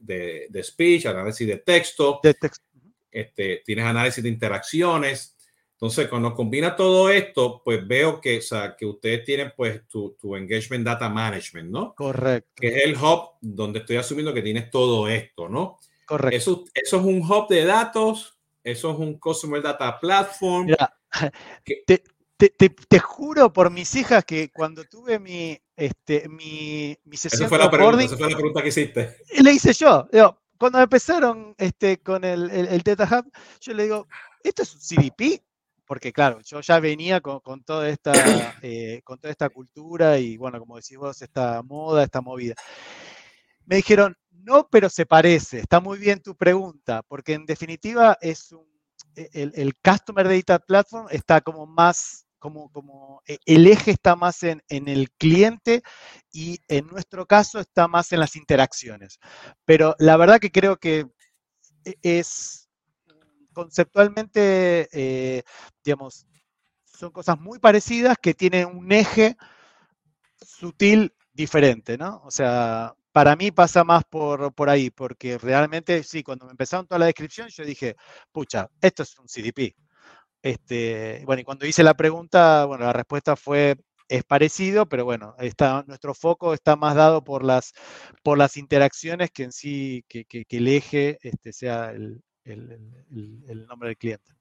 de, 0.00 0.46
de, 0.48 0.62
speech, 0.62 1.06
análisis 1.06 1.44
de 1.44 1.56
texto. 1.56 2.20
De 2.22 2.34
texto. 2.34 2.64
Este, 3.10 3.62
tienes 3.66 3.84
análisis 3.84 4.22
de 4.22 4.28
interacciones. 4.28 5.36
Entonces, 5.80 6.08
cuando 6.08 6.34
combina 6.34 6.76
todo 6.76 7.08
esto, 7.08 7.62
pues 7.64 7.88
veo 7.88 8.20
que, 8.20 8.36
o 8.36 8.42
sea, 8.42 8.76
que 8.76 8.84
ustedes 8.84 9.24
tienen 9.24 9.54
pues 9.56 9.88
tu, 9.88 10.14
tu, 10.20 10.36
engagement 10.36 10.84
data 10.84 11.08
management, 11.08 11.70
¿no? 11.70 11.94
Correcto. 11.94 12.50
Que 12.54 12.68
es 12.68 12.84
el 12.84 12.94
hub 12.98 13.30
donde 13.40 13.78
estoy 13.78 13.96
asumiendo 13.96 14.34
que 14.34 14.42
tienes 14.42 14.70
todo 14.70 15.08
esto, 15.08 15.48
¿no? 15.48 15.78
Correcto. 16.04 16.36
Eso, 16.36 16.64
eso 16.74 16.98
es 16.98 17.02
un 17.02 17.22
hub 17.22 17.48
de 17.48 17.64
datos, 17.64 18.38
eso 18.62 18.92
es 18.92 18.98
un 18.98 19.18
Customer 19.18 19.62
Data 19.62 19.98
Platform. 19.98 20.68
te, 21.64 22.04
te, 22.36 22.68
te, 22.68 22.98
juro 22.98 23.50
por 23.50 23.70
mis 23.70 23.94
hijas 23.94 24.22
que 24.26 24.50
cuando 24.50 24.84
tuve 24.84 25.18
mi, 25.18 25.58
este, 25.74 26.28
mi, 26.28 26.94
mi 27.04 27.16
sesión 27.16 27.44
esa 27.44 27.48
fue, 27.48 27.58
la 27.58 27.70
pregunta, 27.70 28.04
esa 28.04 28.18
fue 28.18 28.28
la 28.28 28.36
pregunta 28.36 28.62
que 28.62 28.68
hiciste. 28.68 29.16
Le 29.38 29.52
hice 29.52 29.72
yo. 29.72 30.06
cuando 30.58 30.78
empezaron 30.78 31.54
este, 31.56 32.00
con 32.00 32.22
el, 32.22 32.50
el, 32.50 32.66
el 32.66 32.82
Data 32.82 33.08
Hub, 33.10 33.32
yo 33.62 33.72
le 33.72 33.84
digo, 33.84 34.06
¿esto 34.44 34.62
es 34.62 34.74
un 34.74 34.80
CDP? 34.80 35.42
Porque 35.90 36.12
claro, 36.12 36.38
yo 36.44 36.60
ya 36.60 36.78
venía 36.78 37.20
con, 37.20 37.64
toda 37.64 37.88
esta, 37.88 38.12
eh, 38.62 39.00
con 39.02 39.18
toda 39.18 39.32
esta 39.32 39.48
cultura 39.48 40.18
y 40.18 40.36
bueno, 40.36 40.60
como 40.60 40.76
decís 40.76 40.96
vos, 40.96 41.20
esta 41.20 41.64
moda, 41.64 42.04
esta 42.04 42.20
movida. 42.20 42.54
Me 43.66 43.74
dijeron, 43.74 44.16
no, 44.30 44.68
pero 44.70 44.88
se 44.88 45.04
parece, 45.04 45.58
está 45.58 45.80
muy 45.80 45.98
bien 45.98 46.22
tu 46.22 46.36
pregunta, 46.36 47.02
porque 47.08 47.32
en 47.32 47.44
definitiva 47.44 48.16
es 48.20 48.52
un, 48.52 48.64
e, 49.16 49.30
el, 49.32 49.74
Customer 49.82 50.28
Data 50.28 50.60
Platform 50.60 51.08
está 51.10 51.40
como 51.40 51.66
más, 51.66 52.24
como, 52.38 52.70
como 52.70 53.20
e, 53.26 53.38
el 53.44 53.66
eje 53.66 53.90
está 53.90 54.14
más 54.14 54.44
en, 54.44 54.62
en 54.68 54.86
el 54.86 55.10
cliente 55.10 55.82
y 56.32 56.60
en 56.68 56.86
nuestro 56.86 57.26
caso 57.26 57.58
está 57.58 57.88
más 57.88 58.12
en 58.12 58.20
las 58.20 58.36
interacciones. 58.36 59.18
Pero 59.64 59.96
la 59.98 60.16
verdad 60.16 60.38
que 60.38 60.52
creo 60.52 60.76
que 60.76 61.08
e, 61.84 61.96
es 62.04 62.59
conceptualmente, 63.52 64.88
eh, 64.92 65.42
digamos, 65.84 66.26
son 66.84 67.10
cosas 67.12 67.38
muy 67.40 67.58
parecidas 67.58 68.16
que 68.20 68.34
tienen 68.34 68.66
un 68.66 68.92
eje 68.92 69.36
sutil 70.40 71.14
diferente, 71.32 71.96
¿no? 71.98 72.20
O 72.24 72.30
sea, 72.30 72.94
para 73.12 73.36
mí 73.36 73.50
pasa 73.50 73.84
más 73.84 74.04
por, 74.04 74.52
por 74.54 74.70
ahí, 74.70 74.90
porque 74.90 75.38
realmente, 75.38 76.02
sí, 76.02 76.22
cuando 76.22 76.46
me 76.46 76.52
empezaron 76.52 76.86
toda 76.86 76.98
la 76.98 77.06
descripción, 77.06 77.48
yo 77.48 77.64
dije, 77.64 77.96
pucha, 78.32 78.68
esto 78.80 79.02
es 79.02 79.18
un 79.18 79.26
CDP. 79.26 79.74
Este, 80.42 81.22
bueno, 81.26 81.42
y 81.42 81.44
cuando 81.44 81.66
hice 81.66 81.82
la 81.82 81.94
pregunta, 81.94 82.64
bueno, 82.64 82.84
la 82.86 82.92
respuesta 82.92 83.36
fue, 83.36 83.76
es 84.08 84.24
parecido, 84.24 84.86
pero 84.86 85.04
bueno, 85.04 85.34
está, 85.38 85.84
nuestro 85.86 86.14
foco 86.14 86.54
está 86.54 86.76
más 86.76 86.94
dado 86.96 87.22
por 87.24 87.44
las, 87.44 87.72
por 88.22 88.38
las 88.38 88.56
interacciones 88.56 89.30
que 89.30 89.44
en 89.44 89.52
sí, 89.52 90.04
que, 90.08 90.26
el 90.48 90.68
eje 90.68 91.18
este, 91.22 91.52
sea 91.52 91.90
el, 91.92 92.22
el, 92.44 93.66
nombre 93.66 93.88
del 93.88 93.96
cliente. 93.96 94.32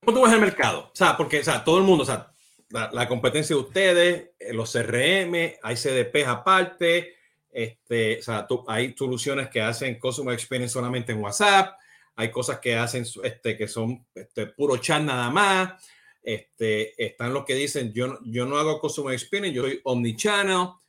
¿Cómo 0.00 0.18
tú 0.18 0.24
ves 0.24 0.34
el 0.34 0.40
mercado? 0.40 0.90
O 0.92 0.96
sea, 0.96 1.16
porque 1.16 1.40
o 1.40 1.44
sea, 1.44 1.64
todo 1.64 1.78
el 1.78 1.84
mundo, 1.84 2.02
o 2.02 2.06
sea, 2.06 2.30
la, 2.70 3.08
competencia 3.08 3.54
de 3.56 3.62
ustedes, 3.62 4.30
eh, 4.38 4.52
los 4.52 4.72
CRM, 4.72 5.54
hay 5.62 5.76
CDPs 5.76 6.26
aparte, 6.26 7.14
este, 7.50 8.18
o 8.18 8.22
sea, 8.22 8.46
hay 8.66 8.94
soluciones 8.96 9.48
que 9.48 9.62
hacen 9.62 9.98
Customer 9.98 10.34
Experience 10.34 10.72
solamente 10.72 11.12
en 11.12 11.22
WhatsApp, 11.22 11.78
hay 12.16 12.30
cosas 12.30 12.58
que 12.60 12.76
hacen 12.76 13.04
este, 13.22 13.56
que 13.56 13.68
son 13.68 14.06
este, 14.14 14.46
puro 14.48 14.76
chat 14.76 15.02
nada 15.02 15.30
más. 15.30 15.84
Este, 16.22 16.94
están 17.04 17.34
los 17.34 17.44
que 17.44 17.54
dicen 17.54 17.92
yo, 17.92 18.18
yo 18.24 18.46
no 18.46 18.56
hago 18.56 18.80
Customer 18.80 19.12
Experience, 19.12 19.54
yo 19.54 19.62
soy 19.62 19.80
Omnichannel. 19.84 20.56
O 20.56 20.80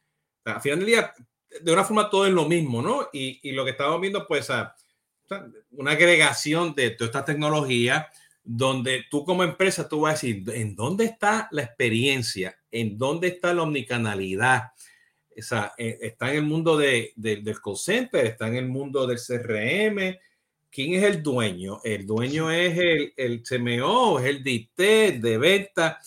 sea, 0.43 0.55
al 0.55 0.61
final 0.61 0.79
del 0.79 0.87
día, 0.87 1.13
de 1.61 1.71
una 1.71 1.83
forma 1.83 2.09
todo 2.09 2.25
es 2.25 2.33
lo 2.33 2.45
mismo, 2.45 2.81
¿no? 2.81 3.09
Y, 3.13 3.51
lo 3.51 3.63
que 3.65 3.71
estamos 3.71 3.99
viendo, 4.01 4.27
pues, 4.27 4.49
a, 4.49 4.75
una 5.71 5.91
agregación 5.91 6.75
de 6.75 6.91
toda 6.91 7.07
esta 7.07 7.25
tecnología 7.25 8.09
donde 8.43 9.05
tú 9.09 9.25
como 9.25 9.43
empresa 9.43 9.89
tú 9.89 10.01
vas 10.01 10.11
a 10.11 10.27
decir, 10.27 10.43
¿en 10.53 10.75
dónde 10.75 11.05
está 11.05 11.47
la 11.51 11.63
experiencia? 11.63 12.55
¿En 12.71 12.97
dónde 12.97 13.29
está 13.29 13.53
la 13.53 13.63
omnicanalidad? 13.63 14.71
O 15.37 15.41
sea, 15.41 15.73
eh, 15.77 15.97
está 16.01 16.29
en 16.29 16.37
el 16.37 16.43
mundo 16.43 16.77
de, 16.77 17.11
del 17.15 17.59
call 17.59 17.75
center, 17.75 18.25
está 18.25 18.47
en 18.47 18.55
el 18.55 18.67
mundo 18.67 19.07
del 19.07 19.17
CRM. 19.17 20.17
¿Quién 20.69 20.93
es 20.93 21.03
el 21.03 21.23
dueño? 21.23 21.81
El 21.83 22.05
dueño 22.05 22.51
es 22.51 22.77
el, 22.77 23.13
el 23.17 23.41
CMO, 23.41 24.19
es 24.19 24.25
el 24.25 24.43
DT, 24.43 25.19
de 25.19 25.37
venta. 25.39 25.99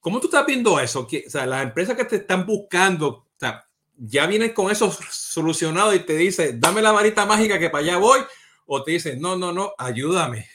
¿Cómo 0.00 0.18
tú 0.18 0.26
estás 0.26 0.46
viendo 0.46 0.80
eso? 0.80 1.06
O 1.06 1.30
sea, 1.30 1.46
las 1.46 1.62
empresas 1.62 1.96
que 1.96 2.04
te 2.04 2.16
están 2.16 2.44
buscando, 2.44 3.08
o 3.08 3.26
sea, 3.38 3.67
ya 3.98 4.26
vienes 4.26 4.52
con 4.52 4.70
eso 4.70 4.96
solucionado 5.10 5.92
y 5.94 6.00
te 6.00 6.16
dice, 6.16 6.52
dame 6.54 6.82
la 6.82 6.92
varita 6.92 7.26
mágica 7.26 7.58
que 7.58 7.68
para 7.68 7.82
allá 7.82 7.96
voy, 7.98 8.20
o 8.66 8.82
te 8.82 8.92
dice, 8.92 9.16
no, 9.16 9.36
no, 9.36 9.52
no, 9.52 9.72
ayúdame. 9.76 10.48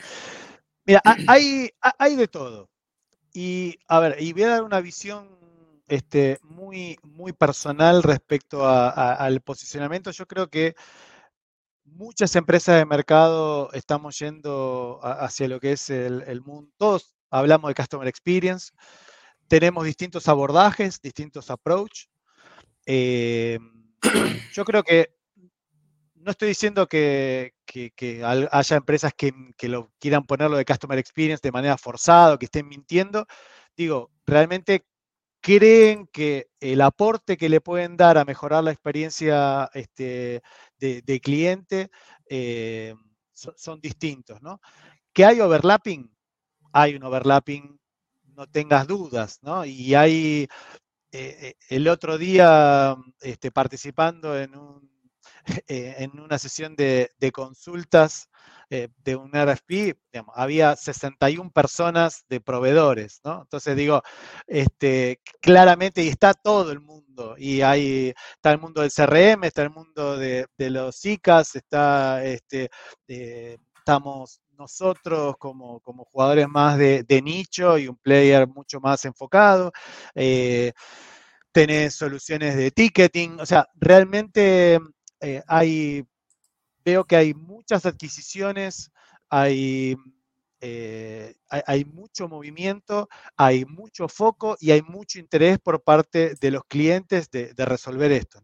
Mira, 0.84 1.02
hay, 1.04 1.70
hay 1.80 2.16
de 2.16 2.28
todo. 2.28 2.68
Y 3.32 3.78
a 3.86 4.00
ver, 4.00 4.16
y 4.20 4.32
voy 4.32 4.42
a 4.42 4.48
dar 4.48 4.62
una 4.62 4.80
visión 4.80 5.38
este, 5.88 6.38
muy, 6.42 6.98
muy 7.02 7.32
personal 7.32 8.02
respecto 8.02 8.66
al 8.66 9.40
posicionamiento. 9.40 10.10
Yo 10.10 10.26
creo 10.26 10.48
que 10.48 10.74
muchas 11.84 12.34
empresas 12.36 12.76
de 12.76 12.86
mercado 12.86 13.72
estamos 13.72 14.18
yendo 14.18 15.00
hacia 15.02 15.48
lo 15.48 15.60
que 15.60 15.72
es 15.72 15.88
el, 15.90 16.22
el 16.26 16.42
mundo. 16.42 16.70
Todos 16.76 17.14
hablamos 17.30 17.68
de 17.68 17.74
Customer 17.74 18.08
Experience. 18.08 18.72
Tenemos 19.48 19.84
distintos 19.84 20.28
abordajes, 20.28 21.00
distintos 21.00 21.50
approach. 21.50 22.09
Eh, 22.92 23.56
yo 24.52 24.64
creo 24.64 24.82
que 24.82 25.14
no 26.16 26.32
estoy 26.32 26.48
diciendo 26.48 26.88
que, 26.88 27.52
haya 28.50 28.76
empresas 28.76 29.12
que, 29.16 29.32
quieran 30.00 30.26
ponerlo 30.26 30.56
de 30.56 30.64
Customer 30.64 30.98
Experience 30.98 31.40
de 31.40 31.52
manera 31.52 31.78
forzada 31.78 32.34
o 32.34 32.38
que 32.38 32.46
estén 32.46 32.66
mintiendo. 32.66 33.26
Digo, 33.76 34.10
realmente 34.26 34.84
creen 35.40 36.08
que 36.08 36.48
el 36.58 36.80
aporte 36.80 37.36
que 37.36 37.48
le 37.48 37.60
pueden 37.60 37.96
dar 37.96 38.18
a 38.18 38.24
mejorar 38.24 38.64
la 38.64 38.72
experiencia 38.72 39.70
este, 39.72 40.42
de, 40.78 41.20
cliente 41.22 41.90
eh, 42.28 42.96
son, 43.32 43.80
distintos, 43.80 44.42
¿no? 44.42 44.60
Que 45.12 45.24
hay 45.24 45.40
overlapping, 45.40 46.12
hay 46.72 46.96
un 46.96 47.04
overlapping, 47.04 47.78
no 48.34 48.48
tengas 48.48 48.88
dudas, 48.88 49.38
¿no? 49.42 49.64
Y 49.64 49.94
hay 49.94 50.48
eh, 51.12 51.36
eh, 51.40 51.54
el 51.70 51.88
otro 51.88 52.18
día 52.18 52.96
este, 53.20 53.50
participando 53.50 54.38
en, 54.38 54.52
eh, 55.68 55.96
en 55.98 56.20
una 56.20 56.38
sesión 56.38 56.76
de, 56.76 57.10
consultas 57.32 58.28
de 58.70 59.16
un 59.16 59.32
RFP, 59.34 59.98
había 60.32 60.76
61 60.76 61.50
personas 61.50 62.24
de 62.28 62.40
proveedores, 62.40 63.20
¿no? 63.24 63.40
Entonces 63.42 63.74
digo, 63.74 64.00
este, 64.46 65.20
claramente, 65.40 66.04
y 66.04 66.08
está 66.08 66.34
todo 66.34 66.70
el 66.70 66.78
mundo, 66.78 67.34
y 67.36 67.62
hay, 67.62 68.14
está 68.36 68.52
el 68.52 68.60
mundo 68.60 68.82
del 68.82 68.92
CRM, 68.92 69.42
está 69.42 69.62
el 69.62 69.70
mundo 69.70 70.16
de, 70.16 70.46
los 70.56 71.04
ICAs, 71.04 71.56
está, 71.56 72.24
este, 72.24 72.70
estamos 73.08 74.40
nosotros 74.60 75.36
como, 75.38 75.80
como 75.80 76.04
jugadores 76.04 76.48
más 76.48 76.78
de, 76.78 77.22
nicho 77.22 77.78
y 77.78 77.88
un 77.88 77.96
player 77.96 78.46
mucho 78.46 78.78
más 78.80 79.04
enfocado. 79.04 79.72
Eh, 80.14 80.72
tenés 81.52 81.94
soluciones 81.94 82.56
de 82.56 82.70
ticketing, 82.70 83.40
o 83.40 83.46
sea, 83.46 83.66
realmente 83.74 84.78
eh, 85.20 85.42
hay, 85.48 86.04
veo 86.84 87.04
que 87.04 87.16
hay 87.16 87.34
muchas 87.34 87.86
adquisiciones, 87.86 88.90
hay, 89.28 89.96
eh, 90.60 91.34
hay, 91.48 91.84
mucho 91.84 92.28
movimiento, 92.28 93.08
hay 93.36 93.64
mucho 93.64 94.08
foco 94.08 94.56
y 94.60 94.70
hay 94.70 94.82
mucho 94.82 95.18
interés 95.18 95.58
por 95.58 95.82
parte 95.82 96.34
de 96.40 96.50
los 96.50 96.62
clientes 96.64 97.30
de, 97.30 97.52
resolver 97.56 98.12
esto. 98.12 98.40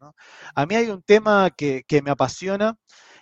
A 0.54 0.66
mí 0.66 0.74
hay 0.74 0.88
un 0.88 1.02
tema 1.02 1.50
que, 1.50 1.84
me 2.02 2.10
apasiona, 2.10 2.76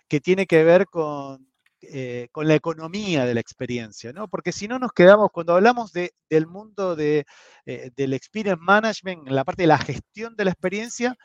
que 0.09 0.21
tiene 0.21 0.47
que 0.47 0.65
ver 0.65 0.87
con, 0.87 1.54
eh, 1.91 2.29
con 2.33 2.49
la 2.49 2.55
economía 2.55 3.25
de 3.27 3.35
la 3.35 3.41
experiencia, 3.41 4.13
¿no? 4.13 4.29
Porque 4.29 4.53
si 4.53 4.69
no 4.69 4.79
nos 4.79 4.93
quedamos, 4.93 5.31
cuando 5.33 5.55
hablamos 5.55 5.93
de, 5.93 6.13
del 6.29 6.47
mundo 6.47 6.97
de, 6.97 7.25
del 7.65 8.13
experience 8.13 8.63
management, 8.63 9.29
en 9.29 9.35
la 9.35 9.45
parte 9.45 9.63
de 9.63 9.69
la 9.69 9.79
gestión 9.79 10.37
de 10.37 10.45
la 10.45 10.51
experiencia, 10.51 11.17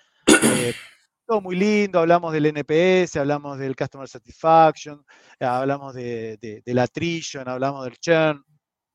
todo 1.29 1.41
muy 1.41 1.55
lindo, 1.55 1.99
hablamos 1.99 2.33
del 2.33 2.47
NPS, 2.47 3.17
hablamos 3.17 3.59
del 3.59 3.75
Customer 3.75 4.07
Satisfaction, 4.07 5.05
hablamos 5.39 5.93
de, 5.93 6.37
de, 6.37 6.73
la 6.73 6.83
attrition, 6.83 7.47
hablamos 7.47 7.85
del 7.85 7.99
churn, 7.99 8.43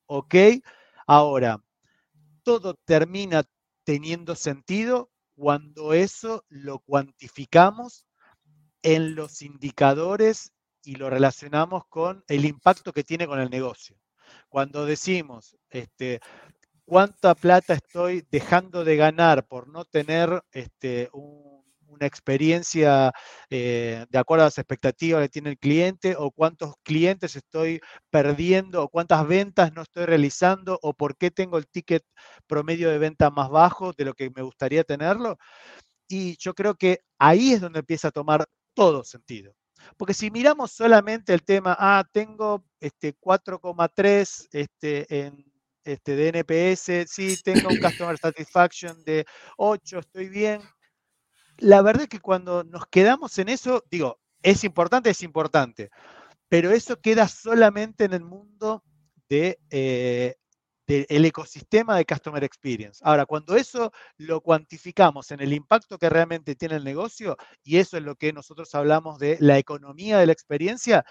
ok. 0.07 0.35
Ahora, 1.07 1.61
todo 2.43 2.75
termina 2.85 3.45
teniendo 3.85 4.35
sentido 4.35 5.11
cuando 5.37 5.93
eso 5.93 6.45
lo 6.49 6.81
cuantificamos 6.81 8.07
en 8.83 9.15
los 9.15 9.41
indicadores 9.43 10.53
y 10.85 10.97
lo 10.97 11.11
relacionamos 11.11 11.87
con 11.89 12.25
el 12.29 12.45
impacto 12.45 12.93
que 12.93 13.05
tiene 13.05 13.27
con 13.27 13.41
el 13.41 13.51
negocio. 13.51 13.97
Cuando 14.49 14.87
decimos, 14.87 15.57
este, 15.71 16.21
¿cuánta 16.85 17.35
plata 17.35 17.75
estoy 17.75 18.27
dejando 18.31 18.85
de 18.85 18.97
ganar 18.97 19.47
por 19.47 19.69
no 19.69 19.85
tener 19.85 20.43
este, 20.53 21.09
un 21.13 21.55
una 21.95 22.07
experiencia 22.07 23.13
eh, 23.51 24.05
de 24.09 24.19
acuerdo 24.19 24.45
a 24.45 24.47
las 24.47 24.59
expectativas 24.59 25.23
que 25.23 25.29
tiene 25.29 25.51
el 25.51 25.59
cliente 25.59 26.17
o 26.19 26.31
cuántos 26.31 26.75
clientes 26.83 27.37
estoy 27.37 27.81
perdiendo 28.11 28.83
o 28.83 28.89
cuántas 28.89 29.27
ventas 29.27 29.73
no 29.73 29.83
estoy 29.83 30.07
realizando 30.07 30.79
o 30.83 30.95
por 30.95 31.17
qué 31.17 31.31
tengo 31.31 31.59
el 31.59 31.69
ticket 31.69 32.05
promedio 32.47 32.91
de 32.91 32.99
venta 32.99 33.31
más 33.31 33.49
bajo 33.51 33.93
de 33.93 34.05
lo 34.05 34.15
que 34.15 34.31
me 34.35 34.43
gustaría 34.43 34.85
tenerlo. 34.85 35.39
Y 36.09 36.37
yo 36.39 36.55
creo 36.55 36.75
que 36.75 37.01
ahí 37.19 37.53
es 37.53 37.61
donde 37.61 37.81
empieza 37.81 38.09
a 38.09 38.13
tomar 38.13 38.47
todo 38.75 39.05
sentido. 39.05 39.55
Porque 39.97 40.15
si 40.15 40.31
miramos 40.31 40.73
solamente 40.73 41.35
el 41.35 41.43
tema, 41.43 41.77
ah, 41.79 42.05
tengo 42.13 42.65
este 42.81 43.15
4,3 43.15 44.49
este, 44.53 45.27
en 45.27 45.45
este, 45.85 46.17
de 46.17 46.29
NPS, 46.29 47.11
sí, 47.11 47.37
tengo 47.43 47.69
un 47.69 47.77
Customer 47.81 48.19
Satisfaction 48.19 49.03
de 49.05 49.27
8, 49.57 49.99
estoy 49.99 50.29
bien, 50.29 50.63
la 51.59 51.83
verdad 51.83 52.03
es 52.03 52.09
que 52.09 52.21
cuando 52.21 52.65
nos 52.65 52.87
quedamos 52.87 53.39
en 53.39 53.49
eso, 53.49 53.85
digo, 53.91 54.19
es 54.43 54.65
importante, 54.65 55.11
es 55.11 55.23
importante, 55.23 55.91
pero 56.49 56.71
eso 56.71 57.01
queda 57.01 57.29
solamente 57.29 58.05
en 58.05 58.13
el 58.13 58.25
mundo 58.25 58.83
de, 59.29 59.59
eh, 59.71 60.37
del 60.87 61.25
ecosistema 61.25 61.97
de 61.97 62.05
Customer 62.05 62.45
Experience. 62.45 63.01
Ahora, 63.03 63.27
cuando 63.27 63.57
eso 63.57 63.93
lo 64.17 64.41
cuantificamos 64.41 65.31
en 65.31 65.41
el 65.41 65.53
impacto 65.53 65.99
que 65.99 66.11
realmente 66.11 66.55
tiene 66.57 66.77
el 66.77 66.85
negocio, 66.85 67.37
y 67.63 67.79
eso 67.79 67.97
es 67.97 68.03
lo 68.03 68.17
que 68.17 68.33
nosotros 68.33 68.75
hablamos 68.75 69.19
de 69.19 69.37
la 69.41 69.59
economía 69.59 70.19
de 70.19 70.27
la 70.27 70.33
experiencia, 70.33 71.05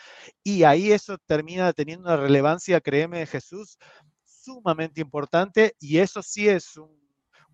y 0.43 0.63
ahí 0.63 0.91
eso 0.91 1.17
termina 1.26 1.74
teniendo 1.74 2.07
una 2.07 2.17
relevancia, 2.17 2.82
créeme 2.82 3.26
Jesús, 3.26 3.78
sumamente 4.26 5.01
importante, 5.01 5.76
y 5.80 5.99
eso 5.99 6.21
sí 6.21 6.47
es 6.49 6.78
un 6.78 7.02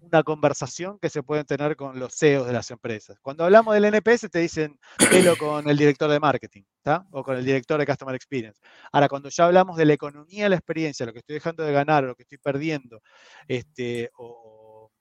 una 0.01 0.23
conversación 0.23 0.97
que 0.99 1.09
se 1.09 1.23
pueden 1.23 1.45
tener 1.45 1.75
con 1.75 1.99
los 1.99 2.15
CEOs 2.17 2.47
de 2.47 2.53
las 2.53 2.71
empresas. 2.71 3.17
Cuando 3.21 3.43
hablamos 3.43 3.73
del 3.73 3.85
NPS 3.85 4.29
te 4.29 4.39
dicen, 4.39 4.79
velo 5.11 5.35
con 5.37 5.69
el 5.69 5.77
director 5.77 6.09
de 6.09 6.19
marketing, 6.19 6.63
O 7.11 7.23
con 7.23 7.37
el 7.37 7.45
director 7.45 7.79
de 7.79 7.85
Customer 7.85 8.15
Experience. 8.15 8.59
Ahora, 8.91 9.07
cuando 9.07 9.29
ya 9.29 9.45
hablamos 9.45 9.77
de 9.77 9.85
la 9.85 9.93
economía 9.93 10.43
de 10.43 10.49
la 10.49 10.55
experiencia, 10.55 11.05
lo 11.05 11.13
que 11.13 11.19
estoy 11.19 11.35
dejando 11.35 11.63
de 11.63 11.73
ganar, 11.73 12.03
lo 12.03 12.15
que 12.15 12.23
estoy 12.23 12.37
perdiendo, 12.37 13.01
este, 13.47 14.09
o 14.17 14.91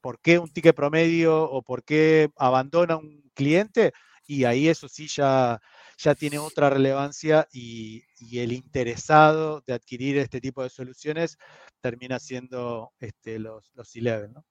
por 0.00 0.20
qué 0.20 0.38
un 0.38 0.52
ticket 0.52 0.74
promedio 0.74 1.44
o 1.44 1.62
por 1.62 1.84
qué 1.84 2.28
abandona 2.36 2.96
un 2.96 3.30
cliente, 3.34 3.92
y 4.26 4.44
ahí 4.44 4.68
eso 4.68 4.88
sí 4.88 5.06
ya, 5.08 5.60
ya 6.02 6.14
tiene 6.16 6.38
otra 6.38 6.68
relevancia 6.68 7.48
y, 7.52 8.04
el 8.32 8.52
interesado 8.52 9.62
de 9.66 9.72
adquirir 9.72 10.16
este 10.18 10.40
tipo 10.40 10.62
de 10.62 10.70
soluciones 10.70 11.38
termina 11.80 12.18
siendo 12.18 12.92
este, 13.00 13.38
los, 13.38 13.70
los 13.74 13.88
C-Level, 13.88 14.32
¿no? 14.32 14.44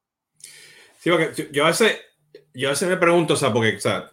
Sí, 0.99 1.09
porque 1.09 1.49
yo 1.51 1.65
a, 1.65 1.67
veces, 1.67 1.99
yo 2.53 2.69
a 2.69 2.71
veces 2.71 2.87
me 2.87 2.97
pregunto, 2.97 3.33
o 3.33 3.37
sea, 3.37 3.51
porque, 3.51 3.75
o 3.75 3.79
sea, 3.79 4.11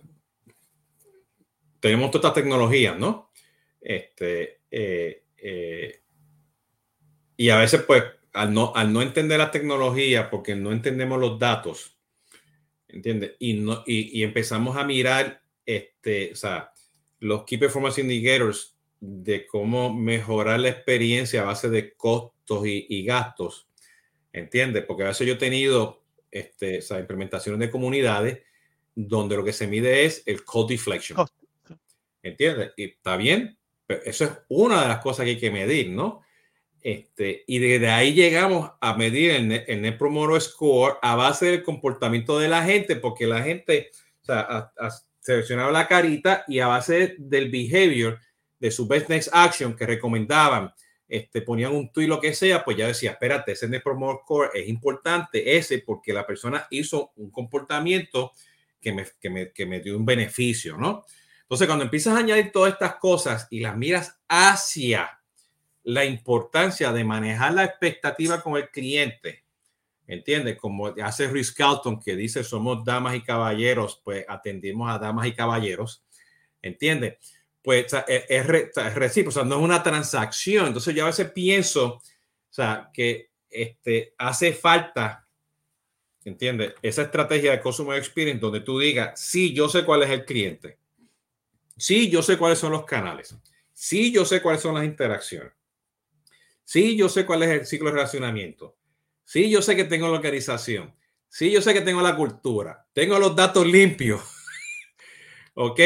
tenemos 1.81 2.11
todas 2.11 2.25
estas 2.25 2.43
tecnologías, 2.43 2.99
¿no? 2.99 3.31
Este, 3.81 4.61
eh, 4.71 5.25
eh, 5.37 6.03
y 7.37 7.51
a 7.51 7.59
veces, 7.59 7.83
pues, 7.83 8.05
al 8.33 8.53
no, 8.53 8.73
al 8.75 8.93
no 8.93 9.03
entender 9.03 9.39
la 9.39 9.51
tecnología, 9.51 10.31
porque 10.31 10.55
no 10.55 10.73
entendemos 10.73 11.21
los 11.21 11.39
datos, 11.39 11.97
¿entiendes? 12.89 13.35
Y, 13.39 13.55
no, 13.55 13.83
y, 13.87 14.21
y 14.21 14.23
empezamos 14.23 14.77
a 14.77 14.85
mirar, 14.85 15.43
este, 15.67 16.33
o 16.33 16.37
sea, 16.37 16.73
los 17.21 17.45
Key 17.45 17.59
Performance 17.59 17.99
Indicators 17.99 18.77
de 19.01 19.47
cómo 19.47 19.93
mejorar 19.95 20.61
la 20.61 20.69
experiencia 20.69 21.43
a 21.43 21.47
base 21.47 21.69
de 21.69 21.95
costos 21.95 22.63
y, 22.65 23.05
gastos. 23.05 23.69
¿Entiendes? 24.33 24.85
Porque 24.85 25.05
a 25.05 25.09
veces 25.09 25.27
yo 25.27 25.35
he 25.35 25.39
tenido 25.39 26.03
este, 26.31 26.81
implementaciones 26.99 27.61
de 27.61 27.71
comunidades 27.71 28.43
donde 28.95 29.37
lo 29.37 29.45
que 29.45 29.53
se 29.53 29.67
mide 29.67 30.05
es 30.05 30.23
el 30.27 30.45
cost 30.45 30.71
deflection. 30.71 31.27
¿Entiendes? 32.23 32.73
Y 32.77 32.85
está 32.85 33.17
bien, 33.17 33.57
pero 33.87 34.03
eso 34.05 34.25
es 34.25 34.31
una 34.49 34.83
de 34.83 34.89
las 34.89 34.99
cosas 34.99 35.25
que 35.25 35.31
hay 35.31 35.39
que 35.39 35.51
medir, 35.51 35.91
¿no? 35.91 36.23
Este, 36.81 37.45
y 37.47 37.59
desde 37.59 37.89
ahí 37.91 38.15
llegamos 38.15 38.71
a 38.81 38.97
medir 38.97 39.33
el, 39.33 39.65
el 39.67 39.83
Net 39.83 39.99
Promoter 39.99 40.41
Score 40.41 40.99
a 41.03 41.17
base 41.17 41.47
del 41.47 41.63
comportamiento 41.63 42.39
de 42.39 42.49
la 42.49 42.65
gente, 42.65 42.97
porque 42.97 43.27
la 43.27 43.43
gente, 43.43 43.91
o 44.23 44.25
sea, 44.25 44.73
seleccionaba 45.21 45.71
la 45.71 45.89
carita 45.89 46.45
y 46.49 46.61
a 46.61 46.67
base 46.67 47.17
del 47.19 47.51
behavior 47.51 48.19
de 48.59 48.71
su 48.71 48.87
best 48.87 49.09
next 49.09 49.29
action 49.33 49.77
que 49.77 49.87
recomendaban, 49.87 50.73
este, 51.07 51.43
ponían 51.43 51.75
un 51.75 51.91
tweet 51.93 52.07
lo 52.07 52.21
que 52.21 52.35
sea, 52.35 52.65
pues 52.65 52.77
ya 52.77 52.87
decía, 52.87 53.13
espérate, 53.13 53.53
ese 53.53 53.69
Net 53.69 53.83
Promoter 53.83 54.23
Score 54.23 54.51
es 54.55 54.69
importante, 54.69 55.57
ese 55.57 55.79
porque 55.79 56.13
la 56.13 56.27
persona 56.27 56.67
hizo 56.71 57.13
un 57.17 57.31
comportamiento 57.31 58.33
que 58.81 58.93
me, 58.93 59.07
que 59.19 59.31
me, 59.31 59.53
que 59.53 59.67
me 59.67 59.81
dio 59.81 59.97
un 59.97 60.05
beneficio, 60.05 60.77
¿no? 60.77 61.05
Entonces, 61.43 61.67
cuando 61.67 61.85
empiezas 61.85 62.15
a 62.15 62.19
añadir 62.19 62.53
todas 62.53 62.75
estas 62.75 62.97
cosas 62.97 63.47
y 63.51 63.61
las 63.61 63.75
miras 63.77 64.21
hacia 64.29 65.19
la 65.83 66.05
importancia 66.05 66.93
de 66.93 67.05
manejar 67.05 67.55
la 67.55 67.65
expectativa 67.65 68.43
con 68.43 68.59
el 68.59 68.69
cliente, 68.69 69.45
¿Entiendes? 70.09 70.57
Como 70.57 70.87
hace 70.87 71.29
Rhys 71.29 71.53
Carlton 71.53 72.01
que 72.01 72.17
dice 72.17 72.43
somos 72.43 72.83
damas 72.83 73.15
y 73.15 73.21
caballeros, 73.23 74.01
pues 74.03 74.25
atendimos 74.27 74.91
a 74.91 74.99
damas 74.99 75.27
y 75.27 75.33
caballeros. 75.33 76.03
¿Entiendes? 76.63 77.19
Pues 77.63 77.93
es, 78.09 78.25
es, 78.27 78.47
recíproco, 78.47 79.29
o 79.29 79.33
sea, 79.33 79.45
no 79.45 79.59
es 79.59 79.63
una 79.63 79.83
transacción. 79.83 80.69
Entonces 80.69 80.95
yo 80.95 81.05
a 81.05 81.09
veces 81.09 81.31
pienso, 81.31 81.97
o 81.97 82.03
sea, 82.49 82.89
que 82.95 83.29
este, 83.51 84.15
hace 84.17 84.55
falta, 84.55 85.29
¿entiendes? 86.25 86.73
Esa 86.81 87.03
estrategia 87.03 87.51
de 87.51 87.61
Customer 87.61 87.99
Experience 87.99 88.41
donde 88.41 88.61
tú 88.61 88.79
digas, 88.79 89.21
sí, 89.21 89.53
yo 89.53 89.69
sé 89.69 89.85
cuál 89.85 90.05
es 90.05 90.11
el 90.11 90.25
cliente. 90.25 90.79
Sí, 91.77 92.09
yo 92.09 92.23
sé 92.23 92.39
cuáles 92.39 92.59
son 92.59 92.73
los 92.73 92.87
canales. 92.87 93.37
Sí, 93.75 94.11
yo 94.11 94.25
sé 94.25 94.41
cuáles 94.41 94.63
son 94.63 94.75
las 94.75 94.87
interacciones. 94.87 95.53
Sí, 96.65 96.97
yo 96.97 97.11
sé 97.11 97.27
cuál 97.27 97.43
es 97.43 97.51
el 97.51 97.67
ciclo 97.67 97.91
de 97.91 97.97
relacionamiento. 97.97 98.78
Sí, 99.29 99.51
yo 99.51 99.61
sé 99.61 99.77
que 99.77 99.85
tengo 99.85 100.09
localización. 100.09 100.95
Sí, 101.29 101.51
yo 101.51 101.61
sé 101.61 101.75
que 101.75 101.83
tengo 101.83 102.01
la 102.01 102.17
cultura. 102.17 102.87
Tengo 102.95 103.19
los 103.19 103.37
datos 103.37 103.67
limpios. 103.67 104.23
ok. 105.55 105.81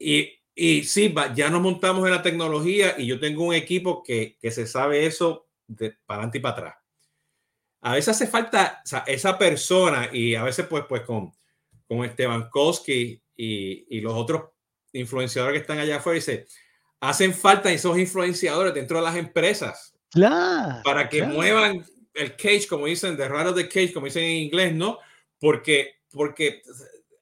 Y, 0.00 0.32
y 0.52 0.82
sí, 0.82 1.14
ya 1.32 1.48
nos 1.48 1.62
montamos 1.62 2.04
en 2.04 2.10
la 2.10 2.22
tecnología 2.22 2.96
y 2.98 3.06
yo 3.06 3.20
tengo 3.20 3.44
un 3.44 3.54
equipo 3.54 4.02
que, 4.02 4.36
que 4.40 4.50
se 4.50 4.66
sabe 4.66 5.06
eso 5.06 5.46
de 5.68 5.96
para 6.06 6.22
adelante 6.22 6.38
y 6.38 6.40
para 6.40 6.54
atrás. 6.56 6.74
A 7.82 7.94
veces 7.94 8.08
hace 8.08 8.26
falta 8.26 8.82
esa 9.06 9.38
persona 9.38 10.10
y 10.12 10.34
a 10.34 10.42
veces 10.42 10.66
pues, 10.66 10.82
pues 10.88 11.02
con, 11.02 11.32
con 11.86 12.04
Esteban 12.04 12.50
Koski 12.50 13.22
y, 13.36 13.96
y 13.96 14.00
los 14.00 14.14
otros 14.14 14.50
influenciadores 14.92 15.54
que 15.54 15.60
están 15.60 15.78
allá 15.78 15.98
afuera, 15.98 16.16
dice, 16.16 16.48
hacen 16.98 17.32
falta 17.32 17.70
esos 17.70 17.96
influenciadores 17.96 18.74
dentro 18.74 18.98
de 18.98 19.04
las 19.04 19.14
empresas. 19.14 19.94
Claro. 20.10 20.82
Para 20.82 21.08
que 21.08 21.22
muevan 21.22 21.84
el 22.14 22.36
cage, 22.36 22.66
como 22.68 22.86
dicen, 22.86 23.16
de 23.16 23.28
raro 23.28 23.52
de 23.52 23.68
cage, 23.68 23.92
como 23.92 24.06
dicen 24.06 24.24
en 24.24 24.36
inglés, 24.36 24.74
¿no? 24.74 24.98
Porque, 25.38 26.00
porque 26.10 26.62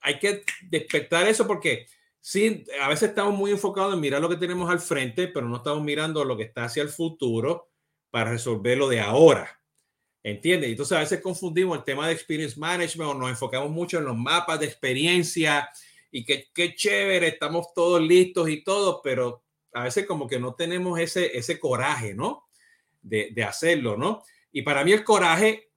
hay 0.01 0.19
que 0.19 0.45
despertar 0.63 1.27
eso 1.27 1.47
porque 1.47 1.87
sí, 2.21 2.65
a 2.81 2.89
veces 2.89 3.09
estamos 3.09 3.35
muy 3.35 3.51
enfocados 3.51 3.95
en 3.95 4.01
mirar 4.01 4.21
lo 4.21 4.29
que 4.29 4.37
tenemos 4.37 4.71
al 4.71 4.81
frente, 4.81 5.29
pero 5.29 5.49
no 5.49 5.57
estamos 5.57 5.83
mirando 5.83 6.25
lo 6.25 6.37
que 6.37 6.45
está 6.45 6.65
hacia 6.65 6.83
el 6.83 6.89
futuro 6.89 7.71
para 8.11 8.31
resolver 8.31 8.79
lo 8.79 8.89
de 8.89 9.01
ahora. 9.01 9.61
¿Entiendes? 10.23 10.71
Entonces 10.71 10.97
a 10.97 11.01
veces 11.01 11.21
confundimos 11.21 11.79
el 11.79 11.85
tema 11.85 12.07
de 12.07 12.15
experience 12.15 12.59
management 12.59 13.11
o 13.11 13.15
nos 13.15 13.31
enfocamos 13.31 13.71
mucho 13.71 13.99
en 13.99 14.05
los 14.05 14.17
mapas 14.17 14.59
de 14.59 14.67
experiencia 14.67 15.69
y 16.11 16.25
que 16.25 16.47
qué 16.53 16.75
chévere, 16.75 17.29
estamos 17.29 17.75
todos 17.75 18.01
listos 18.01 18.49
y 18.49 18.63
todo, 18.65 19.01
pero 19.03 19.45
a 19.73 19.85
veces 19.85 20.07
como 20.07 20.27
que 20.27 20.39
no 20.39 20.55
tenemos 20.55 20.99
ese, 20.99 21.37
ese 21.37 21.61
coraje, 21.61 22.15
¿no? 22.15 22.49
De, 23.03 23.31
de 23.33 23.45
hacerlo, 23.45 23.97
¿no? 23.97 24.23
Y 24.57 24.63
para 24.63 24.85
mí 24.85 24.93
el 24.93 25.05
coraje 25.05 25.69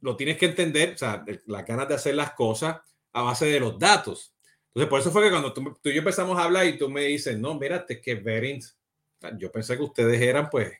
lo 0.00 0.16
tienes 0.16 0.36
que 0.36 0.46
entender, 0.46 0.94
o 0.94 0.98
sea, 0.98 1.24
la 1.46 1.62
ganas 1.62 1.86
de 1.86 1.94
hacer 1.94 2.16
las 2.16 2.32
cosas 2.32 2.80
a 3.12 3.22
base 3.22 3.46
de 3.46 3.60
los 3.60 3.78
datos. 3.78 4.34
Entonces, 4.66 4.90
por 4.90 4.98
eso 4.98 5.12
fue 5.12 5.22
que 5.22 5.30
cuando 5.30 5.52
tú, 5.52 5.78
y 5.84 5.92
yo 5.92 5.98
empezamos 6.00 6.36
a 6.36 6.42
hablar 6.42 6.66
y 6.66 6.76
tú 6.76 6.90
me 6.90 7.02
dices, 7.02 7.38
no, 7.38 7.54
mírate 7.54 8.00
que 8.00 8.16
Verint, 8.16 8.64
yo 9.38 9.52
pensé 9.52 9.76
que 9.76 9.84
ustedes 9.84 10.20
eran 10.20 10.50
pues 10.50 10.72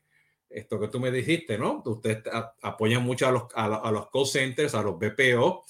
esto 0.51 0.81
que 0.81 0.89
tú 0.89 0.99
me 0.99 1.13
dijiste, 1.13 1.57
¿no? 1.57 1.81
Ustedes 1.87 2.25
apoyan 2.61 3.05
mucho 3.05 3.29
a 3.29 3.31
los, 3.31 3.45
a, 3.55 3.93
los 3.93 4.11
call 4.11 4.27
centers, 4.27 4.75
a 4.75 4.83
los 4.83 4.99
BPO, 4.99 5.65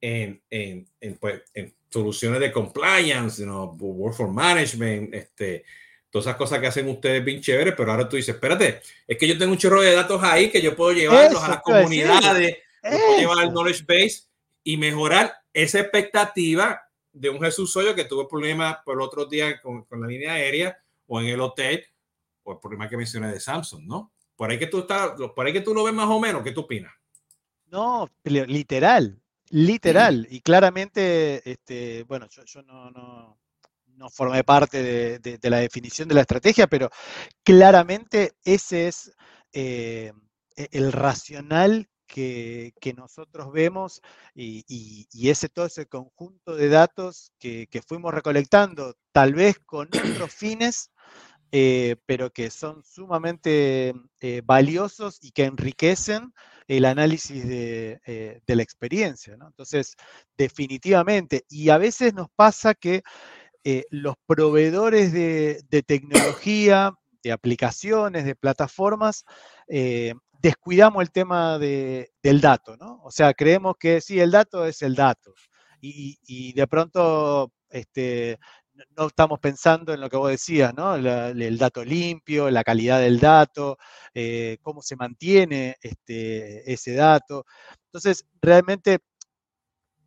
en, 0.00 0.40
en, 0.48 0.88
en, 1.00 1.16
pues, 1.16 1.42
en 1.54 1.74
soluciones 1.90 2.38
de 2.38 2.52
compliance, 2.52 3.42
you 3.42 3.46
know, 3.46 3.76
workforce 3.80 4.32
management, 4.32 5.12
este, 5.12 5.64
todas 6.14 6.26
esas 6.26 6.36
cosas 6.36 6.60
que 6.60 6.68
hacen 6.68 6.88
ustedes 6.88 7.24
bien 7.24 7.40
chéveres, 7.40 7.74
pero 7.76 7.90
ahora 7.90 8.08
tú 8.08 8.14
dices, 8.14 8.36
espérate, 8.36 8.80
es 9.04 9.18
que 9.18 9.26
yo 9.26 9.36
tengo 9.36 9.50
un 9.50 9.58
chorro 9.58 9.80
de 9.80 9.96
datos 9.96 10.22
ahí 10.22 10.48
que 10.48 10.62
yo 10.62 10.76
puedo 10.76 10.92
llevarlos 10.92 11.42
a 11.42 11.48
las 11.48 11.60
comunidades, 11.60 12.58
puedo 12.80 13.18
llevar 13.18 13.38
al 13.40 13.50
knowledge 13.50 13.82
base 13.82 14.28
y 14.62 14.76
mejorar 14.76 15.34
esa 15.52 15.80
expectativa 15.80 16.80
de 17.12 17.30
un 17.30 17.40
Jesús 17.40 17.72
Soyo 17.72 17.96
que 17.96 18.04
tuvo 18.04 18.28
problemas 18.28 18.76
por 18.84 18.94
el 18.94 19.00
otro 19.00 19.26
día 19.26 19.60
con, 19.60 19.82
con 19.86 20.02
la 20.02 20.06
línea 20.06 20.34
aérea 20.34 20.78
o 21.08 21.20
en 21.20 21.26
el 21.26 21.40
hotel, 21.40 21.84
o 22.44 22.52
el 22.52 22.58
problema 22.60 22.88
que 22.88 22.96
mencioné 22.96 23.32
de 23.32 23.40
Samsung, 23.40 23.84
¿no? 23.84 24.12
Por 24.36 24.52
ahí 24.52 24.58
que 24.60 24.68
tú 24.68 24.78
estás, 24.78 25.14
por 25.34 25.44
ahí 25.44 25.52
que 25.52 25.62
tú 25.62 25.74
lo 25.74 25.82
ves 25.82 25.94
más 25.94 26.08
o 26.08 26.20
menos, 26.20 26.44
¿qué 26.44 26.52
tú 26.52 26.60
opinas? 26.60 26.92
No, 27.72 28.08
literal, 28.22 29.20
literal. 29.50 30.28
Y 30.30 30.42
claramente, 30.42 31.42
este, 31.50 32.04
bueno, 32.04 32.28
yo, 32.28 32.44
yo 32.44 32.62
no, 32.62 32.92
no, 32.92 33.36
no, 33.96 34.10
formé 34.10 34.44
parte 34.44 34.82
de, 34.82 35.38
de, 35.38 35.50
la 35.50 35.58
definición 35.58 36.08
de 36.08 36.14
la 36.14 36.22
estrategia, 36.22 36.66
pero 36.66 36.90
claramente 37.42 38.32
ese 38.44 38.88
es 38.88 39.12
eh, 39.52 40.12
e, 40.56 40.68
el 40.72 40.92
racional 40.92 41.88
que, 42.06 42.74
que, 42.80 42.92
nosotros 42.92 43.52
vemos 43.52 44.00
y, 44.34 44.64
y, 45.10 45.30
ese 45.30 45.48
todo 45.48 45.66
ese 45.66 45.86
conjunto 45.86 46.54
de 46.54 46.68
datos 46.68 47.32
que, 47.38 47.66
que 47.68 47.82
fuimos 47.82 48.14
recolectando, 48.14 48.94
tal 49.12 49.34
vez 49.34 49.58
con 49.66 49.88
otros 49.88 50.32
fines, 50.34 50.90
eh, 51.56 51.94
pero 52.06 52.32
que 52.32 52.50
son 52.50 52.82
sumamente 52.82 53.94
eh, 54.20 54.42
valiosos 54.44 55.20
y 55.22 55.30
que 55.30 55.44
enriquecen 55.44 56.34
el 56.66 56.84
análisis 56.84 57.46
de, 57.46 58.00
eh, 58.06 58.40
la 58.44 58.62
experiencia. 58.62 59.34
Entonces, 59.34 59.94
definitivamente, 60.36 61.44
y 61.48 61.68
a 61.68 61.78
veces 61.78 62.12
nos 62.12 62.26
pasa 62.34 62.74
que 62.74 63.04
los 63.90 64.14
proveedores 64.26 65.12
de, 65.12 65.84
tecnología, 65.86 66.92
de 67.22 67.32
aplicaciones, 67.32 68.24
de 68.24 68.34
plataformas, 68.36 69.24
descuidamos 70.40 71.02
el 71.02 71.10
tema 71.10 71.58
del 71.58 72.40
dato, 72.40 72.76
¿no? 72.76 73.00
O 73.02 73.10
sea, 73.10 73.32
creemos 73.32 73.76
que 73.78 74.00
sí, 74.00 74.20
el 74.20 74.30
dato 74.30 74.64
es 74.66 74.82
el 74.82 74.94
dato. 74.94 75.32
Y, 75.80 76.18
y 76.26 76.52
de 76.54 76.66
pronto 76.66 77.52
este, 77.70 78.38
no 78.96 79.06
estamos 79.06 79.40
pensando 79.40 79.92
en 79.92 80.00
lo 80.00 80.08
que 80.08 80.16
vos 80.16 80.30
decías, 80.30 80.74
¿no? 80.74 80.94
el 80.94 81.58
dato 81.58 81.84
limpio, 81.84 82.50
la 82.50 82.64
calidad 82.64 83.00
del 83.00 83.20
dato, 83.20 83.78
eh, 84.14 84.58
cómo 84.62 84.82
se 84.82 84.96
mantiene 84.96 85.76
este, 85.80 86.70
ese 86.72 86.94
dato. 86.94 87.44
Entonces, 87.86 88.26
realmente, 88.40 89.00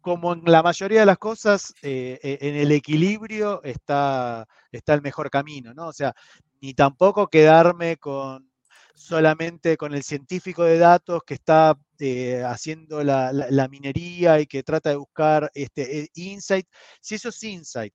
como 0.07 0.31
en 0.31 0.41
la 0.45 0.63
mayoría 0.63 1.01
de 1.01 1.05
las 1.05 1.17
cosas, 1.17 1.73
eh, 1.81 2.17
e, 2.23 2.37
en 2.39 2.55
el 2.55 2.71
equilibrio 2.71 3.61
está, 3.61 4.47
está 4.71 4.93
el 4.93 5.01
mejor 5.01 5.29
camino, 5.29 5.73
¿no? 5.73 5.87
O 5.87 5.91
sea, 5.91 6.13
ni 6.61 6.73
tampoco 6.73 7.27
quedarme 7.27 7.97
con 7.97 8.49
solamente 8.95 9.75
con 9.75 9.93
el 9.93 10.03
científico 10.03 10.63
de 10.63 10.77
datos 10.77 11.23
que 11.25 11.33
está 11.33 11.77
eh, 11.99 12.41
haciendo 12.41 13.03
la, 13.03 13.67
minería 13.69 14.39
y 14.39 14.47
que 14.47 14.63
trata 14.63 14.91
de 14.91 14.95
buscar 14.95 15.51
este, 15.53 16.09
insight. 16.13 16.67
Si 17.01 17.15
eso 17.15 17.27
es 17.27 17.43
insight, 17.43 17.93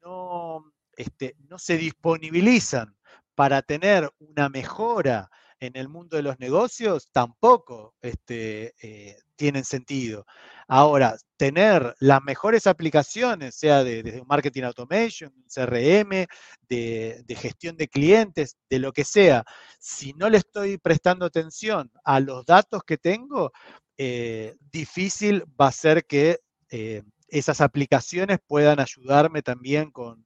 no, 0.00 0.72
este, 0.96 1.34
no 1.48 1.58
se 1.58 1.76
disponibilizan 1.76 2.96
para 3.34 3.62
tener 3.62 4.08
una 4.20 4.48
mejora 4.48 5.28
en 5.58 5.76
el 5.76 5.88
mundo 5.88 6.16
de 6.16 6.22
los 6.22 6.38
negocios, 6.38 7.08
tampoco 7.10 7.96
este, 8.00 8.74
eh, 8.80 9.16
tienen 9.42 9.64
sentido. 9.64 10.24
Ahora, 10.68 11.16
tener 11.36 11.96
las 11.98 12.22
mejores 12.22 12.68
aplicaciones, 12.68 13.56
sea 13.56 13.82
de, 13.82 14.04
de 14.04 14.22
marketing 14.24 14.62
automation, 14.62 15.34
CRM, 15.52 16.28
de, 16.68 17.24
de, 17.26 17.34
gestión 17.34 17.76
de 17.76 17.88
clientes, 17.88 18.56
de 18.70 18.78
lo 18.78 18.92
que 18.92 19.04
sea, 19.04 19.42
si 19.80 20.12
no 20.12 20.30
le 20.30 20.38
estoy 20.38 20.78
prestando 20.78 21.26
atención 21.26 21.90
a 22.04 22.20
los 22.20 22.46
datos 22.46 22.84
que 22.84 22.98
tengo, 22.98 23.50
eh, 23.96 24.54
difícil 24.70 25.42
va 25.60 25.66
a 25.66 25.72
ser 25.72 26.04
que 26.04 26.38
eh, 26.70 27.02
esas 27.26 27.60
aplicaciones 27.60 28.38
puedan 28.46 28.78
ayudarme 28.78 29.42
también 29.42 29.90
con, 29.90 30.24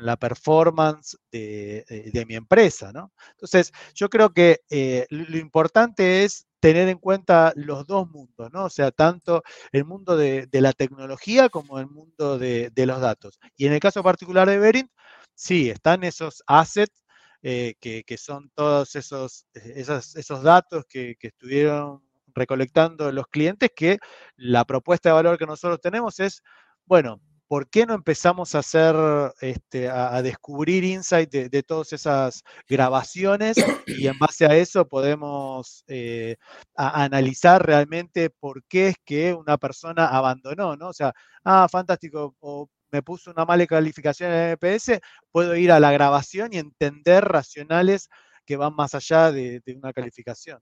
la 0.00 0.16
performance 0.16 1.16
de, 1.30 2.24
mi 2.26 2.34
empresa, 2.34 2.90
¿no? 2.92 3.12
Entonces, 3.30 3.70
yo 3.94 4.10
creo 4.10 4.30
que 4.30 4.62
eh, 4.68 5.06
lo 5.10 5.38
importante 5.38 6.24
es 6.24 6.48
tener 6.66 6.88
en 6.88 6.98
cuenta 6.98 7.52
los 7.54 7.86
dos 7.86 8.10
mundos, 8.10 8.52
¿no? 8.52 8.64
O 8.64 8.70
sea, 8.70 8.90
tanto 8.90 9.44
el 9.70 9.84
mundo 9.84 10.16
de, 10.16 10.48
la 10.50 10.72
tecnología 10.72 11.48
como 11.48 11.78
el 11.78 11.86
mundo 11.86 12.40
de, 12.40 12.72
los 12.74 13.00
datos. 13.00 13.38
Y 13.56 13.66
en 13.66 13.72
el 13.72 13.78
caso 13.78 14.02
particular 14.02 14.48
de 14.48 14.58
Verint, 14.58 14.90
sí, 15.32 15.70
están 15.70 16.02
esos 16.02 16.42
assets 16.48 17.04
eh, 17.42 17.74
que, 17.80 18.18
son 18.18 18.50
todos 18.56 18.96
esos, 18.96 19.46
esos, 19.54 20.16
esos 20.16 20.42
datos 20.42 20.84
que, 20.88 21.14
que 21.20 21.28
estuvieron 21.28 22.02
recolectando 22.34 23.12
los 23.12 23.28
clientes 23.28 23.70
que 23.74 23.98
la 24.34 24.64
propuesta 24.64 25.10
de 25.10 25.14
valor 25.14 25.38
que 25.38 25.46
nosotros 25.46 25.80
tenemos 25.80 26.18
es, 26.18 26.42
bueno, 26.84 27.20
¿por 27.48 27.68
qué 27.68 27.86
no 27.86 27.94
empezamos 27.94 28.54
a 28.54 28.58
hacer, 28.58 28.94
este, 29.40 29.88
a, 29.88 30.20
descubrir 30.22 30.84
insight 30.84 31.30
de, 31.30 31.62
todas 31.62 31.92
esas 31.92 32.42
grabaciones 32.68 33.56
y 33.86 34.06
en 34.06 34.18
base 34.18 34.46
a 34.46 34.56
eso 34.56 34.86
podemos 34.88 35.84
eh, 35.88 36.36
analizar 36.74 37.64
realmente 37.64 38.30
por 38.30 38.64
qué 38.64 38.88
es 38.88 38.96
que 39.04 39.34
una 39.34 39.58
persona 39.58 40.06
abandonó, 40.08 40.76
¿no? 40.76 40.88
O 40.88 40.92
sea, 40.92 41.12
ah, 41.44 41.68
fantástico, 41.70 42.34
o 42.40 42.68
me 42.90 43.02
puso 43.02 43.30
una 43.30 43.44
mala 43.44 43.66
calificación 43.66 44.32
en 44.32 44.38
el 44.38 44.52
MPS, 44.52 45.00
puedo 45.30 45.56
ir 45.56 45.72
a 45.72 45.80
la 45.80 45.92
grabación 45.92 46.52
y 46.52 46.58
entender 46.58 47.24
racionales 47.24 48.08
que 48.44 48.56
van 48.56 48.74
más 48.74 48.94
allá 48.94 49.32
de 49.32 49.60
una 49.76 49.92
calificación. 49.92 50.60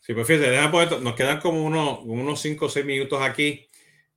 Sí, 0.00 0.14
pues 0.14 0.26
fíjate, 0.26 0.56
nos 1.00 1.14
quedan 1.14 1.38
como 1.40 1.62
unos, 1.62 2.00
unos 2.04 2.40
5 2.40 2.66
o 2.66 2.68
6 2.68 2.86
minutos 2.86 3.20
aquí. 3.22 3.68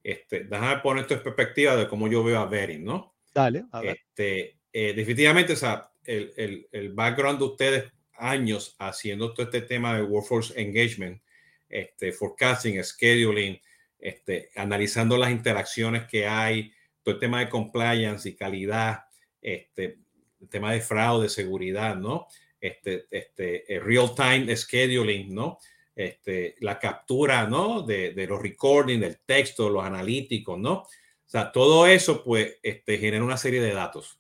Este, 0.04 0.44
déjame 0.44 0.82
poner 0.82 1.04
esto 1.04 1.14
en 1.14 1.24
perspectiva 1.24 1.76
de 1.78 1.88
cómo 1.88 2.10
yo 2.10 2.24
veo 2.24 2.40
a 2.40 2.46
Bering, 2.46 2.84
¿no? 2.84 3.16
Dale, 3.34 3.64
a 3.72 3.82
ver. 3.82 3.98
Este, 3.98 4.60
eh, 4.72 4.94
definitivamente, 4.94 5.54
o 5.54 5.56
sea, 5.56 5.90
el, 6.04 6.34
el, 6.36 6.68
el, 6.72 6.94
background 6.94 7.40
de 7.40 7.46
ustedes, 7.46 7.92
años 8.16 8.76
haciendo 8.80 9.34
todo 9.34 9.46
este 9.46 9.62
tema 9.62 9.96
de 9.96 10.04
workforce 10.04 10.60
engagement, 10.60 11.22
este, 11.70 12.12
forecasting, 12.12 12.84
scheduling, 12.84 13.60
este, 13.98 14.50
analizando 14.56 15.18
las 15.18 15.32
interacciones 15.32 16.06
que 16.08 16.28
hay, 16.28 16.72
todo 17.02 17.16
el 17.16 17.22
tema 17.22 17.40
de 17.40 17.50
compliance 17.50 18.28
y 18.28 18.36
calidad, 18.36 19.06
este, 19.42 20.00
el 20.42 20.50
tema 20.50 20.74
de 20.74 20.82
fraude, 20.82 21.30
seguridad, 21.30 21.96
¿no? 21.96 22.28
Este, 22.60 23.08
este, 23.10 23.66
real 23.80 24.14
time 24.16 24.56
scheduling, 24.56 25.34
¿no? 25.34 25.58
Este, 25.96 26.56
la 26.60 26.80
captura, 26.80 27.48
¿no? 27.48 27.82
De, 27.82 28.14
de 28.14 28.28
los 28.28 28.42
recordings, 28.42 29.02
del 29.02 29.20
texto, 29.26 29.70
los 29.70 29.84
analíticos, 29.84 30.58
¿no? 30.60 30.74
O 30.74 30.88
sea, 31.26 31.52
todo 31.52 31.88
eso, 31.88 32.24
pues, 32.24 32.58
este, 32.62 32.98
genera 32.98 33.24
una 33.24 33.38
serie 33.38 33.62
de 33.62 33.74
datos. 33.74 34.20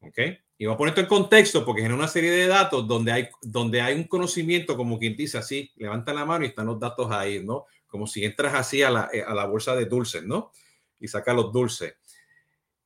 ¿Ok? 0.00 0.18
Y 0.58 0.64
voy 0.64 0.74
a 0.74 0.76
poner 0.78 0.90
esto 0.92 1.02
en 1.02 1.06
contexto 1.06 1.64
porque 1.64 1.82
genera 1.82 1.98
una 1.98 2.08
serie 2.08 2.30
de 2.30 2.46
datos 2.46 2.86
donde 2.88 3.12
hay, 3.12 3.28
donde 3.42 3.80
hay 3.80 3.94
un 3.94 4.04
conocimiento, 4.04 4.76
como 4.76 4.98
quien 4.98 5.16
dice 5.16 5.36
así, 5.36 5.70
levanta 5.76 6.14
la 6.14 6.24
mano 6.24 6.44
y 6.44 6.48
están 6.48 6.66
los 6.66 6.80
datos 6.80 7.10
ahí, 7.10 7.44
¿no? 7.44 7.66
Como 7.86 8.06
si 8.06 8.24
entras 8.24 8.54
así 8.54 8.82
a 8.82 8.90
la, 8.90 9.10
a 9.26 9.34
la 9.34 9.44
bolsa 9.46 9.76
de 9.76 9.84
dulces, 9.84 10.22
¿no? 10.22 10.52
Y 10.98 11.08
sacas 11.08 11.36
los 11.36 11.52
dulces. 11.52 11.96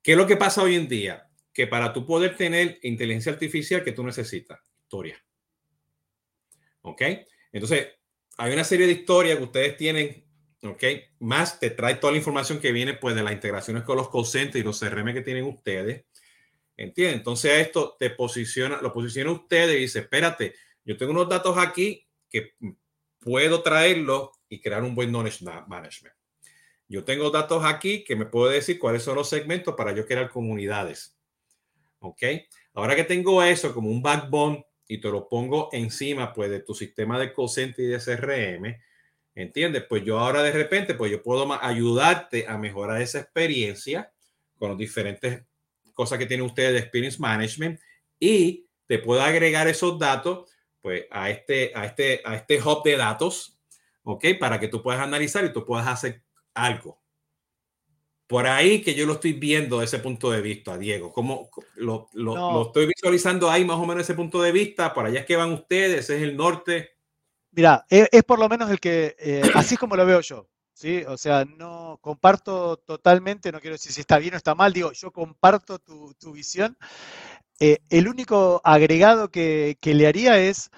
¿Qué 0.03 0.13
es 0.13 0.19
lo 0.19 0.27
que 0.27 0.37
pasa 0.37 0.63
hoy 0.63 0.75
en 0.75 0.89
día? 0.89 1.29
Que 1.53 1.67
para 1.67 1.93
tú 1.93 2.07
poder 2.07 2.37
tener 2.37 2.79
inteligencia 2.83 3.33
artificial, 3.33 3.85
que 3.85 3.93
tú 3.93 4.03
necesitas? 4.03 4.59
Historia. 4.83 5.23
¿Ok? 6.83 7.03
Entonces, 7.53 7.89
hay 8.37 8.53
una 8.53 8.65
serie 8.65 8.87
de 8.87 8.93
historias 8.93 9.37
que 9.37 9.45
ustedes 9.45 9.77
tienen, 9.77 10.25
¿ok? 10.63 10.83
Más 11.21 11.61
te 11.61 11.71
trae 11.71 11.97
toda 11.97 12.13
la 12.13 12.19
información 12.19 12.59
que 12.59 12.73
viene 12.73 12.95
pues 12.95 13.15
de 13.15 13.23
las 13.23 13.33
integraciones 13.33 13.83
con 13.83 13.97
los 13.97 14.09
call 14.09 14.51
y 14.55 14.63
los 14.63 14.81
CRM 14.81 15.13
que 15.13 15.23
tienen 15.23 15.45
ustedes. 15.45 16.05
¿Entiendes? 16.77 17.19
Entonces 17.19 17.67
esto 17.67 17.97
te 17.99 18.09
posiciona, 18.11 18.81
lo 18.81 18.93
posiciona 18.93 19.31
ustedes 19.33 19.77
y 19.77 19.81
dice, 19.81 19.99
espérate, 19.99 20.55
yo 20.85 20.97
tengo 20.97 21.13
unos 21.13 21.29
datos 21.29 21.59
aquí 21.59 22.07
que 22.31 22.55
puedo 23.19 23.63
traerlo 23.63 24.33
y 24.49 24.61
crear 24.61 24.83
un 24.83 24.95
buen 24.95 25.11
knowledge 25.11 25.45
management. 25.67 26.15
Yo 26.89 27.05
tengo 27.05 27.31
datos 27.31 27.65
aquí 27.65 28.03
que 28.03 28.17
me 28.17 28.27
puedo 28.27 28.51
decir 28.51 28.79
cuáles 28.79 29.03
son 29.03 29.17
los 29.17 29.29
segmentos 29.29 29.75
para 29.77 29.93
yo 29.93 30.07
crear 30.07 30.31
comunidades. 30.31 31.17
¿Ok? 31.99 32.23
Ahora 32.73 32.97
que 32.97 33.05
tengo 33.05 33.43
eso 33.43 33.75
como 33.75 33.91
un 33.91 34.03
backbone 34.03 34.65
y 34.91 34.99
te 34.99 35.09
lo 35.09 35.29
pongo 35.29 35.69
encima 35.71 36.33
pues 36.33 36.51
de 36.51 36.59
tu 36.59 36.75
sistema 36.75 37.17
de 37.17 37.33
call 37.33 37.49
center 37.49 37.85
y 37.85 37.89
de 37.89 38.01
CRM, 38.01 38.77
¿entiendes? 39.37 39.85
Pues 39.89 40.03
yo 40.03 40.19
ahora 40.19 40.43
de 40.43 40.51
repente 40.51 40.95
pues 40.95 41.13
yo 41.13 41.23
puedo 41.23 41.47
ayudarte 41.63 42.49
a 42.49 42.59
mejorar 42.59 43.01
esa 43.01 43.21
experiencia 43.21 44.13
con 44.59 44.77
diferentes 44.77 45.45
cosas 45.95 46.19
que 46.19 46.27
tiene 46.27 46.43
usted 46.43 46.73
de 46.73 46.81
Experience 46.81 47.21
Management 47.21 47.79
y 48.19 48.67
te 48.89 48.99
puedo 48.99 49.23
agregar 49.23 49.69
esos 49.69 49.97
datos 49.97 50.51
pues 50.81 51.05
a 51.13 51.31
este, 51.31 51.71
a 51.77 51.85
este, 51.85 52.21
a 52.25 52.35
este 52.35 52.61
hub 52.61 52.83
de 52.83 52.97
datos, 52.97 53.61
¿ok? 54.03 54.25
Para 54.41 54.59
que 54.59 54.67
tú 54.67 54.83
puedas 54.83 55.01
analizar 55.01 55.45
y 55.45 55.53
tú 55.53 55.65
puedas 55.65 55.87
hacer 55.87 56.21
algo. 56.53 57.01
Por 58.31 58.47
ahí 58.47 58.81
que 58.81 58.95
yo 58.95 59.07
lo 59.07 59.15
estoy 59.15 59.33
viendo 59.33 59.81
desde 59.81 59.97
ese 59.97 60.05
punto 60.05 60.31
de 60.31 60.41
vista, 60.41 60.79
Diego. 60.79 61.13
¿Cómo 61.13 61.51
lo, 61.75 62.09
lo, 62.13 62.63
estoy 62.67 62.87
visualizando 62.87 63.51
ahí 63.51 63.65
más 63.65 63.77
o 63.77 63.85
menos 63.85 64.05
ese 64.05 64.15
punto 64.15 64.41
de 64.41 64.53
vista? 64.53 64.95
Por 64.95 65.05
allá 65.05 65.19
es 65.19 65.27
que 65.27 65.35
van 65.35 65.53
ustedes, 65.53 66.09
es 66.09 66.23
el 66.23 66.37
norte. 66.37 66.91
Mira, 67.51 67.85
es, 67.89 68.09
por 68.23 68.39
lo 68.39 68.49
menos 68.49 68.71
el 68.71 68.79
que, 68.79 69.17
eh, 69.19 69.43
así 69.57 69.77
como 69.77 69.97
lo 69.97 70.07
veo 70.07 70.21
yo. 70.21 70.49
¿sí? 70.73 71.03
O 71.09 71.19
sea, 71.19 71.45
no 71.45 71.99
comparto 72.01 72.77
totalmente, 72.77 73.51
no 73.51 73.59
quiero 73.59 73.75
decir 73.75 73.91
si 73.91 74.01
está 74.01 74.19
bien 74.19 74.35
o 74.35 74.37
está 74.37 74.55
mal, 74.55 74.73
digo, 74.73 74.93
yo 74.93 75.11
comparto 75.11 75.81
tu, 75.81 76.15
tu 76.15 76.31
visión. 76.31 76.79
Eh, 77.59 77.79
el 77.91 78.07
único 78.07 78.61
agregado 78.63 79.33
que, 79.33 79.77
le 79.83 80.07
haría 80.07 80.39
es 80.39 80.71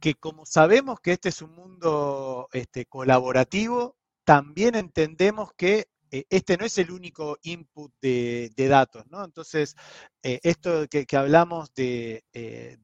que 0.00 0.14
como 0.14 0.46
sabemos 0.46 1.00
que 1.00 1.12
este 1.12 1.28
es 1.28 1.42
un 1.42 1.54
mundo 1.54 2.48
este, 2.54 2.86
colaborativo, 2.86 3.94
también 4.24 4.74
entendemos 4.74 5.52
que 5.54 5.91
este 6.28 6.56
no 6.56 6.64
es 6.64 6.78
el 6.78 6.90
único 6.90 7.38
input 7.42 7.92
de, 8.00 8.50
datos, 8.56 9.04
¿no? 9.08 9.24
Entonces, 9.24 9.74
eh, 10.22 10.40
esto 10.42 10.86
que, 10.88 11.06
hablamos 11.16 11.72
de, 11.74 12.24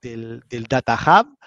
del, 0.01 0.66
Data 0.68 0.99
Hub, 0.99 1.39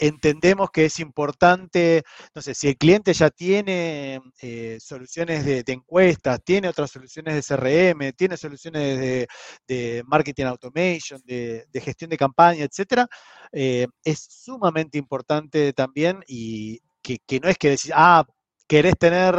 entendemos 0.00 0.70
que 0.70 0.86
es 0.86 0.98
importante, 0.98 2.02
no 2.34 2.40
sé, 2.40 2.54
si 2.54 2.68
el 2.68 2.76
cliente 2.78 3.12
ya 3.12 3.30
tiene 3.30 4.20
eh, 4.40 4.78
soluciones 4.80 5.44
de, 5.44 5.62
encuestas, 5.66 6.40
tiene 6.42 6.68
otras 6.68 6.90
soluciones 6.90 7.34
de 7.34 7.42
CRM, 7.42 8.12
tiene 8.14 8.36
soluciones 8.36 9.26
de, 9.66 10.02
marketing 10.06 10.46
automation, 10.46 11.20
de, 11.24 11.66
gestión 11.74 12.10
de 12.10 12.16
campaña, 12.16 12.64
etcétera, 12.64 13.06
eh, 13.52 13.86
es 14.02 14.26
sumamente 14.30 14.96
importante 14.98 15.72
también 15.74 16.24
y 16.26 16.80
que, 17.02 17.18
no 17.40 17.48
es 17.48 17.58
que 17.58 17.70
decir, 17.70 17.92
ah, 17.94 18.24
querés 18.70 18.96
tener 18.96 19.34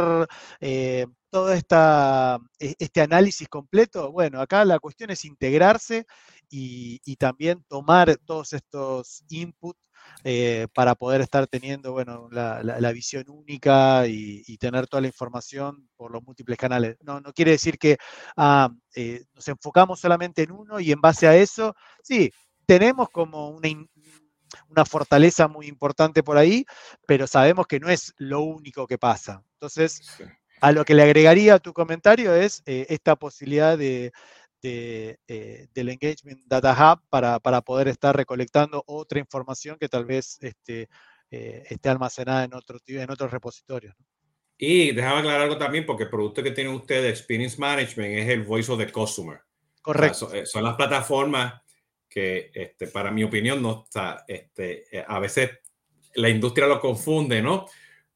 eh, 0.60 1.06
todo 1.30 1.54
esta, 1.54 2.38
e, 2.58 2.74
este 2.78 3.00
análisis 3.00 3.48
completo, 3.48 4.12
bueno, 4.12 4.42
acá 4.42 4.62
la 4.66 4.78
cuestión 4.78 5.08
es 5.10 5.24
integrarse 5.24 6.04
y, 6.50 7.16
también 7.16 7.64
tomar 7.66 8.14
todos 8.26 8.52
estos 8.52 9.24
inputs 9.30 9.80
eh, 10.24 10.66
para 10.74 10.94
poder 10.94 11.22
estar 11.22 11.46
teniendo 11.46 11.92
bueno, 11.92 12.28
la, 12.30 12.92
visión 12.92 13.24
única 13.30 14.06
y, 14.06 14.58
tener 14.58 14.86
toda 14.86 15.00
la 15.00 15.06
información 15.06 15.88
por 15.96 16.12
los 16.12 16.22
múltiples 16.22 16.58
canales. 16.58 16.98
No, 17.00 17.20
no 17.20 17.32
quiere 17.32 17.52
decir 17.52 17.78
que 17.78 17.96
ah, 18.36 18.68
eh, 18.94 19.24
nos 19.34 19.48
enfocamos 19.48 19.98
solamente 19.98 20.42
en 20.42 20.52
uno 20.52 20.78
y 20.78 20.92
en 20.92 21.00
base 21.00 21.26
a 21.26 21.34
eso, 21.36 21.74
sí, 22.02 22.30
tenemos 22.66 23.08
como 23.10 23.48
una, 23.50 23.68
una 24.68 24.84
fortaleza 24.84 25.48
muy 25.48 25.66
importante 25.66 26.22
por 26.22 26.36
ahí, 26.36 26.64
pero 27.06 27.26
sabemos 27.26 27.66
que 27.66 27.80
no 27.80 27.88
es 27.88 28.14
lo 28.18 28.40
único 28.40 28.86
que 28.86 28.98
pasa. 28.98 29.42
Entonces, 29.54 30.02
a 30.60 30.72
lo 30.72 30.84
que 30.84 30.94
le 30.94 31.02
agregaría 31.02 31.54
a 31.54 31.58
tu 31.58 31.72
comentario 31.72 32.34
es 32.34 32.62
eh, 32.66 32.86
esta 32.88 33.16
posibilidad 33.16 33.76
de, 33.76 34.12
eh, 34.62 35.16
del 35.74 35.88
Engagement 35.88 36.44
Data 36.46 36.72
Hub 36.72 37.02
para, 37.08 37.40
poder 37.62 37.88
estar 37.88 38.16
recolectando 38.16 38.84
otra 38.86 39.18
información 39.18 39.76
que 39.78 39.88
tal 39.88 40.04
vez 40.04 40.38
este, 40.40 40.88
eh, 41.30 41.64
esté 41.68 41.88
almacenada 41.88 42.44
en, 42.44 42.54
otro, 42.54 42.78
en 42.86 43.10
otros 43.10 43.30
repositorios. 43.30 43.94
Y 44.56 44.92
déjame 44.92 45.20
aclarar 45.20 45.40
algo 45.40 45.58
también, 45.58 45.84
porque 45.84 46.04
el 46.04 46.10
producto 46.10 46.42
que 46.42 46.52
tienen 46.52 46.74
ustedes 46.74 47.02
de 47.02 47.08
Experience 47.10 47.58
Management 47.58 48.18
es 48.18 48.28
el 48.28 48.44
Voice 48.44 48.70
of 48.70 48.78
the 48.78 48.92
Customer. 48.92 49.40
Correcto. 49.80 50.32
Eh, 50.32 50.46
son, 50.46 50.62
las 50.62 50.76
plataformas 50.76 51.61
que, 52.12 52.50
este, 52.54 52.88
para 52.88 53.10
mi 53.10 53.24
opinión, 53.24 53.62
no 53.62 53.84
está, 53.84 54.24
este, 54.26 54.84
a 55.06 55.18
veces 55.18 55.50
la 56.14 56.28
industria 56.28 56.66
lo 56.66 56.80
confunde, 56.80 57.40
¿no? 57.40 57.66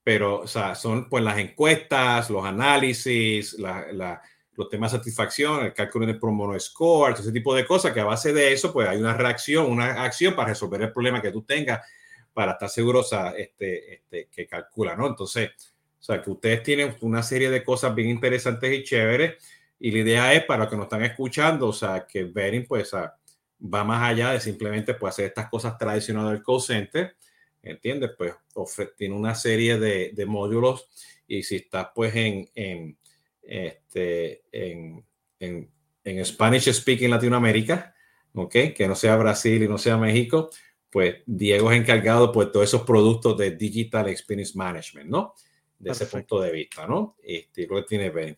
Pero, 0.03 0.40
o 0.40 0.47
sea, 0.47 0.74
son 0.74 1.09
pues 1.09 1.24
las 1.24 1.38
encuestas, 1.38 2.30
los 2.30 2.44
análisis, 2.44 3.55
la 3.55 4.20
los 4.57 4.68
temas 4.68 4.92
de 4.92 4.99
satisfacción, 4.99 5.64
el 5.64 5.74
cálculo 5.74 6.07
de 6.07 6.14
promono 6.14 6.59
score, 6.59 7.12
ese 7.12 7.32
tipo 7.32 7.55
de 7.55 7.66
cosas 7.66 7.92
que 7.92 8.01
a 8.01 8.05
base 8.05 8.32
de 8.32 8.53
eso, 8.53 8.72
pues 8.72 8.88
hay 8.88 8.99
una 8.99 9.14
reacción, 9.14 9.66
una 9.66 10.03
acción 10.03 10.34
para 10.34 10.49
resolver 10.49 10.82
el 10.82 10.92
problema 10.92 11.20
que 11.20 11.30
tú 11.30 11.42
tengas, 11.42 11.86
para 12.32 12.53
estar 12.53 12.68
seguro, 12.68 13.01
o 13.01 13.05
sea, 13.05 13.30
este, 13.36 13.94
este, 13.94 14.28
que 14.30 14.47
calcula, 14.47 14.97
¿no? 14.97 15.07
Entonces, 15.07 15.51
o 15.99 16.03
sea, 16.03 16.22
que 16.22 16.30
ustedes 16.30 16.62
tienen 16.62 16.97
una 17.01 17.22
serie 17.22 17.51
de 17.51 17.62
cosas 17.62 17.94
bien 17.94 18.09
interesantes 18.09 18.72
y 18.72 18.82
chéveres, 18.82 19.42
y 19.78 19.90
la 19.90 19.99
idea 19.99 20.32
es 20.32 20.44
para 20.44 20.64
los 20.64 20.70
que 20.70 20.76
nos 20.76 20.86
están 20.86 21.05
escuchando, 21.05 21.68
o 21.68 21.72
sea, 21.72 22.07
que 22.07 22.24
Bering, 22.24 22.66
pues, 22.66 22.94
va 23.61 23.84
más 23.84 24.02
allá 24.02 24.32
de 24.32 24.40
simplemente 24.40 24.94
pues, 24.94 25.14
hacer 25.14 25.26
estas 25.26 25.48
cosas 25.48 25.76
tradicionales 25.78 26.32
del 26.32 26.42
call 26.42 26.61
center, 26.61 27.16
¿entiendes? 27.62 28.11
Pues 28.16 28.34
tiene 28.96 29.14
una 29.14 29.34
serie 29.34 29.78
de, 29.78 30.12
de 30.14 30.26
módulos 30.26 30.88
y 31.26 31.42
si 31.42 31.57
estás 31.57 31.88
pues 31.94 32.14
en, 32.14 32.48
en 32.54 32.96
este, 33.42 34.42
en, 34.52 35.04
en, 35.38 35.70
en 36.04 36.24
Spanish 36.24 36.72
speaking 36.72 37.11
Latinoamérica, 37.11 37.94
¿ok? 38.34 38.52
Que 38.74 38.86
no 38.86 38.94
sea 38.94 39.16
Brasil 39.16 39.62
y 39.62 39.68
no 39.68 39.78
sea 39.78 39.96
México, 39.96 40.50
pues 40.90 41.16
Diego 41.26 41.70
es 41.70 41.78
encargado 41.78 42.32
pues 42.32 42.50
todos 42.52 42.66
esos 42.68 42.82
productos 42.82 43.36
de 43.38 43.52
Digital 43.52 44.09
Experience 44.09 44.57
Management, 44.57 45.11
¿no? 45.11 45.34
De 45.78 45.90
ese 45.90 46.07
punto 46.07 46.40
de 46.40 46.52
vista, 46.52 46.86
¿no? 46.86 47.16
Este, 47.22 47.66
lo 47.66 47.76
que 47.76 47.82
tiene 47.82 48.11
Ben. 48.11 48.36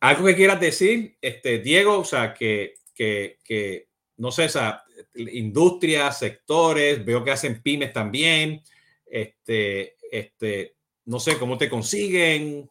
Algo 0.00 0.26
que 0.26 0.36
quieras 0.36 0.60
decir, 0.60 1.16
este, 1.20 1.58
Diego, 1.60 1.98
o 1.98 2.04
sea, 2.04 2.34
que, 2.34 2.74
que, 2.94 3.38
que 3.42 3.88
no 4.18 4.30
sé, 4.30 4.46
esa 4.46 4.84
industrias, 5.14 6.18
sectores, 6.18 7.04
veo 7.04 7.24
que 7.24 7.30
hacen 7.30 7.62
pymes 7.62 7.92
también, 7.92 8.62
este, 9.06 9.96
este, 10.10 10.76
no 11.04 11.18
sé, 11.20 11.38
cómo 11.38 11.56
te 11.56 11.68
consiguen. 11.68 12.68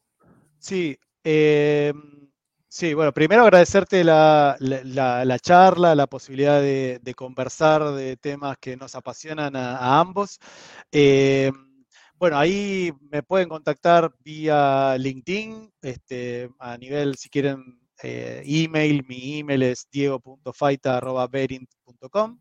Sí, 0.59 0.97
eh, 1.23 1.93
sí, 2.67 2.93
bueno, 2.93 3.13
primero 3.13 3.43
agradecerte 3.43 4.03
la, 4.03 4.57
charla, 5.41 5.95
la 5.95 6.07
posibilidad 6.07 6.61
de, 6.61 7.13
conversar 7.15 7.91
de 7.93 8.17
temas 8.17 8.57
que 8.59 8.77
nos 8.77 8.95
apasionan 8.95 9.55
a, 9.55 9.99
ambos. 9.99 10.39
Eh, 10.91 11.51
bueno, 12.17 12.37
ahí 12.37 12.93
me 13.11 13.23
pueden 13.23 13.49
contactar 13.49 14.13
vía 14.23 14.97
LinkedIn, 14.97 15.71
este, 15.81 16.49
a 16.59 16.77
nivel, 16.77 17.15
si 17.15 17.29
quieren, 17.29 17.84
eh, 18.05 18.43
email, 18.45 19.03
mi 19.07 19.39
email 19.39 19.63
es 19.63 19.87
diego.faita.berint.com. 19.91 22.39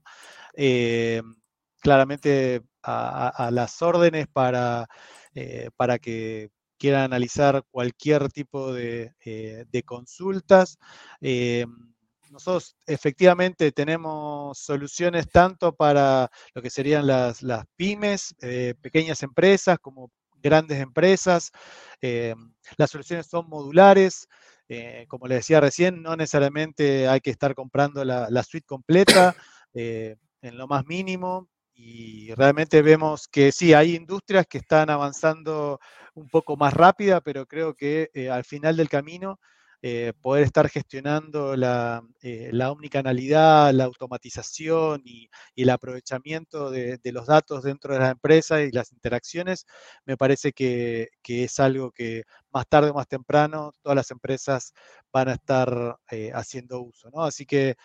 claramente 1.80 2.62
a, 2.82 3.50
las 3.52 3.82
órdenes 3.82 4.26
para, 4.28 4.86
para 5.76 5.98
que 5.98 6.50
quiera 6.84 7.04
analizar 7.04 7.64
cualquier 7.70 8.28
tipo 8.28 8.72
de, 8.72 9.14
eh, 9.24 9.82
consultas. 9.86 10.76
Eh, 11.20 11.64
nosotros 12.30 12.76
efectivamente 12.86 13.72
tenemos 13.72 14.58
soluciones 14.58 15.28
tanto 15.30 15.74
para 15.74 16.30
lo 16.52 16.60
que 16.60 16.68
serían 16.68 17.06
las, 17.06 17.42
pymes, 17.76 18.34
eh, 18.42 18.74
pequeñas 18.82 19.22
empresas 19.22 19.78
como 19.78 20.10
grandes 20.42 20.80
empresas. 20.80 21.50
las 22.76 22.90
soluciones 22.90 23.26
son 23.28 23.48
modulares. 23.48 24.28
Como 25.08 25.26
les 25.26 25.38
decía 25.38 25.60
recién, 25.60 26.02
no 26.02 26.16
necesariamente 26.16 27.08
hay 27.08 27.20
que 27.20 27.30
estar 27.30 27.54
comprando 27.54 28.04
la, 28.04 28.42
suite 28.42 28.66
completa 28.66 29.34
en 29.74 30.58
lo 30.58 30.66
más 30.66 30.86
mínimo 30.86 31.48
y 31.74 32.32
realmente 32.34 32.82
vemos 32.82 33.26
que 33.26 33.50
sí, 33.50 33.74
hay 33.74 33.96
industrias 33.96 34.46
que 34.46 34.58
están 34.58 34.90
avanzando 34.90 35.80
un 36.14 36.28
poco 36.28 36.56
más 36.56 36.72
rápida, 36.72 37.20
pero 37.20 37.46
creo 37.46 37.74
que 37.74 38.10
eh, 38.14 38.30
al 38.30 38.44
final 38.44 38.76
del 38.76 38.88
camino 38.88 39.40
eh, 39.86 40.14
poder 40.22 40.44
estar 40.44 40.68
gestionando 40.70 41.56
la, 41.56 42.02
eh, 42.22 42.48
la, 42.52 42.70
omnicanalidad, 42.72 43.72
la 43.74 43.84
automatización 43.84 45.02
y, 45.04 45.28
el 45.56 45.68
aprovechamiento 45.70 46.70
de, 46.70 46.98
los 47.12 47.26
datos 47.26 47.62
dentro 47.64 47.92
de 47.92 48.00
las 48.00 48.12
empresas 48.12 48.62
y 48.62 48.70
las 48.72 48.92
interacciones, 48.92 49.66
me 50.06 50.16
parece 50.16 50.52
que, 50.52 51.10
es 51.22 51.60
algo 51.60 51.90
que 51.90 52.24
más 52.52 52.66
tarde 52.68 52.90
o 52.90 52.94
más 52.94 53.08
temprano 53.08 53.72
todas 53.82 53.96
las 53.96 54.10
empresas 54.10 54.72
van 55.12 55.28
a 55.28 55.34
estar 55.34 55.98
haciendo 56.32 56.80
uso. 56.80 57.10
Así 57.20 57.44
que 57.44 57.76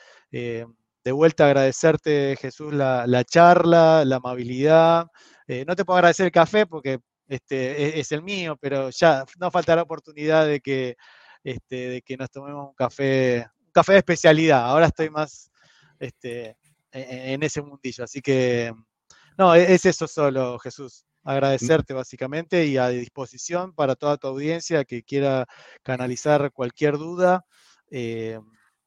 de 1.04 1.12
vuelta 1.12 1.48
agradecerte, 1.48 2.38
Jesús, 2.40 2.74
la, 2.74 3.24
charla, 3.26 4.04
la 4.06 4.18
amabilidad. 4.18 5.08
Eh, 5.48 5.66
no 5.68 5.76
te 5.76 5.86
puedo 5.86 5.98
agradecer 5.98 6.28
el 6.28 6.32
café 6.32 6.66
porque 6.66 7.00
este, 7.28 7.98
e, 7.98 8.00
es, 8.00 8.12
el 8.12 8.22
mío, 8.24 8.58
pero 8.60 8.90
ya 8.90 9.26
no 9.40 9.52
falta 9.52 9.76
la 9.76 9.84
oportunidad 9.84 10.46
de 10.46 10.62
que, 10.62 10.96
este, 11.44 11.90
de 11.90 12.02
que 12.02 12.18
nos 12.18 12.30
tomemos 12.30 12.70
un 12.70 12.76
café, 12.76 13.48
un 13.66 13.72
café 13.72 13.94
de 13.94 14.00
especialidad. 14.00 14.66
Ahora 14.66 14.88
estoy 14.88 15.10
más 15.10 15.52
este, 16.00 16.58
e, 16.92 17.00
e, 17.02 17.34
en, 17.34 17.44
ese 17.44 17.62
mundillo. 17.62 18.04
Así 18.04 18.22
que, 18.22 18.74
no, 19.38 19.54
es 19.56 19.86
eso 19.86 20.08
solo, 20.08 20.60
Jesús. 20.60 21.06
Mm. 21.24 21.30
Agradecerte 21.30 21.94
básicamente 21.94 22.66
y 22.66 22.78
a 22.78 22.90
disposición 22.90 23.74
para 23.74 23.96
toda 23.96 24.18
tu 24.18 24.28
audiencia 24.28 24.86
que 24.86 25.04
quiera 25.04 25.46
canalizar 25.84 26.52
cualquier 26.52 26.98
duda. 26.98 27.46
Eh, 27.92 28.40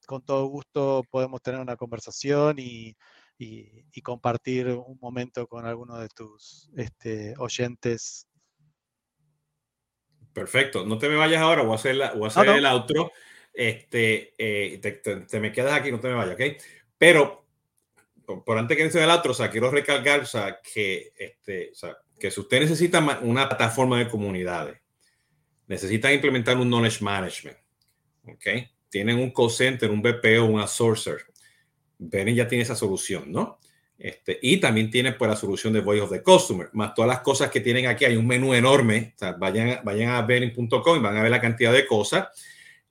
con 0.07 0.23
todo 0.23 0.47
gusto 0.47 1.03
podemos 1.11 1.41
tener 1.43 1.61
una 1.61 1.77
conversación 1.77 2.59
y, 2.59 2.97
compartir 4.03 4.69
un 4.69 4.99
momento 5.01 5.47
con 5.47 5.67
alguno 5.67 5.99
de 5.99 6.09
tus 6.09 6.71
este, 6.77 7.35
oyentes. 7.39 8.29
Perfecto, 10.33 10.87
no 10.87 10.99
te 10.99 11.09
me 11.09 11.17
vayas 11.17 11.43
ahora, 11.43 11.63
voy 11.63 11.73
a 11.73 11.75
hacer, 11.77 11.97
voy 12.15 12.25
a 12.25 12.27
hacer 12.29 12.49
el 12.49 12.67
outro. 12.67 13.13
Este, 13.53 14.35
eh, 14.39 14.79
te, 14.79 15.41
me 15.41 15.53
quedas 15.53 15.75
aquí, 15.75 15.93
no 15.93 16.01
te 16.01 16.09
me 16.09 16.15
vayas, 16.15 16.35
¿ok? 16.35 16.63
Pero 16.97 17.45
por, 18.25 18.57
antes 18.57 18.77
que 18.77 18.83
inicie 18.83 19.03
el 19.03 19.11
outro, 19.11 19.33
o 19.33 19.35
sea, 19.35 19.51
quiero 19.51 19.71
recalcar 19.71 20.21
o 20.21 20.27
sea, 20.27 20.61
que, 20.63 21.13
este, 21.19 21.71
o 21.73 21.75
sea, 21.75 21.97
que 22.19 22.31
si 22.31 22.41
usted 22.41 22.61
necesita 22.61 23.01
una 23.23 23.49
plataforma 23.49 23.99
de 23.99 24.09
comunidades, 24.09 24.81
necesita 25.67 26.13
implementar 26.13 26.57
un 26.57 26.69
knowledge 26.69 27.03
management, 27.03 27.59
¿ok? 28.27 28.47
tienen 28.93 29.19
un 29.19 29.31
call 29.31 29.51
center, 29.51 29.91
un 29.91 30.03
BPO, 30.03 30.45
un 30.45 30.61
outsourcer, 30.61 31.25
Benen 31.99 32.35
ya 32.35 32.47
tiene 32.47 32.63
esa 32.63 32.77
solución, 32.77 33.33
¿no? 33.33 33.59
Este, 34.03 34.37
y 34.43 34.57
también 34.57 34.91
tiene 34.91 35.13
pues 35.13 35.31
la 35.31 35.37
solución 35.37 35.73
de 35.73 35.81
Voice 35.81 36.03
of 36.03 36.11
the 36.11 36.25
Customer, 36.25 36.69
más 36.73 36.93
todas 36.93 37.09
las 37.09 37.21
cosas 37.21 37.53
que 37.53 37.61
tienen 37.61 37.87
aquí. 37.87 38.05
Hay 38.05 38.17
un 38.17 38.27
menú 38.27 38.53
enorme. 38.53 39.15
vayan, 39.39 39.79
vayan 39.85 40.11
a 40.11 40.23
Benin.com 40.23 40.97
y 40.97 40.99
van 40.99 41.17
a 41.17 41.23
ver 41.23 41.31
la 41.31 41.41
cantidad 41.41 41.73
de 41.73 41.87
cosas. 41.87 42.27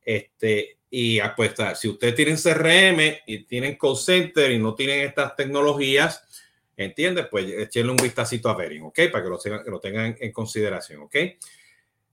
Este, 0.02 0.78
y 0.90 1.20
pues, 1.36 1.54
si 1.76 1.90
ustedes 1.90 2.16
tienen 2.16 2.38
CRM 2.38 3.24
y 3.26 3.44
tienen 3.44 3.76
call 3.76 3.98
center 3.98 4.52
y 4.52 4.58
no 4.58 4.74
tienen 4.74 5.02
estas 5.02 5.36
tecnologías, 5.36 6.24
¿entiendes? 6.78 7.28
Pues 7.30 7.46
echenle 7.58 7.92
un 7.92 7.98
vistacito 7.98 8.48
a 8.48 8.56
Benin, 8.56 8.84
¿ok? 8.84 9.00
Para 9.12 9.26
que 9.26 9.30
lo, 9.30 9.38
tengan, 9.38 9.64
que 9.66 9.70
lo 9.70 9.82
tengan 9.82 10.16
en 10.18 10.32
consideración, 10.32 11.02
¿ok? 11.02 11.16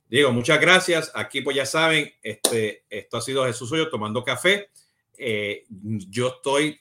Diego, 0.08 0.32
muchas 0.32 0.60
gracias. 0.60 1.12
Aquí, 1.14 1.42
pues 1.42 1.54
ya 1.54 1.66
saben, 1.66 2.12
este, 2.20 2.82
esto 2.90 3.16
ha 3.16 3.20
sido 3.20 3.46
Jesús 3.46 3.70
Hoyo 3.70 3.90
tomando 3.90 4.24
café. 4.24 4.70
Eh, 5.16 5.66
yo 5.68 6.34
estoy 6.34 6.80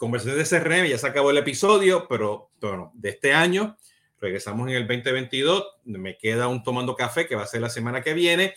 conversando 0.00 0.36
de 0.38 0.44
CRM, 0.44 0.88
ya 0.88 0.96
se 0.96 1.06
acabó 1.06 1.30
el 1.30 1.36
episodio, 1.36 2.08
pero 2.08 2.52
bueno, 2.58 2.90
de 2.94 3.10
este 3.10 3.34
año 3.34 3.76
regresamos 4.18 4.66
en 4.70 4.76
el 4.76 4.88
2022. 4.88 5.62
Me 5.84 6.16
queda 6.16 6.48
un 6.48 6.62
tomando 6.62 6.96
café 6.96 7.26
que 7.26 7.36
va 7.36 7.42
a 7.42 7.46
ser 7.46 7.60
la 7.60 7.68
semana 7.68 8.00
que 8.02 8.14
viene. 8.14 8.54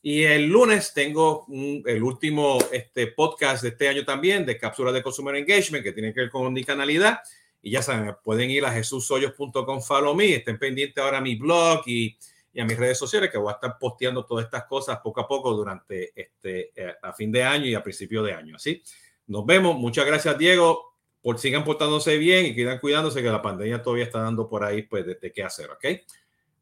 Y 0.00 0.22
el 0.22 0.46
lunes 0.46 0.94
tengo 0.94 1.44
el 1.84 2.02
último 2.02 2.58
este, 2.72 3.08
podcast 3.08 3.62
de 3.62 3.68
este 3.68 3.90
año 3.90 4.06
también 4.06 4.46
de 4.46 4.56
cápsulas 4.56 4.94
de 4.94 5.02
Consumer 5.02 5.36
Engagement 5.36 5.84
que 5.84 5.92
tiene 5.92 6.14
que 6.14 6.20
ver 6.20 6.30
con 6.30 6.54
canalidad. 6.62 7.20
Y 7.60 7.72
ya 7.72 7.82
saben, 7.82 8.16
pueden 8.24 8.48
ir 8.48 8.64
a 8.64 8.72
jesushoyos.com, 8.72 9.82
follow 9.82 10.14
me, 10.14 10.36
estén 10.36 10.58
pendientes 10.58 11.04
ahora 11.04 11.18
a 11.18 11.20
mi 11.20 11.34
blog 11.34 11.82
y 11.86 12.16
y 12.56 12.60
a 12.60 12.64
mis 12.64 12.78
redes 12.78 12.96
sociales 12.96 13.30
que 13.30 13.36
voy 13.36 13.50
a 13.50 13.56
estar 13.56 13.76
posteando 13.78 14.24
todas 14.24 14.46
estas 14.46 14.64
cosas 14.64 14.98
poco 15.04 15.20
a 15.20 15.28
poco 15.28 15.52
durante 15.52 16.18
este 16.18 16.72
eh, 16.74 16.94
a 17.02 17.12
fin 17.12 17.30
de 17.30 17.44
año 17.44 17.66
y 17.66 17.74
a 17.74 17.82
principio 17.82 18.22
de 18.22 18.32
año. 18.32 18.56
Así, 18.56 18.82
nos 19.26 19.46
vemos. 19.46 19.76
Muchas 19.76 20.06
gracias, 20.06 20.36
Diego. 20.38 20.94
Por 21.22 21.38
sigan 21.38 21.64
portándose 21.64 22.18
bien 22.18 22.46
y 22.46 22.54
quedan 22.54 22.78
cuidándose 22.78 23.22
que 23.22 23.28
la 23.28 23.42
pandemia 23.42 23.82
todavía 23.82 24.04
está 24.04 24.20
dando 24.20 24.48
por 24.48 24.64
ahí, 24.64 24.82
pues, 24.82 25.04
de, 25.06 25.16
de 25.16 25.32
qué 25.32 25.42
hacer, 25.42 25.70
¿ok? 25.70 25.84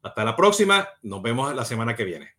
Hasta 0.01 0.23
la 0.23 0.35
próxima. 0.35 0.87
Nos 1.03 1.21
vemos 1.21 1.53
la 1.55 1.65
semana 1.65 1.95
que 1.95 2.03
viene. 2.03 2.35